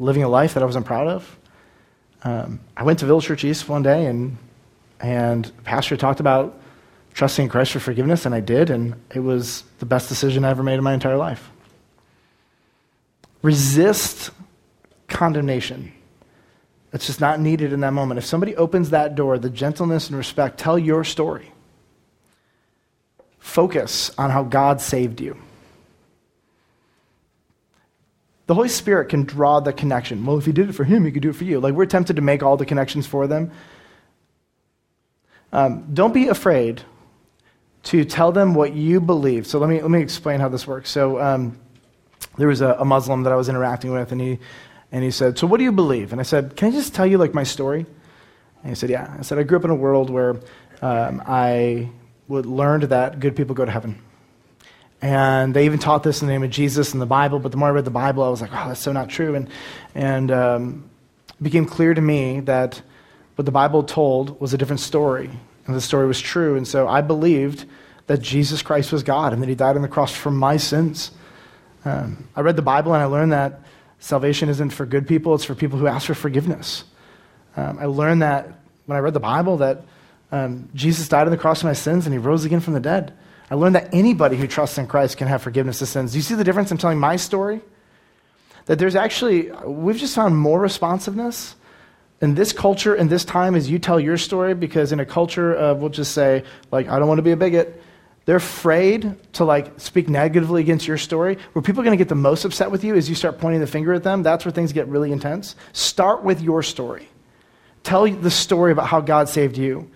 living 0.00 0.24
a 0.24 0.28
life 0.28 0.54
that 0.54 0.62
I 0.64 0.66
wasn't 0.66 0.86
proud 0.86 1.06
of. 1.06 1.38
Um, 2.24 2.58
I 2.76 2.82
went 2.82 2.98
to 2.98 3.06
Village 3.06 3.26
Church 3.26 3.44
East 3.44 3.68
one 3.68 3.84
day, 3.84 4.06
and, 4.06 4.38
and 4.98 5.52
pastor 5.62 5.96
talked 5.96 6.18
about 6.18 6.60
trusting 7.14 7.48
Christ 7.48 7.70
for 7.70 7.78
forgiveness, 7.78 8.26
and 8.26 8.34
I 8.34 8.40
did, 8.40 8.68
and 8.68 8.96
it 9.14 9.20
was 9.20 9.62
the 9.78 9.86
best 9.86 10.08
decision 10.08 10.44
I 10.44 10.50
ever 10.50 10.64
made 10.64 10.78
in 10.78 10.82
my 10.82 10.94
entire 10.94 11.16
life. 11.16 11.48
Resist 13.42 14.30
condemnation. 15.06 15.92
It's 16.92 17.06
just 17.06 17.20
not 17.20 17.40
needed 17.40 17.72
in 17.72 17.80
that 17.80 17.92
moment. 17.92 18.18
If 18.18 18.26
somebody 18.26 18.54
opens 18.56 18.90
that 18.90 19.14
door, 19.14 19.38
the 19.38 19.48
gentleness 19.48 20.08
and 20.08 20.16
respect, 20.16 20.58
tell 20.58 20.78
your 20.78 21.04
story. 21.04 21.50
Focus 23.38 24.10
on 24.18 24.30
how 24.30 24.42
God 24.42 24.80
saved 24.80 25.20
you. 25.20 25.36
The 28.46 28.54
Holy 28.54 28.68
Spirit 28.68 29.08
can 29.08 29.24
draw 29.24 29.60
the 29.60 29.72
connection. 29.72 30.26
Well, 30.26 30.36
if 30.36 30.44
He 30.44 30.52
did 30.52 30.68
it 30.68 30.74
for 30.74 30.84
Him, 30.84 31.04
He 31.04 31.12
could 31.12 31.22
do 31.22 31.30
it 31.30 31.36
for 31.36 31.44
you. 31.44 31.60
Like 31.60 31.74
we're 31.74 31.86
tempted 31.86 32.16
to 32.16 32.22
make 32.22 32.42
all 32.42 32.56
the 32.56 32.66
connections 32.66 33.06
for 33.06 33.26
them. 33.26 33.50
Um, 35.52 35.86
don't 35.94 36.12
be 36.12 36.28
afraid 36.28 36.82
to 37.84 38.04
tell 38.04 38.32
them 38.32 38.54
what 38.54 38.74
you 38.74 39.00
believe. 39.00 39.46
So 39.46 39.58
let 39.58 39.68
me, 39.68 39.80
let 39.80 39.90
me 39.90 40.00
explain 40.00 40.40
how 40.40 40.48
this 40.48 40.66
works. 40.66 40.90
So 40.90 41.20
um, 41.20 41.58
there 42.36 42.48
was 42.48 42.60
a, 42.60 42.74
a 42.74 42.84
Muslim 42.84 43.22
that 43.24 43.32
I 43.32 43.36
was 43.36 43.48
interacting 43.48 43.92
with, 43.92 44.12
and 44.12 44.20
he 44.20 44.38
and 44.92 45.02
he 45.02 45.10
said, 45.10 45.38
So 45.38 45.46
what 45.46 45.56
do 45.56 45.64
you 45.64 45.72
believe? 45.72 46.12
And 46.12 46.20
I 46.20 46.24
said, 46.24 46.54
Can 46.54 46.68
I 46.68 46.70
just 46.70 46.94
tell 46.94 47.06
you 47.06 47.18
like 47.18 47.34
my 47.34 47.42
story? 47.42 47.86
And 48.62 48.70
he 48.70 48.74
said, 48.74 48.90
Yeah. 48.90 49.12
I 49.18 49.22
said, 49.22 49.38
I 49.38 49.42
grew 49.42 49.58
up 49.58 49.64
in 49.64 49.70
a 49.70 49.74
world 49.74 50.10
where 50.10 50.36
um, 50.82 51.22
I 51.26 51.88
would 52.28 52.46
learned 52.46 52.84
that 52.84 53.18
good 53.18 53.34
people 53.34 53.54
go 53.54 53.64
to 53.64 53.70
heaven. 53.70 54.00
And 55.00 55.52
they 55.52 55.64
even 55.64 55.80
taught 55.80 56.04
this 56.04 56.20
in 56.20 56.28
the 56.28 56.32
name 56.32 56.44
of 56.44 56.50
Jesus 56.50 56.92
in 56.92 57.00
the 57.00 57.06
Bible, 57.06 57.40
but 57.40 57.50
the 57.50 57.56
more 57.56 57.68
I 57.68 57.72
read 57.72 57.84
the 57.84 57.90
Bible, 57.90 58.22
I 58.22 58.28
was 58.28 58.40
like, 58.40 58.50
oh, 58.52 58.68
that's 58.68 58.80
so 58.80 58.92
not 58.92 59.08
true. 59.08 59.34
And, 59.34 59.48
and 59.96 60.30
um, 60.30 60.90
it 61.28 61.42
became 61.42 61.66
clear 61.66 61.92
to 61.92 62.00
me 62.00 62.38
that 62.40 62.80
what 63.34 63.46
the 63.46 63.50
Bible 63.50 63.82
told 63.82 64.40
was 64.40 64.54
a 64.54 64.58
different 64.58 64.78
story, 64.78 65.28
and 65.66 65.74
the 65.74 65.80
story 65.80 66.06
was 66.06 66.20
true. 66.20 66.56
And 66.56 66.68
so 66.68 66.86
I 66.86 67.00
believed 67.00 67.64
that 68.06 68.20
Jesus 68.20 68.62
Christ 68.62 68.92
was 68.92 69.02
God 69.02 69.32
and 69.32 69.42
that 69.42 69.48
he 69.48 69.56
died 69.56 69.74
on 69.74 69.82
the 69.82 69.88
cross 69.88 70.14
for 70.14 70.30
my 70.30 70.56
sins. 70.56 71.10
Um, 71.84 72.28
I 72.36 72.42
read 72.42 72.56
the 72.56 72.62
Bible 72.62 72.94
and 72.94 73.02
I 73.02 73.06
learned 73.06 73.32
that 73.32 73.60
Salvation 74.02 74.48
isn't 74.48 74.70
for 74.70 74.84
good 74.84 75.06
people, 75.06 75.32
it's 75.36 75.44
for 75.44 75.54
people 75.54 75.78
who 75.78 75.86
ask 75.86 76.08
for 76.08 76.14
forgiveness. 76.14 76.82
Um, 77.56 77.78
I 77.78 77.84
learned 77.84 78.22
that 78.22 78.58
when 78.86 78.96
I 78.96 78.98
read 78.98 79.14
the 79.14 79.20
Bible 79.20 79.58
that 79.58 79.84
um, 80.32 80.68
Jesus 80.74 81.08
died 81.08 81.28
on 81.28 81.30
the 81.30 81.36
cross 81.36 81.60
for 81.60 81.68
my 81.68 81.72
sins 81.72 82.04
and 82.04 82.12
he 82.12 82.18
rose 82.18 82.44
again 82.44 82.58
from 82.58 82.74
the 82.74 82.80
dead. 82.80 83.12
I 83.48 83.54
learned 83.54 83.76
that 83.76 83.94
anybody 83.94 84.36
who 84.36 84.48
trusts 84.48 84.76
in 84.76 84.88
Christ 84.88 85.18
can 85.18 85.28
have 85.28 85.40
forgiveness 85.40 85.80
of 85.82 85.88
sins. 85.88 86.10
Do 86.10 86.18
you 86.18 86.22
see 86.22 86.34
the 86.34 86.42
difference 86.42 86.72
in 86.72 86.78
telling 86.78 86.98
my 86.98 87.14
story? 87.14 87.60
That 88.66 88.80
there's 88.80 88.96
actually, 88.96 89.52
we've 89.64 89.98
just 89.98 90.16
found 90.16 90.36
more 90.36 90.58
responsiveness 90.58 91.54
in 92.20 92.34
this 92.34 92.52
culture, 92.52 92.96
in 92.96 93.06
this 93.06 93.24
time, 93.24 93.54
as 93.54 93.70
you 93.70 93.78
tell 93.78 94.00
your 94.00 94.16
story, 94.16 94.54
because 94.54 94.90
in 94.90 94.98
a 94.98 95.06
culture 95.06 95.54
of, 95.54 95.78
we'll 95.78 95.90
just 95.90 96.10
say, 96.10 96.42
like, 96.72 96.88
I 96.88 96.98
don't 96.98 97.06
want 97.06 97.18
to 97.18 97.22
be 97.22 97.30
a 97.30 97.36
bigot, 97.36 97.80
they're 98.24 98.36
afraid 98.36 99.16
to 99.34 99.44
like 99.44 99.80
speak 99.80 100.08
negatively 100.08 100.60
against 100.60 100.86
your 100.86 100.98
story. 100.98 101.38
Where 101.52 101.62
people 101.62 101.80
are 101.80 101.84
going 101.84 101.96
to 101.96 102.02
get 102.02 102.08
the 102.08 102.14
most 102.14 102.44
upset 102.44 102.70
with 102.70 102.84
you 102.84 102.94
is 102.94 103.08
you 103.08 103.14
start 103.14 103.38
pointing 103.38 103.60
the 103.60 103.66
finger 103.66 103.92
at 103.92 104.04
them. 104.04 104.22
That's 104.22 104.44
where 104.44 104.52
things 104.52 104.72
get 104.72 104.86
really 104.88 105.10
intense. 105.10 105.56
Start 105.72 106.22
with 106.22 106.40
your 106.40 106.62
story. 106.62 107.08
Tell 107.82 108.08
the 108.08 108.30
story 108.30 108.70
about 108.70 108.86
how 108.86 109.00
God 109.00 109.28
saved 109.28 109.58
you. 109.58 109.90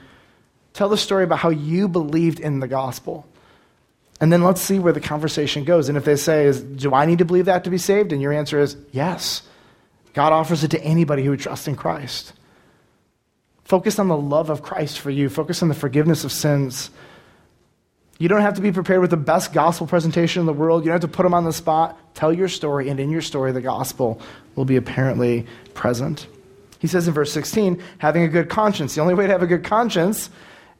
Tell 0.72 0.88
the 0.88 0.96
story 0.96 1.24
about 1.24 1.38
how 1.38 1.50
you 1.50 1.88
believed 1.88 2.40
in 2.40 2.58
the 2.58 2.68
gospel. 2.68 3.26
And 4.20 4.32
then 4.32 4.42
let's 4.42 4.60
see 4.60 4.78
where 4.78 4.92
the 4.92 5.00
conversation 5.00 5.64
goes. 5.64 5.88
And 5.88 5.96
if 5.96 6.04
they 6.04 6.16
say, 6.16 6.46
is, 6.46 6.60
Do 6.60 6.94
I 6.94 7.06
need 7.06 7.18
to 7.18 7.24
believe 7.24 7.44
that 7.44 7.64
to 7.64 7.70
be 7.70 7.78
saved? 7.78 8.12
And 8.12 8.20
your 8.20 8.32
answer 8.32 8.58
is 8.58 8.76
yes. 8.90 9.42
God 10.14 10.32
offers 10.32 10.64
it 10.64 10.70
to 10.72 10.82
anybody 10.82 11.22
who 11.22 11.30
would 11.30 11.40
trust 11.40 11.68
in 11.68 11.76
Christ. 11.76 12.32
Focus 13.64 13.98
on 13.98 14.08
the 14.08 14.16
love 14.16 14.48
of 14.48 14.62
Christ 14.62 14.98
for 14.98 15.10
you, 15.10 15.28
focus 15.28 15.62
on 15.62 15.68
the 15.68 15.74
forgiveness 15.74 16.24
of 16.24 16.32
sins. 16.32 16.90
You 18.18 18.28
don't 18.28 18.40
have 18.40 18.54
to 18.54 18.62
be 18.62 18.72
prepared 18.72 19.00
with 19.00 19.10
the 19.10 19.16
best 19.16 19.52
gospel 19.52 19.86
presentation 19.86 20.40
in 20.40 20.46
the 20.46 20.52
world. 20.52 20.82
You 20.82 20.86
don't 20.90 21.02
have 21.02 21.10
to 21.10 21.16
put 21.16 21.24
them 21.24 21.34
on 21.34 21.44
the 21.44 21.52
spot. 21.52 21.98
Tell 22.14 22.32
your 22.32 22.48
story, 22.48 22.88
and 22.88 22.98
in 22.98 23.10
your 23.10 23.20
story, 23.20 23.52
the 23.52 23.60
gospel 23.60 24.20
will 24.54 24.64
be 24.64 24.76
apparently 24.76 25.46
present. 25.74 26.26
He 26.78 26.86
says 26.86 27.06
in 27.06 27.14
verse 27.14 27.32
16, 27.32 27.82
having 27.98 28.22
a 28.22 28.28
good 28.28 28.48
conscience. 28.48 28.94
The 28.94 29.02
only 29.02 29.14
way 29.14 29.26
to 29.26 29.32
have 29.32 29.42
a 29.42 29.46
good 29.46 29.64
conscience 29.64 30.30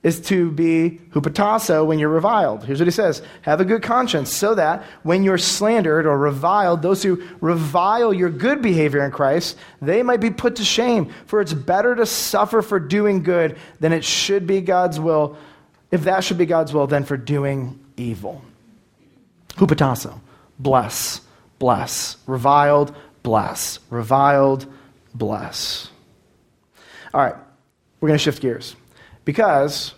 is 0.03 0.21
to 0.21 0.51
be 0.53 1.01
hupotasso 1.11 1.85
when 1.85 1.99
you're 1.99 2.09
reviled. 2.09 2.65
Here's 2.65 2.79
what 2.79 2.87
he 2.87 2.93
says 2.93 3.23
Have 3.43 3.61
a 3.61 3.65
good 3.65 3.83
conscience, 3.83 4.33
so 4.33 4.55
that 4.55 4.85
when 5.03 5.23
you're 5.23 5.37
slandered 5.37 6.07
or 6.07 6.17
reviled, 6.17 6.81
those 6.81 7.03
who 7.03 7.23
revile 7.41 8.15
your 8.15 8.31
good 8.31 8.63
behavior 8.63 9.05
in 9.05 9.11
Christ, 9.11 9.59
they 9.83 10.03
might 10.03 10.21
be 10.21 10.31
put 10.31 10.57
to 10.57 10.65
shame. 10.65 11.13
For 11.27 11.41
it's 11.41 11.53
better 11.53 11.95
to 11.97 12.07
suffer 12.07 12.63
for 12.63 12.79
doing 12.79 13.23
good 13.23 13.59
than 13.81 13.93
it 13.93 14.05
should 14.05 14.47
be 14.47 14.61
God's 14.61 15.01
will, 15.01 15.37
if 15.91 16.05
that 16.05 16.25
should 16.25 16.39
be 16.39 16.47
God's 16.47 16.73
will, 16.73 16.87
then 16.87 17.05
for 17.05 17.17
doing 17.17 17.79
evil. 17.97 18.43
Hupotasso, 19.51 20.21
bless, 20.59 21.21
bless. 21.59 22.17
Reviled, 22.27 22.95
bless. 23.23 23.79
Reviled, 23.91 24.67
bless. 25.15 25.91
All 27.15 27.21
right, 27.21 27.37
we're 28.01 28.09
going 28.09 28.19
to 28.19 28.23
shift 28.23 28.43
gears. 28.43 28.77
Because 29.25 29.95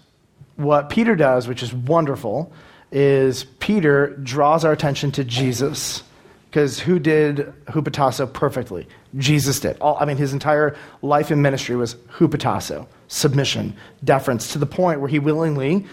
what 0.57 0.91
Peter 0.91 1.17
does, 1.17 1.49
which 1.49 1.63
is 1.63 1.73
wonderful, 1.73 2.53
is 2.91 3.45
Peter 3.61 4.17
draws 4.17 4.65
our 4.65 4.73
attention 4.73 5.13
to 5.13 5.25
Jesus. 5.25 6.03
Because 6.49 6.81
who 6.81 6.99
did 6.99 7.53
hupotasso 7.67 8.33
perfectly? 8.33 8.89
Jesus 9.17 9.61
did. 9.61 9.79
All, 9.81 9.99
I 10.01 10.07
mean, 10.07 10.17
his 10.17 10.33
entire 10.33 10.77
life 11.03 11.31
and 11.31 11.43
ministry 11.43 11.77
was 11.77 11.95
hupotasso, 12.11 12.87
submission, 13.09 13.77
deference, 14.03 14.53
to 14.53 14.59
the 14.59 14.67
point 14.67 15.01
where 15.01 15.11
he 15.11 15.19
willingly 15.19 15.87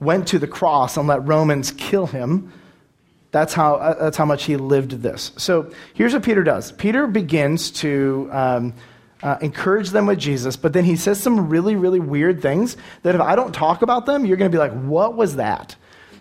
went 0.00 0.26
to 0.28 0.40
the 0.40 0.48
cross 0.48 0.96
and 0.96 1.06
let 1.06 1.24
Romans 1.26 1.70
kill 1.70 2.06
him. 2.06 2.52
That's 3.30 3.54
how, 3.54 3.76
uh, 3.76 4.02
that's 4.02 4.16
how 4.16 4.24
much 4.24 4.44
he 4.44 4.56
lived 4.56 4.90
this. 4.90 5.30
So 5.36 5.72
here's 5.94 6.12
what 6.12 6.24
Peter 6.24 6.42
does 6.42 6.72
Peter 6.72 7.06
begins 7.06 7.70
to. 7.72 8.28
Um, 8.32 8.74
uh, 9.22 9.38
encourage 9.40 9.90
them 9.90 10.06
with 10.06 10.18
Jesus, 10.18 10.56
but 10.56 10.72
then 10.72 10.84
he 10.84 10.96
says 10.96 11.22
some 11.22 11.48
really, 11.48 11.76
really 11.76 12.00
weird 12.00 12.42
things 12.42 12.76
that 13.04 13.14
if 13.14 13.20
I 13.20 13.36
don't 13.36 13.52
talk 13.52 13.82
about 13.82 14.04
them, 14.04 14.26
you're 14.26 14.36
going 14.36 14.50
to 14.50 14.54
be 14.54 14.58
like, 14.58 14.72
what 14.72 15.16
was 15.16 15.36
that? 15.36 15.76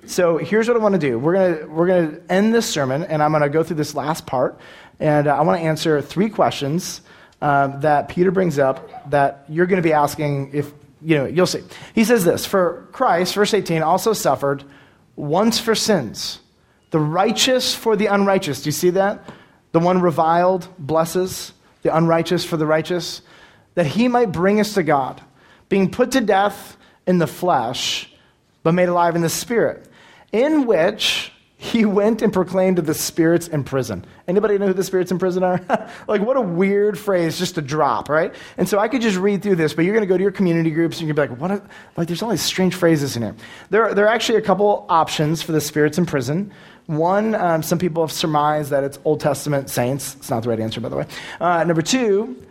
So 0.06 0.38
here's 0.38 0.68
what 0.68 0.78
I 0.78 0.80
want 0.80 0.94
to 0.94 1.00
do. 1.00 1.20
We're 1.20 1.34
going 1.34 1.60
to, 1.60 1.66
we're 1.68 1.88
to 1.88 2.22
end 2.30 2.54
this 2.54 2.66
sermon, 2.68 3.04
and 3.04 3.22
I'm 3.22 3.32
going 3.32 3.44
to 3.44 3.50
go 3.50 3.64
through 3.64 3.78
this 3.78 3.96
last 3.96 4.26
part, 4.26 4.60
and 5.00 5.28
uh, 5.28 5.36
I 5.36 5.42
want 5.42 5.62
to 5.62 5.66
answer 5.66 6.02
three 6.02 6.30
questions 6.30 7.02
um, 7.42 7.82
that 7.82 8.10
Peter 8.10 8.32
brings 8.32 8.60
up 8.60 9.10
that 9.12 9.46
you're 9.48 9.68
going 9.68 9.82
to 9.82 9.88
be 9.88 9.94
asking 9.94 10.52
if, 10.54 10.72
you 11.02 11.18
know, 11.18 11.26
you'll 11.26 11.48
see. 11.48 11.62
He 11.94 12.04
says 12.04 12.24
this 12.24 12.46
For 12.46 12.88
Christ, 12.92 13.36
verse 13.36 13.54
18, 13.54 13.84
also 13.84 14.14
suffered 14.14 14.64
once 15.16 15.60
for 15.60 15.76
sins, 15.76 16.40
the 16.92 17.00
righteous 17.00 17.76
for 17.76 17.96
the 17.96 18.08
unrighteous. 18.08 18.62
Do 18.62 18.68
you 18.68 18.74
see 18.74 18.92
that? 18.92 19.24
The 19.72 19.80
one 19.80 20.02
reviled 20.02 20.68
blesses 20.78 21.54
the 21.82 21.96
unrighteous 21.96 22.46
for 22.46 22.58
the 22.58 22.66
righteous, 22.66 23.22
that 23.76 23.86
he 23.86 24.08
might 24.08 24.32
bring 24.32 24.60
us 24.60 24.74
to 24.76 24.84
God, 24.84 25.22
being 25.70 25.90
put 25.90 26.12
to 26.12 26.22
death 26.22 26.78
in 27.08 27.18
the 27.18 27.28
flesh, 27.28 28.12
but 28.64 28.74
made 28.74 28.90
alive 28.90 29.16
in 29.16 29.22
the 29.22 29.30
spirit, 29.30 29.88
in 30.32 30.66
which 30.66 31.32
he 31.62 31.86
went 31.86 32.24
and 32.24 32.34
proclaimed 32.34 32.78
to 32.78 32.82
the 32.82 32.96
spirits 32.96 33.48
in 33.48 33.64
prison. 33.64 34.04
Anybody 34.28 34.58
know 34.58 34.66
who 34.66 34.74
the 34.74 34.84
spirits 34.84 35.12
in 35.12 35.20
prison 35.20 35.44
are? 35.44 35.62
like, 36.08 36.20
what 36.20 36.36
a 36.36 36.42
weird 36.42 36.98
phrase 36.98 37.38
just 37.38 37.54
to 37.54 37.62
drop, 37.62 38.10
right? 38.10 38.34
And 38.58 38.68
so 38.68 38.80
I 38.80 38.88
could 38.88 39.04
just 39.04 39.18
read 39.18 39.44
through 39.44 39.58
this, 39.58 39.76
but 39.76 39.86
you're 39.86 39.94
going 39.94 40.02
to 40.02 40.12
go 40.12 40.18
to 40.18 40.24
your 40.24 40.32
community 40.32 40.72
groups 40.72 41.00
and 41.00 41.08
you're 41.08 41.14
going 41.14 41.30
to 41.30 41.36
be 41.36 41.40
like, 41.40 41.52
what? 41.52 41.62
A, 41.62 41.70
like, 41.98 42.08
there's 42.08 42.24
all 42.24 42.32
these 42.32 42.42
strange 42.42 42.74
phrases 42.74 43.16
in 43.16 43.22
here. 43.22 43.36
There, 43.70 43.94
there 43.94 44.06
are 44.06 44.14
actually 44.14 44.40
a 44.40 44.42
couple 44.42 44.88
options 44.90 45.44
for 45.44 45.52
the 45.52 45.62
spirits 45.62 46.00
in 46.00 46.08
prison. 46.08 46.52
One, 46.88 47.36
um, 47.36 47.62
some 47.62 47.78
people 47.78 48.02
have 48.02 48.12
surmised 48.12 48.72
that 48.72 48.84
it's 48.84 48.98
Old 49.06 49.20
Testament 49.20 49.70
saints. 49.70 50.16
It's 50.16 50.32
not 50.32 50.42
the 50.42 50.50
right 50.50 50.60
answer, 50.60 50.82
by 50.82 50.90
the 50.90 50.98
way. 50.98 51.06
Uh, 51.40 51.64
number 51.64 51.84
two 51.84 52.44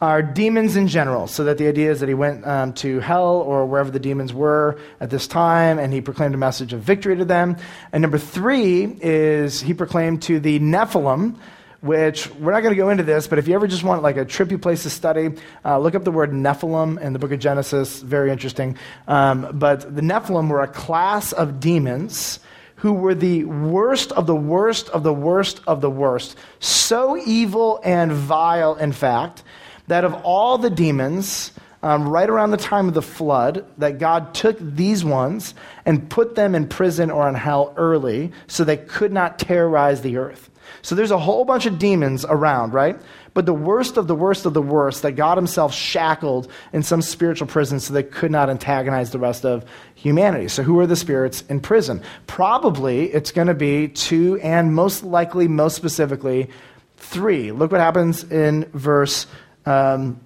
are 0.00 0.22
demons 0.22 0.76
in 0.76 0.88
general. 0.88 1.26
So 1.26 1.44
that 1.44 1.58
the 1.58 1.68
idea 1.68 1.90
is 1.90 2.00
that 2.00 2.08
he 2.08 2.14
went 2.14 2.46
um, 2.46 2.72
to 2.74 3.00
hell 3.00 3.36
or 3.36 3.66
wherever 3.66 3.90
the 3.90 3.98
demons 3.98 4.32
were 4.32 4.78
at 5.00 5.10
this 5.10 5.26
time, 5.26 5.78
and 5.78 5.92
he 5.92 6.00
proclaimed 6.00 6.34
a 6.34 6.38
message 6.38 6.72
of 6.72 6.80
victory 6.80 7.16
to 7.16 7.24
them. 7.24 7.56
And 7.92 8.02
number 8.02 8.18
three 8.18 8.84
is 9.00 9.60
he 9.60 9.74
proclaimed 9.74 10.22
to 10.22 10.38
the 10.38 10.58
Nephilim, 10.60 11.36
which 11.80 12.28
we're 12.34 12.52
not 12.52 12.60
going 12.60 12.74
to 12.74 12.76
go 12.76 12.90
into 12.90 13.04
this, 13.04 13.26
but 13.26 13.38
if 13.38 13.46
you 13.48 13.54
ever 13.54 13.66
just 13.66 13.84
want 13.84 14.02
like 14.02 14.16
a 14.16 14.24
trippy 14.24 14.60
place 14.60 14.82
to 14.82 14.90
study, 14.90 15.30
uh, 15.64 15.78
look 15.78 15.94
up 15.94 16.04
the 16.04 16.10
word 16.10 16.32
Nephilim 16.32 17.00
in 17.00 17.12
the 17.12 17.18
book 17.18 17.32
of 17.32 17.38
Genesis. 17.38 18.00
Very 18.02 18.30
interesting. 18.30 18.76
Um, 19.06 19.48
but 19.52 19.94
the 19.94 20.02
Nephilim 20.02 20.48
were 20.48 20.62
a 20.62 20.68
class 20.68 21.32
of 21.32 21.60
demons 21.60 22.40
who 22.76 22.92
were 22.92 23.14
the 23.14 23.44
worst 23.44 24.12
of 24.12 24.26
the 24.26 24.36
worst 24.36 24.88
of 24.90 25.02
the 25.02 25.12
worst 25.12 25.60
of 25.66 25.80
the 25.80 25.90
worst. 25.90 26.36
So 26.60 27.16
evil 27.16 27.80
and 27.84 28.12
vile, 28.12 28.74
in 28.74 28.92
fact, 28.92 29.42
that 29.88 30.04
of 30.04 30.14
all 30.24 30.58
the 30.58 30.70
demons, 30.70 31.52
um, 31.82 32.08
right 32.08 32.28
around 32.28 32.50
the 32.50 32.56
time 32.56 32.88
of 32.88 32.94
the 32.94 33.02
flood, 33.02 33.64
that 33.78 33.98
God 33.98 34.34
took 34.34 34.58
these 34.58 35.04
ones 35.04 35.54
and 35.84 36.08
put 36.08 36.34
them 36.34 36.54
in 36.54 36.68
prison 36.68 37.10
or 37.10 37.28
in 37.28 37.34
hell 37.34 37.72
early 37.76 38.32
so 38.46 38.64
they 38.64 38.76
could 38.76 39.12
not 39.12 39.38
terrorize 39.38 40.02
the 40.02 40.16
earth. 40.16 40.50
So 40.82 40.94
there's 40.94 41.10
a 41.10 41.18
whole 41.18 41.44
bunch 41.44 41.66
of 41.66 41.78
demons 41.78 42.24
around, 42.28 42.72
right? 42.72 43.00
But 43.34 43.46
the 43.46 43.54
worst 43.54 43.96
of 43.96 44.06
the 44.06 44.14
worst 44.14 44.46
of 44.46 44.54
the 44.54 44.62
worst, 44.62 45.02
that 45.02 45.12
God 45.12 45.36
Himself 45.36 45.74
shackled 45.74 46.50
in 46.72 46.82
some 46.82 47.02
spiritual 47.02 47.46
prison 47.46 47.80
so 47.80 47.92
they 47.92 48.02
could 48.02 48.30
not 48.30 48.48
antagonize 48.48 49.10
the 49.10 49.18
rest 49.18 49.44
of 49.44 49.64
humanity. 49.94 50.48
So, 50.48 50.62
who 50.62 50.80
are 50.80 50.86
the 50.86 50.96
spirits 50.96 51.42
in 51.48 51.60
prison? 51.60 52.02
Probably 52.26 53.12
it's 53.12 53.32
going 53.32 53.48
to 53.48 53.54
be 53.54 53.88
two, 53.88 54.40
and 54.42 54.74
most 54.74 55.04
likely, 55.04 55.48
most 55.48 55.76
specifically, 55.76 56.48
three. 56.96 57.52
Look 57.52 57.72
what 57.72 57.80
happens 57.80 58.24
in 58.24 58.64
verse 58.72 59.26
um, 59.66 60.20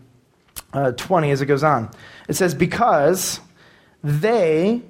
uh, 0.72 0.93
20 0.93 1.30
as 1.30 1.41
it 1.41 1.47
goes 1.47 1.64
on. 1.64 1.91
It 2.28 2.34
says, 2.34 2.55
Because 2.55 3.41
they, 4.05 4.82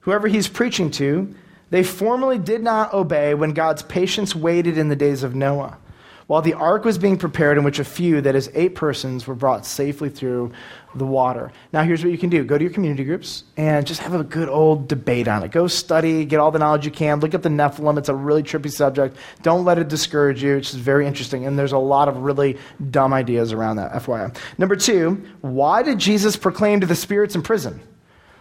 whoever 0.00 0.26
he's 0.26 0.48
preaching 0.48 0.90
to, 0.92 1.34
they 1.70 1.82
formerly 1.82 2.38
did 2.38 2.62
not 2.62 2.92
obey 2.92 3.34
when 3.34 3.52
God's 3.52 3.82
patience 3.82 4.34
waited 4.34 4.78
in 4.78 4.88
the 4.88 4.96
days 4.96 5.22
of 5.22 5.34
Noah 5.34 5.78
while 6.26 6.42
the 6.42 6.54
ark 6.54 6.84
was 6.84 6.98
being 6.98 7.18
prepared, 7.18 7.58
in 7.58 7.64
which 7.64 7.78
a 7.78 7.84
few, 7.84 8.20
that 8.22 8.34
is, 8.34 8.50
eight 8.54 8.74
persons, 8.74 9.26
were 9.26 9.34
brought 9.34 9.66
safely 9.66 10.08
through 10.08 10.52
the 10.94 11.04
water. 11.04 11.52
Now, 11.72 11.82
here's 11.82 12.02
what 12.02 12.12
you 12.12 12.18
can 12.18 12.30
do 12.30 12.44
go 12.44 12.56
to 12.56 12.64
your 12.64 12.72
community 12.72 13.04
groups 13.04 13.44
and 13.56 13.86
just 13.86 14.00
have 14.00 14.14
a 14.14 14.24
good 14.24 14.48
old 14.48 14.88
debate 14.88 15.28
on 15.28 15.42
it. 15.42 15.50
Go 15.50 15.66
study, 15.66 16.24
get 16.24 16.40
all 16.40 16.50
the 16.50 16.58
knowledge 16.58 16.84
you 16.84 16.90
can. 16.90 17.20
Look 17.20 17.34
at 17.34 17.42
the 17.42 17.48
Nephilim. 17.48 17.98
It's 17.98 18.08
a 18.08 18.14
really 18.14 18.42
trippy 18.42 18.70
subject. 18.70 19.16
Don't 19.42 19.64
let 19.64 19.78
it 19.78 19.88
discourage 19.88 20.42
you. 20.42 20.56
It's 20.56 20.72
just 20.72 20.82
very 20.82 21.06
interesting. 21.06 21.46
And 21.46 21.58
there's 21.58 21.72
a 21.72 21.78
lot 21.78 22.08
of 22.08 22.18
really 22.18 22.58
dumb 22.90 23.12
ideas 23.12 23.52
around 23.52 23.76
that, 23.76 23.92
FYI. 23.92 24.36
Number 24.58 24.76
two, 24.76 25.22
why 25.40 25.82
did 25.82 25.98
Jesus 25.98 26.36
proclaim 26.36 26.80
to 26.80 26.86
the 26.86 26.96
spirits 26.96 27.34
in 27.34 27.42
prison? 27.42 27.80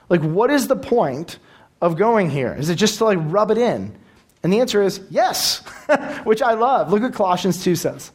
Like, 0.09 0.21
what 0.21 0.51
is 0.51 0.67
the 0.67 0.75
point 0.75 1.39
of 1.81 1.97
going 1.97 2.29
here? 2.29 2.53
Is 2.53 2.69
it 2.69 2.75
just 2.75 2.97
to 2.99 3.05
like 3.05 3.19
rub 3.21 3.51
it 3.51 3.57
in? 3.57 3.97
And 4.43 4.51
the 4.51 4.59
answer 4.59 4.81
is 4.81 5.01
yes, 5.09 5.59
which 6.23 6.41
I 6.41 6.53
love. 6.53 6.91
Look 6.91 7.01
what 7.01 7.13
Colossians 7.13 7.63
2 7.63 7.75
says. 7.75 8.11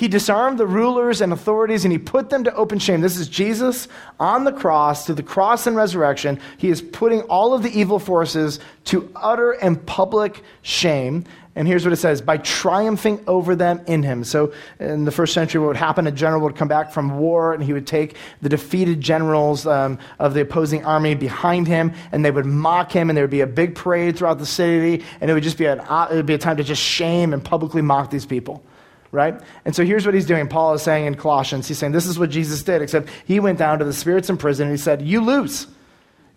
He 0.00 0.08
disarmed 0.08 0.56
the 0.56 0.66
rulers 0.66 1.20
and 1.20 1.30
authorities 1.30 1.84
and 1.84 1.92
he 1.92 1.98
put 1.98 2.30
them 2.30 2.44
to 2.44 2.54
open 2.54 2.78
shame. 2.78 3.02
This 3.02 3.18
is 3.18 3.28
Jesus 3.28 3.86
on 4.18 4.44
the 4.44 4.52
cross, 4.52 5.04
through 5.04 5.16
the 5.16 5.22
cross 5.22 5.66
and 5.66 5.76
resurrection. 5.76 6.40
He 6.56 6.70
is 6.70 6.80
putting 6.80 7.20
all 7.24 7.52
of 7.52 7.62
the 7.62 7.68
evil 7.78 7.98
forces 7.98 8.60
to 8.86 9.12
utter 9.14 9.52
and 9.52 9.84
public 9.84 10.42
shame. 10.62 11.24
And 11.54 11.68
here's 11.68 11.84
what 11.84 11.92
it 11.92 11.96
says 11.96 12.22
by 12.22 12.38
triumphing 12.38 13.22
over 13.26 13.54
them 13.54 13.82
in 13.86 14.02
him. 14.02 14.24
So, 14.24 14.54
in 14.78 15.04
the 15.04 15.10
first 15.10 15.34
century, 15.34 15.60
what 15.60 15.66
would 15.66 15.76
happen? 15.76 16.06
A 16.06 16.12
general 16.12 16.40
would 16.44 16.56
come 16.56 16.68
back 16.68 16.92
from 16.92 17.18
war 17.18 17.52
and 17.52 17.62
he 17.62 17.74
would 17.74 17.86
take 17.86 18.16
the 18.40 18.48
defeated 18.48 19.02
generals 19.02 19.66
um, 19.66 19.98
of 20.18 20.32
the 20.32 20.40
opposing 20.40 20.82
army 20.82 21.14
behind 21.14 21.66
him 21.68 21.92
and 22.10 22.24
they 22.24 22.30
would 22.30 22.46
mock 22.46 22.90
him 22.90 23.10
and 23.10 23.18
there 23.18 23.24
would 23.24 23.30
be 23.30 23.42
a 23.42 23.46
big 23.46 23.74
parade 23.74 24.16
throughout 24.16 24.38
the 24.38 24.46
city 24.46 25.04
and 25.20 25.30
it 25.30 25.34
would 25.34 25.42
just 25.42 25.58
be, 25.58 25.66
an, 25.66 25.80
it 25.80 26.14
would 26.14 26.24
be 26.24 26.32
a 26.32 26.38
time 26.38 26.56
to 26.56 26.64
just 26.64 26.80
shame 26.80 27.34
and 27.34 27.44
publicly 27.44 27.82
mock 27.82 28.08
these 28.08 28.24
people 28.24 28.64
right? 29.12 29.40
And 29.64 29.74
so 29.74 29.84
here's 29.84 30.06
what 30.06 30.14
he's 30.14 30.26
doing. 30.26 30.48
Paul 30.48 30.74
is 30.74 30.82
saying 30.82 31.06
in 31.06 31.14
Colossians, 31.14 31.68
he's 31.68 31.78
saying, 31.78 31.92
This 31.92 32.06
is 32.06 32.18
what 32.18 32.30
Jesus 32.30 32.62
did, 32.62 32.82
except 32.82 33.08
he 33.24 33.40
went 33.40 33.58
down 33.58 33.78
to 33.78 33.84
the 33.84 33.92
spirits 33.92 34.30
in 34.30 34.36
prison 34.36 34.68
and 34.68 34.76
he 34.76 34.82
said, 34.82 35.02
You 35.02 35.20
lose. 35.20 35.66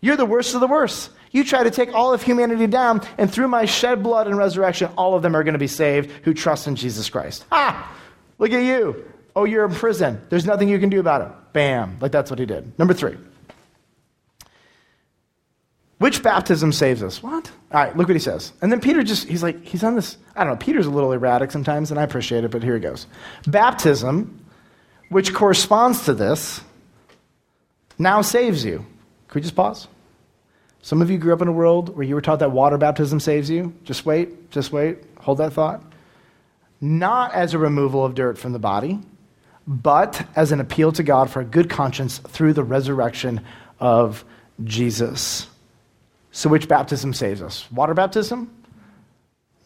You're 0.02 0.18
the 0.18 0.26
worst 0.26 0.54
of 0.54 0.60
the 0.60 0.68
worst. 0.68 1.10
You 1.32 1.44
try 1.44 1.64
to 1.64 1.72
take 1.72 1.94
all 1.94 2.14
of 2.14 2.22
humanity 2.22 2.68
down, 2.68 3.02
and 3.18 3.32
through 3.32 3.48
my 3.48 3.66
shed 3.66 4.04
blood 4.04 4.28
and 4.28 4.38
resurrection, 4.38 4.92
all 4.98 5.16
of 5.16 5.24
them 5.24 5.36
are 5.36 5.44
going 5.44 5.54
to 5.54 5.60
be 5.60 5.68
saved 5.68 6.12
who 6.24 6.34
trust 6.34 6.68
in 6.68 6.76
Jesus 6.76 7.10
Christ. 7.10 7.46
Ah! 7.52 7.92
Look 8.38 8.52
at 8.52 8.64
you. 8.64 9.04
Oh, 9.36 9.46
you're 9.46 9.66
in 9.66 9.74
prison. 9.74 10.22
There's 10.30 10.46
nothing 10.46 10.70
you 10.70 10.78
can 10.78 10.90
do 10.90 11.00
about 11.00 11.22
it. 11.22 11.54
Bam. 11.54 11.98
Like 12.00 12.12
that's 12.12 12.30
what 12.30 12.40
he 12.40 12.46
did. 12.46 12.78
Number 12.78 12.94
three. 12.94 13.18
Which 16.00 16.22
baptism 16.22 16.74
saves 16.74 17.02
us? 17.02 17.24
What? 17.24 17.52
All 17.72 17.80
right, 17.80 17.96
look 17.96 18.08
what 18.08 18.16
he 18.16 18.20
says. 18.20 18.52
And 18.62 18.72
then 18.72 18.82
Peter 18.82 19.04
just, 19.04 19.28
he's 19.28 19.44
like, 19.44 19.64
he's 19.64 19.84
on 19.84 19.96
this, 19.96 20.18
I 20.36 20.44
don't 20.44 20.54
know, 20.54 20.58
Peter's 20.58 20.86
a 20.86 20.92
little 20.92 21.12
erratic 21.12 21.52
sometimes, 21.52 21.92
and 21.92 22.00
I 22.00 22.04
appreciate 22.04 22.44
it, 22.44 22.52
but 22.52 22.64
here 22.64 22.74
he 22.74 22.80
goes. 22.80 23.08
Baptism, 23.48 24.44
which 25.10 25.34
corresponds 25.34 26.06
to 26.06 26.14
this, 26.14 26.62
now 27.98 28.22
saves 28.22 28.66
you. 28.66 28.78
Can 29.28 29.36
we 29.36 29.42
just 29.42 29.56
pause? 29.56 29.88
Some 30.82 31.02
of 31.02 31.10
you 31.10 31.18
grew 31.18 31.32
up 31.32 31.42
in 31.42 31.48
a 31.48 31.54
world 31.54 31.96
where 31.96 32.06
you 32.06 32.16
were 32.16 32.22
taught 32.22 32.40
that 32.40 32.52
water 32.52 32.78
baptism 32.78 33.22
saves 33.22 33.50
you. 33.50 33.74
Just 33.86 34.06
wait, 34.06 34.52
just 34.52 34.74
wait, 34.74 34.98
hold 35.20 35.38
that 35.38 35.54
thought. 35.54 35.82
Not 36.82 37.34
as 37.34 37.54
a 37.54 37.58
removal 37.58 38.04
of 38.04 38.16
dirt 38.16 38.38
from 38.38 38.52
the 38.52 38.60
body, 38.60 39.00
but 39.66 40.28
as 40.36 40.52
an 40.52 40.60
appeal 40.60 40.92
to 40.92 41.04
God 41.04 41.30
for 41.30 41.40
a 41.40 41.46
good 41.46 41.70
conscience 41.70 42.18
through 42.18 42.52
the 42.52 42.64
resurrection 42.64 43.40
of 43.80 44.26
Jesus. 44.66 45.48
So, 46.36 46.50
which 46.50 46.68
baptism 46.68 47.14
saves 47.14 47.44
us? 47.44 47.72
Water 47.72 47.94
baptism? 47.94 48.52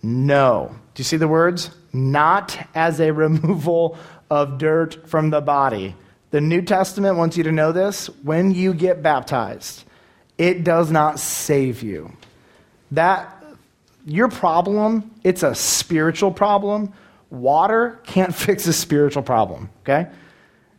No. 0.04 0.76
Do 0.94 1.00
you 1.00 1.06
see 1.06 1.16
the 1.16 1.28
words? 1.28 1.72
Not 1.94 2.60
as 2.76 3.00
a 3.00 3.12
removal 3.14 3.98
of 4.30 4.58
dirt 4.58 5.08
from 5.08 5.30
the 5.30 5.40
body. 5.40 5.96
The 6.32 6.42
New 6.42 6.62
Testament 6.62 7.16
wants 7.16 7.38
you 7.38 7.44
to 7.44 7.54
know 7.54 7.72
this. 7.72 8.08
When 8.22 8.54
you 8.54 8.74
get 8.74 9.02
baptized, 9.02 9.86
it 10.38 10.66
does 10.66 10.92
not 10.92 11.22
save 11.22 11.82
you. 11.82 12.12
That 12.92 13.34
your 14.06 14.28
problem, 14.28 15.10
it's 15.24 15.44
a 15.44 15.56
spiritual 15.56 16.34
problem. 16.34 16.92
Water 17.30 17.98
can't 18.04 18.36
fix 18.46 18.68
a 18.68 18.74
spiritual 18.74 19.24
problem, 19.24 19.70
okay? 19.84 20.10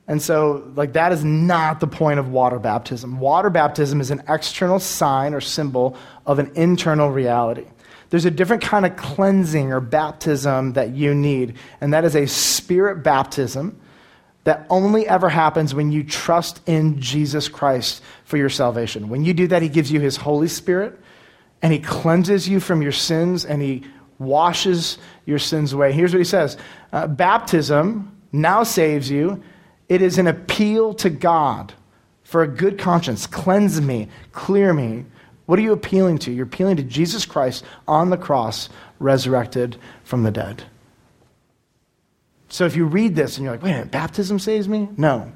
And 0.09 0.23
so, 0.23 0.73
like, 0.75 0.95
that 0.95 1.13
is 1.13 1.23
not 1.23 1.81
the 1.81 1.87
point 1.87 2.19
of 2.19 2.31
water 2.31 2.59
baptism. 2.59 3.21
Water 3.21 3.51
baptism 3.51 4.01
is 4.01 4.11
an 4.11 4.23
external 4.27 4.81
sign 4.81 5.35
or 5.35 5.43
symbol 5.43 5.99
of 6.25 6.39
an 6.39 6.51
internal 6.55 7.11
reality. 7.11 7.67
There's 8.09 8.25
a 8.25 8.31
different 8.31 8.63
kind 8.63 8.87
of 8.87 8.97
cleansing 8.97 9.71
or 9.71 9.81
baptism 9.81 10.73
that 10.73 10.95
you 10.95 11.15
need, 11.15 11.59
and 11.83 11.93
that 11.93 12.07
is 12.07 12.17
a 12.17 12.27
spirit 12.27 13.03
baptism 13.05 13.79
that 14.45 14.67
only 14.71 15.07
ever 15.07 15.29
happens 15.29 15.75
when 15.75 15.93
you 15.93 16.03
trust 16.03 16.63
in 16.67 17.03
Jesus 17.03 17.49
Christ 17.49 18.03
for 18.25 18.39
your 18.39 18.49
salvation. 18.49 19.11
When 19.11 19.27
you 19.27 19.35
do 19.35 19.49
that, 19.49 19.61
He 19.61 19.69
gives 19.69 19.93
you 19.93 20.01
His 20.01 20.17
Holy 20.17 20.49
Spirit, 20.49 20.99
and 21.61 21.71
He 21.71 21.81
cleanses 21.81 22.49
you 22.49 22.61
from 22.61 22.81
your 22.81 22.93
sins, 22.93 23.45
and 23.45 23.61
He 23.61 23.85
washes 24.19 24.97
your 25.27 25.39
sins 25.39 25.75
away. 25.75 25.93
Here's 25.93 26.15
what 26.15 26.21
He 26.21 26.25
says 26.25 26.57
uh, 26.95 27.07
Baptism 27.09 28.17
now 28.33 28.63
saves 28.63 29.11
you 29.11 29.43
it 29.89 30.03
is 30.03 30.19
an 30.19 30.27
appeal 30.27 30.95
to 30.95 31.11
God 31.11 31.73
for 32.23 32.43
a 32.43 32.49
good 32.49 32.79
conscience. 32.79 33.27
Cleanse 33.27 33.81
me, 33.81 34.09
clear 34.33 34.73
me. 34.73 35.05
What 35.47 35.59
are 35.59 35.63
you 35.63 35.73
appealing 35.73 36.19
to? 36.19 36.33
You're 36.33 36.45
appealing 36.45 36.77
to 36.77 36.83
Jesus 36.83 37.25
Christ 37.25 37.65
on 37.87 38.11
the 38.11 38.19
cross, 38.19 38.69
resurrected 38.99 39.77
from 40.05 40.23
the 40.23 40.31
dead. 40.31 40.65
So 42.51 42.67
if 42.67 42.77
you 42.77 42.85
read 42.85 43.17
this 43.17 43.37
and 43.37 43.45
you're 43.45 43.55
like, 43.55 43.63
wait 43.63 43.71
a 43.71 43.75
minute, 43.75 43.91
baptism 43.91 44.39
saves 44.39 44.69
me? 44.69 44.89
No. 44.97 45.33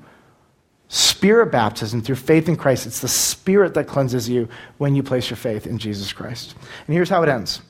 Spirit 0.88 1.46
baptism 1.46 2.02
through 2.02 2.16
faith 2.16 2.48
in 2.48 2.56
Christ, 2.56 2.86
it's 2.86 3.00
the 3.00 3.08
Spirit 3.08 3.72
that 3.74 3.86
cleanses 3.86 4.28
you 4.28 4.48
when 4.76 4.94
you 4.94 5.02
place 5.02 5.30
your 5.30 5.38
faith 5.38 5.66
in 5.66 5.78
Jesus 5.78 6.12
Christ. 6.12 6.54
And 6.86 6.94
here's 6.94 7.08
how 7.08 7.22
it 7.22 7.30
ends 7.30 7.62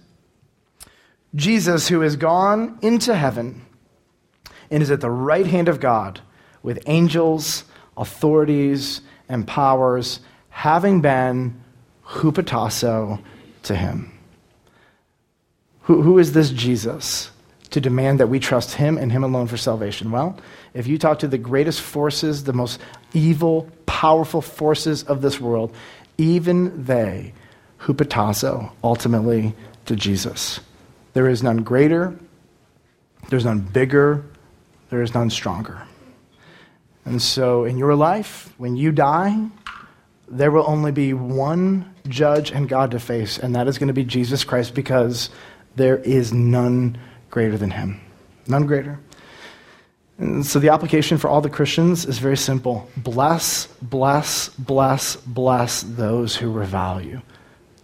Jesus, 1.34 1.86
who 1.86 2.00
has 2.00 2.16
gone 2.16 2.78
into 2.82 3.14
heaven 3.14 3.64
and 4.70 4.82
is 4.82 4.90
at 4.90 5.00
the 5.00 5.10
right 5.10 5.46
hand 5.46 5.68
of 5.68 5.78
God, 5.78 6.20
with 6.62 6.78
angels, 6.86 7.64
authorities, 7.96 9.00
and 9.28 9.46
powers 9.46 10.20
having 10.50 11.00
been 11.00 11.60
hupotasso 12.06 13.20
to 13.64 13.74
him. 13.74 14.12
Who, 15.82 16.02
who 16.02 16.18
is 16.18 16.32
this 16.32 16.50
Jesus 16.50 17.30
to 17.70 17.80
demand 17.80 18.20
that 18.20 18.28
we 18.28 18.38
trust 18.38 18.74
him 18.74 18.98
and 18.98 19.10
him 19.10 19.24
alone 19.24 19.46
for 19.46 19.56
salvation? 19.56 20.10
Well, 20.10 20.38
if 20.74 20.86
you 20.86 20.98
talk 20.98 21.18
to 21.20 21.28
the 21.28 21.38
greatest 21.38 21.80
forces, 21.80 22.44
the 22.44 22.52
most 22.52 22.80
evil, 23.14 23.68
powerful 23.86 24.42
forces 24.42 25.02
of 25.04 25.22
this 25.22 25.40
world, 25.40 25.74
even 26.18 26.84
they 26.84 27.32
hupotasso 27.80 28.70
ultimately 28.84 29.54
to 29.86 29.96
Jesus. 29.96 30.60
There 31.14 31.28
is 31.28 31.42
none 31.42 31.58
greater, 31.58 32.16
there's 33.28 33.44
none 33.44 33.60
bigger, 33.60 34.24
there 34.90 35.02
is 35.02 35.14
none 35.14 35.30
stronger. 35.30 35.82
And 37.04 37.20
so, 37.20 37.64
in 37.64 37.78
your 37.78 37.94
life, 37.94 38.52
when 38.58 38.76
you 38.76 38.92
die, 38.92 39.48
there 40.28 40.50
will 40.50 40.64
only 40.66 40.92
be 40.92 41.12
one 41.12 41.92
judge 42.08 42.50
and 42.52 42.68
God 42.68 42.92
to 42.92 43.00
face, 43.00 43.38
and 43.38 43.54
that 43.56 43.68
is 43.68 43.78
going 43.78 43.88
to 43.88 43.92
be 43.94 44.04
Jesus 44.04 44.44
Christ 44.44 44.74
because 44.74 45.30
there 45.76 45.98
is 45.98 46.32
none 46.32 46.98
greater 47.30 47.58
than 47.58 47.70
him. 47.70 48.00
None 48.46 48.66
greater. 48.66 49.00
And 50.18 50.46
so, 50.46 50.60
the 50.60 50.68
application 50.68 51.18
for 51.18 51.28
all 51.28 51.40
the 51.40 51.50
Christians 51.50 52.04
is 52.04 52.18
very 52.18 52.36
simple 52.36 52.88
bless, 52.96 53.66
bless, 53.82 54.48
bless, 54.50 55.16
bless 55.16 55.82
those 55.82 56.36
who 56.36 56.50
revile 56.52 57.00
you. 57.00 57.20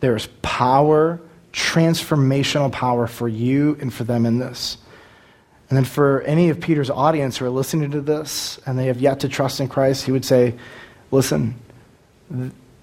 There 0.00 0.14
is 0.14 0.28
power, 0.42 1.20
transformational 1.52 2.70
power 2.70 3.08
for 3.08 3.28
you 3.28 3.76
and 3.80 3.92
for 3.92 4.04
them 4.04 4.26
in 4.26 4.38
this. 4.38 4.78
And 5.68 5.76
then 5.76 5.84
for 5.84 6.22
any 6.22 6.48
of 6.48 6.60
Peter's 6.60 6.90
audience 6.90 7.36
who 7.36 7.44
are 7.44 7.50
listening 7.50 7.90
to 7.90 8.00
this 8.00 8.58
and 8.64 8.78
they 8.78 8.86
have 8.86 9.00
yet 9.00 9.20
to 9.20 9.28
trust 9.28 9.60
in 9.60 9.68
Christ, 9.68 10.04
he 10.04 10.12
would 10.12 10.24
say, 10.24 10.54
Listen, 11.10 11.54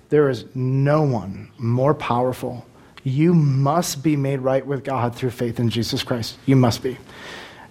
there 0.09 0.29
is 0.29 0.45
no 0.55 1.03
one 1.03 1.51
more 1.57 1.93
powerful. 1.93 2.65
You 3.03 3.35
must 3.35 4.03
be 4.03 4.15
made 4.15 4.39
right 4.39 4.65
with 4.65 4.83
God 4.83 5.15
through 5.15 5.29
faith 5.29 5.59
in 5.59 5.69
Jesus 5.69 6.01
Christ. 6.01 6.37
You 6.47 6.55
must 6.55 6.81
be. 6.81 6.97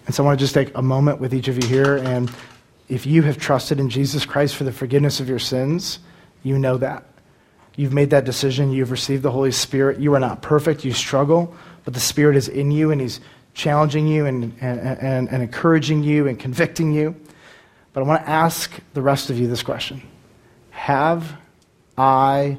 And 0.06 0.14
so 0.14 0.22
I 0.22 0.26
want 0.26 0.38
to 0.38 0.44
just 0.44 0.54
take 0.54 0.76
a 0.76 0.82
moment 0.82 1.20
with 1.20 1.34
each 1.34 1.48
of 1.48 1.62
you 1.62 1.68
here. 1.68 1.96
And 1.96 2.30
if 2.88 3.06
you 3.06 3.22
have 3.22 3.38
trusted 3.38 3.80
in 3.80 3.88
Jesus 3.88 4.24
Christ 4.24 4.54
for 4.54 4.64
the 4.64 4.72
forgiveness 4.72 5.18
of 5.18 5.28
your 5.28 5.38
sins, 5.38 5.98
you 6.42 6.58
know 6.58 6.76
that. 6.76 7.04
You've 7.76 7.92
made 7.92 8.10
that 8.10 8.24
decision. 8.24 8.70
You've 8.70 8.92
received 8.92 9.22
the 9.22 9.32
Holy 9.32 9.50
Spirit. 9.50 9.98
You 9.98 10.14
are 10.14 10.20
not 10.20 10.42
perfect. 10.42 10.84
You 10.84 10.92
struggle, 10.92 11.56
but 11.84 11.94
the 11.94 12.00
Spirit 12.00 12.36
is 12.36 12.48
in 12.48 12.70
you 12.70 12.92
and 12.92 13.00
He's 13.00 13.20
challenging 13.54 14.06
you 14.06 14.26
and, 14.26 14.52
and, 14.60 14.80
and, 14.80 15.28
and 15.28 15.42
encouraging 15.42 16.02
you 16.02 16.26
and 16.26 16.38
convicting 16.38 16.92
you. 16.92 17.14
But 17.92 18.02
I 18.02 18.06
want 18.06 18.24
to 18.24 18.28
ask 18.28 18.72
the 18.92 19.02
rest 19.02 19.30
of 19.30 19.38
you 19.38 19.46
this 19.46 19.62
question 19.62 20.02
Have 20.70 21.32
I 21.96 22.58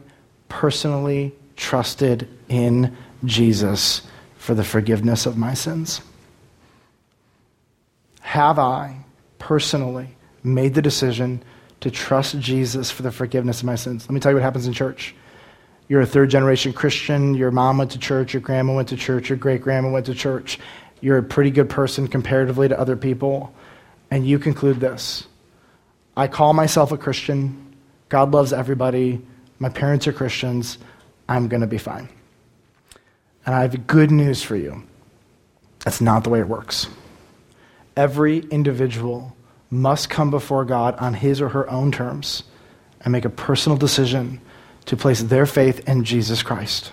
personally 0.49 1.33
trusted 1.55 2.27
in 2.47 2.95
Jesus 3.25 4.01
for 4.37 4.53
the 4.53 4.63
forgiveness 4.63 5.25
of 5.25 5.37
my 5.37 5.53
sins? 5.53 6.01
Have 8.21 8.57
I 8.59 8.97
personally 9.39 10.09
made 10.43 10.73
the 10.73 10.81
decision 10.81 11.43
to 11.81 11.91
trust 11.91 12.39
Jesus 12.39 12.89
for 12.89 13.03
the 13.03 13.11
forgiveness 13.11 13.59
of 13.59 13.65
my 13.65 13.75
sins? 13.75 14.05
Let 14.05 14.13
me 14.13 14.19
tell 14.19 14.31
you 14.31 14.37
what 14.37 14.43
happens 14.43 14.67
in 14.67 14.73
church. 14.73 15.15
You're 15.87 16.01
a 16.01 16.05
third 16.05 16.31
generation 16.31 16.73
Christian, 16.73 17.35
your 17.35 17.51
mom 17.51 17.77
went 17.77 17.91
to 17.91 17.99
church, 17.99 18.33
your 18.33 18.41
grandma 18.41 18.73
went 18.73 18.89
to 18.89 18.97
church, 18.97 19.29
your 19.29 19.37
great 19.37 19.61
grandma 19.61 19.91
went 19.91 20.07
to 20.07 20.15
church, 20.15 20.59
you're 21.05 21.19
a 21.19 21.23
pretty 21.23 21.51
good 21.51 21.69
person 21.69 22.07
comparatively 22.07 22.67
to 22.67 22.79
other 22.79 22.95
people, 22.95 23.53
and 24.09 24.25
you 24.25 24.39
conclude 24.39 24.79
this 24.79 25.27
I 26.17 26.27
call 26.27 26.53
myself 26.53 26.91
a 26.91 26.97
Christian. 26.97 27.75
God 28.09 28.31
loves 28.33 28.51
everybody. 28.51 29.21
My 29.59 29.69
parents 29.69 30.07
are 30.07 30.13
Christians. 30.13 30.79
I'm 31.29 31.47
going 31.47 31.61
to 31.61 31.67
be 31.67 31.77
fine. 31.77 32.09
And 33.45 33.53
I 33.53 33.61
have 33.61 33.85
good 33.85 34.09
news 34.09 34.41
for 34.41 34.55
you. 34.55 34.81
That's 35.83 36.01
not 36.01 36.23
the 36.23 36.31
way 36.31 36.39
it 36.39 36.47
works. 36.47 36.87
Every 37.95 38.39
individual 38.39 39.35
must 39.69 40.09
come 40.09 40.31
before 40.31 40.65
God 40.65 40.95
on 40.95 41.13
his 41.13 41.39
or 41.39 41.49
her 41.49 41.69
own 41.69 41.91
terms 41.91 42.41
and 43.01 43.11
make 43.11 43.25
a 43.25 43.29
personal 43.29 43.77
decision 43.77 44.41
to 44.85 44.97
place 44.97 45.21
their 45.21 45.45
faith 45.45 45.87
in 45.87 46.03
Jesus 46.03 46.41
Christ. 46.41 46.91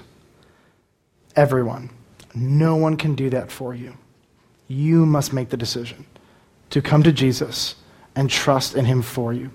Everyone. 1.35 1.89
No 2.35 2.77
one 2.77 2.99
can 2.99 3.15
do 3.15 3.31
that 3.31 3.51
for 3.51 3.75
you. 3.75 3.97
You 4.73 5.05
must 5.05 5.35
make 5.35 5.51
the 5.51 5.59
decision 5.59 6.07
to 6.71 6.81
come 6.81 7.03
to 7.03 7.13
Jesus 7.13 7.75
and 8.17 8.31
trust 8.31 8.75
in 8.75 8.87
him 8.87 9.03
for 9.03 9.35
you. 9.35 9.51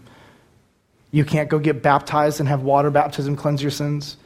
You 1.09 1.25
can't 1.25 1.49
go 1.49 1.57
get 1.57 1.81
baptized 1.81 2.39
and 2.39 2.47
have 2.47 2.61
water 2.61 2.91
baptism 2.91 3.35
cleanse 3.35 3.63
your 3.63 3.71
sins. 3.71 4.17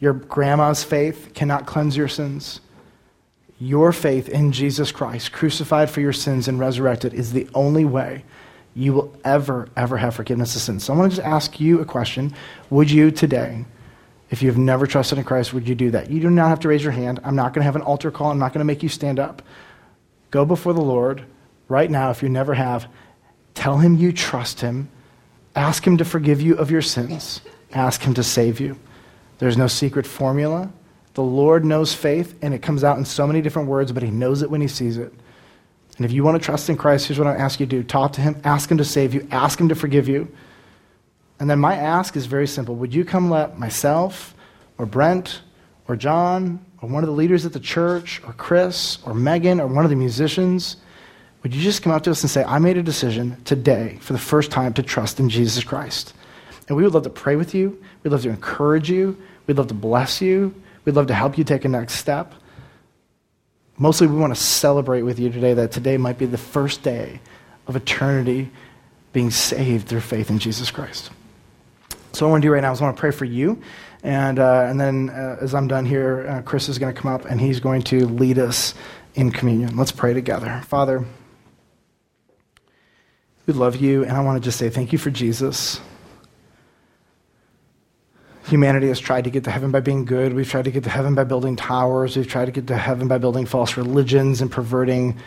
Your 0.00 0.14
grandma's 0.14 0.82
faith 0.82 1.30
cannot 1.34 1.66
cleanse 1.66 1.96
your 1.96 2.08
sins. 2.08 2.60
Your 3.60 3.92
faith 3.92 4.28
in 4.28 4.50
Jesus 4.50 4.90
Christ, 4.90 5.30
crucified 5.30 5.88
for 5.88 6.00
your 6.00 6.12
sins 6.12 6.48
and 6.48 6.58
resurrected, 6.58 7.14
is 7.14 7.32
the 7.32 7.48
only 7.54 7.84
way 7.84 8.24
you 8.74 8.92
will 8.94 9.16
ever, 9.24 9.68
ever 9.76 9.98
have 9.98 10.16
forgiveness 10.16 10.56
of 10.56 10.62
sins. 10.62 10.82
So 10.82 10.94
I 10.94 10.96
want 10.96 11.12
to 11.12 11.16
just 11.16 11.28
ask 11.28 11.60
you 11.60 11.80
a 11.80 11.84
question. 11.84 12.34
Would 12.70 12.90
you 12.90 13.12
today 13.12 13.64
if 14.30 14.42
you 14.42 14.48
have 14.48 14.58
never 14.58 14.86
trusted 14.86 15.18
in 15.18 15.24
Christ, 15.24 15.54
would 15.54 15.68
you 15.68 15.74
do 15.74 15.92
that? 15.92 16.10
You 16.10 16.20
do 16.20 16.28
not 16.28 16.48
have 16.48 16.60
to 16.60 16.68
raise 16.68 16.82
your 16.82 16.92
hand. 16.92 17.20
I'm 17.24 17.36
not 17.36 17.54
going 17.54 17.60
to 17.60 17.66
have 17.66 17.76
an 17.76 17.82
altar 17.82 18.10
call. 18.10 18.30
I'm 18.30 18.38
not 18.38 18.52
going 18.52 18.60
to 18.60 18.64
make 18.64 18.82
you 18.82 18.88
stand 18.88 19.18
up. 19.18 19.42
Go 20.30 20.44
before 20.44 20.72
the 20.72 20.80
Lord 20.80 21.24
right 21.68 21.90
now, 21.90 22.10
if 22.10 22.22
you 22.22 22.28
never 22.28 22.54
have. 22.54 22.88
Tell 23.54 23.78
him 23.78 23.96
you 23.96 24.12
trust 24.12 24.60
him. 24.60 24.88
Ask 25.56 25.86
him 25.86 25.96
to 25.96 26.04
forgive 26.04 26.40
you 26.40 26.56
of 26.56 26.70
your 26.70 26.82
sins. 26.82 27.40
Ask 27.72 28.02
him 28.02 28.14
to 28.14 28.22
save 28.22 28.60
you. 28.60 28.78
There's 29.38 29.56
no 29.56 29.66
secret 29.66 30.06
formula. 30.06 30.70
The 31.14 31.22
Lord 31.22 31.64
knows 31.64 31.92
faith, 31.92 32.36
and 32.42 32.54
it 32.54 32.62
comes 32.62 32.84
out 32.84 32.98
in 32.98 33.04
so 33.04 33.26
many 33.26 33.40
different 33.40 33.68
words, 33.68 33.90
but 33.90 34.04
He 34.04 34.10
knows 34.10 34.42
it 34.42 34.50
when 34.50 34.60
He 34.60 34.68
sees 34.68 34.96
it. 34.96 35.12
And 35.96 36.06
if 36.06 36.12
you 36.12 36.22
want 36.22 36.40
to 36.40 36.44
trust 36.44 36.70
in 36.70 36.76
Christ, 36.76 37.08
here's 37.08 37.18
what 37.18 37.26
I 37.26 37.34
ask 37.34 37.58
you 37.58 37.66
to 37.66 37.76
do 37.76 37.82
talk 37.82 38.12
to 38.12 38.20
Him, 38.20 38.40
ask 38.44 38.70
Him 38.70 38.78
to 38.78 38.84
save 38.84 39.14
you, 39.14 39.26
ask 39.32 39.60
Him 39.60 39.68
to 39.68 39.74
forgive 39.74 40.08
you. 40.08 40.28
And 41.40 41.50
then 41.50 41.58
my 41.58 41.74
ask 41.74 42.16
is 42.16 42.26
very 42.26 42.46
simple 42.46 42.76
Would 42.76 42.94
you 42.94 43.04
come 43.04 43.30
let 43.30 43.58
myself, 43.58 44.34
or 44.76 44.86
Brent, 44.86 45.42
or 45.88 45.96
John, 45.96 46.64
or 46.80 46.88
one 46.88 47.02
of 47.02 47.08
the 47.08 47.16
leaders 47.16 47.44
at 47.44 47.52
the 47.52 47.60
church, 47.60 48.22
or 48.26 48.34
Chris, 48.34 48.98
or 49.04 49.14
Megan, 49.14 49.60
or 49.60 49.66
one 49.66 49.84
of 49.84 49.90
the 49.90 49.96
musicians, 49.96 50.76
would 51.42 51.54
you 51.54 51.62
just 51.62 51.82
come 51.82 51.92
up 51.92 52.02
to 52.02 52.10
us 52.10 52.22
and 52.22 52.30
say, 52.30 52.44
I 52.44 52.58
made 52.58 52.76
a 52.76 52.82
decision 52.82 53.42
today 53.44 53.98
for 54.00 54.12
the 54.12 54.18
first 54.18 54.50
time 54.50 54.74
to 54.74 54.82
trust 54.82 55.18
in 55.18 55.30
Jesus 55.30 55.64
Christ? 55.64 56.12
And 56.68 56.76
we 56.76 56.82
would 56.82 56.92
love 56.92 57.04
to 57.04 57.10
pray 57.10 57.36
with 57.36 57.54
you. 57.54 57.82
We'd 58.02 58.10
love 58.10 58.22
to 58.22 58.28
encourage 58.28 58.90
you. 58.90 59.16
We'd 59.46 59.56
love 59.56 59.68
to 59.68 59.74
bless 59.74 60.20
you. 60.20 60.54
We'd 60.84 60.94
love 60.94 61.06
to 61.06 61.14
help 61.14 61.38
you 61.38 61.44
take 61.44 61.64
a 61.64 61.68
next 61.68 61.94
step. 61.94 62.34
Mostly, 63.78 64.08
we 64.08 64.16
want 64.16 64.34
to 64.34 64.40
celebrate 64.40 65.02
with 65.02 65.18
you 65.18 65.30
today 65.30 65.54
that 65.54 65.72
today 65.72 65.96
might 65.96 66.18
be 66.18 66.26
the 66.26 66.36
first 66.36 66.82
day 66.82 67.20
of 67.66 67.76
eternity 67.76 68.50
being 69.12 69.30
saved 69.30 69.88
through 69.88 70.00
faith 70.00 70.30
in 70.30 70.38
Jesus 70.38 70.70
Christ. 70.70 71.10
So, 72.12 72.26
what 72.26 72.30
I 72.30 72.32
want 72.32 72.42
to 72.42 72.48
do 72.48 72.52
right 72.52 72.60
now 72.60 72.72
is 72.72 72.80
I 72.80 72.84
want 72.84 72.96
to 72.96 73.00
pray 73.00 73.12
for 73.12 73.24
you. 73.24 73.62
And, 74.02 74.38
uh, 74.38 74.66
and 74.68 74.80
then, 74.80 75.10
uh, 75.10 75.38
as 75.40 75.54
I'm 75.54 75.66
done 75.66 75.84
here, 75.84 76.26
uh, 76.28 76.42
Chris 76.42 76.68
is 76.68 76.78
going 76.78 76.94
to 76.94 77.00
come 77.00 77.12
up 77.12 77.24
and 77.24 77.40
he's 77.40 77.60
going 77.60 77.82
to 77.82 78.06
lead 78.06 78.38
us 78.38 78.74
in 79.14 79.32
communion. 79.32 79.76
Let's 79.76 79.92
pray 79.92 80.14
together. 80.14 80.62
Father, 80.66 81.04
we 83.46 83.54
love 83.54 83.76
you, 83.76 84.04
and 84.04 84.12
I 84.12 84.20
want 84.20 84.40
to 84.40 84.46
just 84.46 84.58
say 84.58 84.68
thank 84.68 84.92
you 84.92 84.98
for 84.98 85.10
Jesus. 85.10 85.80
Humanity 88.46 88.88
has 88.88 89.00
tried 89.00 89.24
to 89.24 89.30
get 89.30 89.44
to 89.44 89.50
heaven 89.50 89.70
by 89.70 89.80
being 89.80 90.04
good. 90.04 90.32
We've 90.32 90.48
tried 90.48 90.66
to 90.66 90.70
get 90.70 90.84
to 90.84 90.90
heaven 90.90 91.14
by 91.14 91.24
building 91.24 91.56
towers. 91.56 92.16
We've 92.16 92.28
tried 92.28 92.46
to 92.46 92.52
get 92.52 92.66
to 92.68 92.76
heaven 92.76 93.08
by 93.08 93.18
building 93.18 93.46
false 93.46 93.76
religions 93.76 94.40
and 94.40 94.50
perverting 94.50 95.18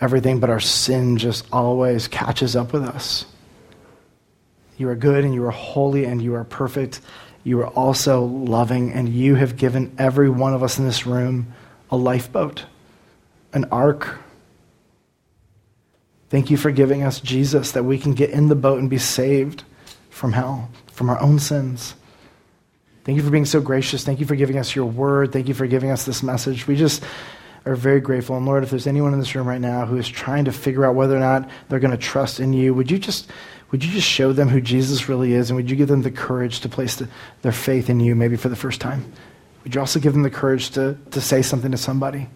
everything, 0.00 0.40
but 0.40 0.50
our 0.50 0.60
sin 0.60 1.16
just 1.16 1.46
always 1.52 2.08
catches 2.08 2.56
up 2.56 2.72
with 2.72 2.82
us. 2.82 3.26
You 4.76 4.88
are 4.88 4.94
good 4.94 5.24
and 5.24 5.34
you 5.34 5.44
are 5.44 5.50
holy 5.50 6.06
and 6.06 6.22
you 6.22 6.34
are 6.34 6.44
perfect. 6.44 7.00
You 7.42 7.60
are 7.60 7.68
also 7.68 8.22
loving, 8.24 8.92
and 8.92 9.08
you 9.08 9.34
have 9.36 9.56
given 9.56 9.94
every 9.98 10.28
one 10.28 10.54
of 10.54 10.62
us 10.62 10.78
in 10.78 10.84
this 10.84 11.06
room 11.06 11.52
a 11.90 11.96
lifeboat, 11.96 12.66
an 13.52 13.64
ark 13.72 14.18
Thank 16.30 16.48
you 16.48 16.56
for 16.56 16.70
giving 16.70 17.02
us 17.02 17.18
Jesus 17.18 17.72
that 17.72 17.82
we 17.82 17.98
can 17.98 18.14
get 18.14 18.30
in 18.30 18.48
the 18.48 18.54
boat 18.54 18.78
and 18.78 18.88
be 18.88 18.98
saved 18.98 19.64
from 20.10 20.32
hell, 20.32 20.70
from 20.92 21.10
our 21.10 21.20
own 21.20 21.40
sins. 21.40 21.96
Thank 23.02 23.16
you 23.16 23.24
for 23.24 23.30
being 23.30 23.44
so 23.44 23.60
gracious. 23.60 24.04
Thank 24.04 24.20
you 24.20 24.26
for 24.26 24.36
giving 24.36 24.56
us 24.56 24.76
your 24.76 24.86
word. 24.86 25.32
Thank 25.32 25.48
you 25.48 25.54
for 25.54 25.66
giving 25.66 25.90
us 25.90 26.04
this 26.04 26.22
message. 26.22 26.68
We 26.68 26.76
just 26.76 27.02
are 27.66 27.74
very 27.74 28.00
grateful. 28.00 28.36
And 28.36 28.46
Lord, 28.46 28.62
if 28.62 28.70
there's 28.70 28.86
anyone 28.86 29.12
in 29.12 29.18
this 29.18 29.34
room 29.34 29.48
right 29.48 29.60
now 29.60 29.86
who 29.86 29.96
is 29.96 30.08
trying 30.08 30.44
to 30.44 30.52
figure 30.52 30.86
out 30.86 30.94
whether 30.94 31.16
or 31.16 31.20
not 31.20 31.50
they're 31.68 31.80
going 31.80 31.90
to 31.90 31.96
trust 31.96 32.38
in 32.38 32.52
you, 32.52 32.74
would 32.74 32.92
you 32.92 32.98
just 32.98 33.28
would 33.70 33.84
you 33.84 33.92
just 33.92 34.08
show 34.08 34.32
them 34.32 34.48
who 34.48 34.60
Jesus 34.60 35.08
really 35.08 35.32
is 35.32 35.50
and 35.50 35.56
would 35.56 35.70
you 35.70 35.76
give 35.76 35.88
them 35.88 36.02
the 36.02 36.10
courage 36.10 36.60
to 36.60 36.68
place 36.68 36.96
the, 36.96 37.08
their 37.42 37.52
faith 37.52 37.88
in 37.88 38.00
you 38.00 38.14
maybe 38.14 38.36
for 38.36 38.48
the 38.48 38.56
first 38.56 38.80
time? 38.80 39.12
Would 39.62 39.74
you 39.74 39.80
also 39.80 40.00
give 40.00 40.12
them 40.12 40.22
the 40.22 40.30
courage 40.30 40.70
to, 40.70 40.96
to 41.12 41.20
say 41.20 41.42
something 41.42 41.70
to 41.70 41.76
somebody? 41.76 42.28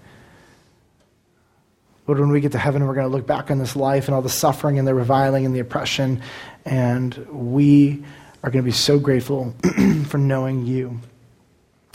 But 2.07 2.19
when 2.19 2.29
we 2.29 2.41
get 2.41 2.53
to 2.53 2.59
heaven, 2.59 2.87
we're 2.87 2.95
going 2.95 3.09
to 3.09 3.13
look 3.17 3.27
back 3.27 3.51
on 3.51 3.59
this 3.59 3.75
life 3.75 4.07
and 4.07 4.15
all 4.15 4.23
the 4.23 4.29
suffering 4.29 4.79
and 4.79 4.87
the 4.87 4.95
reviling 4.95 5.47
and 5.47 5.55
the 5.55 5.61
oppression, 5.61 6.23
and 6.67 7.15
we 7.31 8.05
are 8.43 8.51
going 8.51 8.63
to 8.63 8.67
be 8.67 8.73
so 8.73 8.99
grateful 8.99 9.55
for 10.07 10.19
knowing 10.19 10.67
you, 10.67 11.01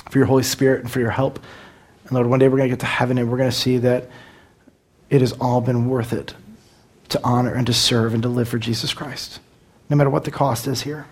for 0.10 0.18
your 0.18 0.26
Holy 0.26 0.42
Spirit, 0.42 0.82
and 0.82 0.90
for 0.90 1.00
your 1.00 1.12
help. 1.12 1.40
And 2.06 2.14
Lord, 2.14 2.26
one 2.26 2.40
day 2.40 2.48
we're 2.48 2.58
going 2.58 2.70
to 2.70 2.76
get 2.76 2.80
to 2.80 2.88
heaven 2.88 3.20
and 3.20 3.30
we're 3.30 3.38
going 3.38 3.52
to 3.52 3.56
see 3.56 3.78
that 3.78 4.10
it 5.12 5.22
has 5.22 5.32
all 5.34 5.62
been 5.62 5.88
worth 5.88 6.12
it 6.12 6.34
to 7.10 7.20
honor 7.24 7.54
and 7.54 7.68
to 7.68 7.74
serve 7.74 8.14
and 8.14 8.24
to 8.24 8.30
live 8.30 8.48
for 8.48 8.58
Jesus 8.58 8.94
Christ, 8.94 9.40
no 9.90 9.96
matter 9.96 10.10
what 10.10 10.24
the 10.24 10.32
cost 10.32 10.68
is 10.68 10.82
here. 10.82 11.06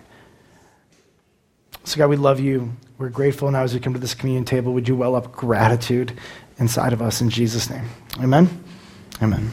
So, 1.84 1.98
God, 1.98 2.10
we 2.10 2.18
love 2.18 2.40
you. 2.40 2.74
We're 2.98 3.10
grateful 3.10 3.50
now 3.50 3.64
as 3.64 3.74
we 3.74 3.80
come 3.80 3.94
to 3.94 4.00
this 4.00 4.14
communion 4.14 4.46
table. 4.46 4.74
Would 4.74 4.88
you 4.88 4.96
well 4.96 5.16
up 5.16 5.32
gratitude 5.32 6.14
inside 6.60 6.94
of 6.94 7.02
us 7.02 7.22
in 7.22 7.30
Jesus' 7.30 7.70
name? 7.70 7.86
Amen. 8.20 8.64
Amen. 9.22 9.52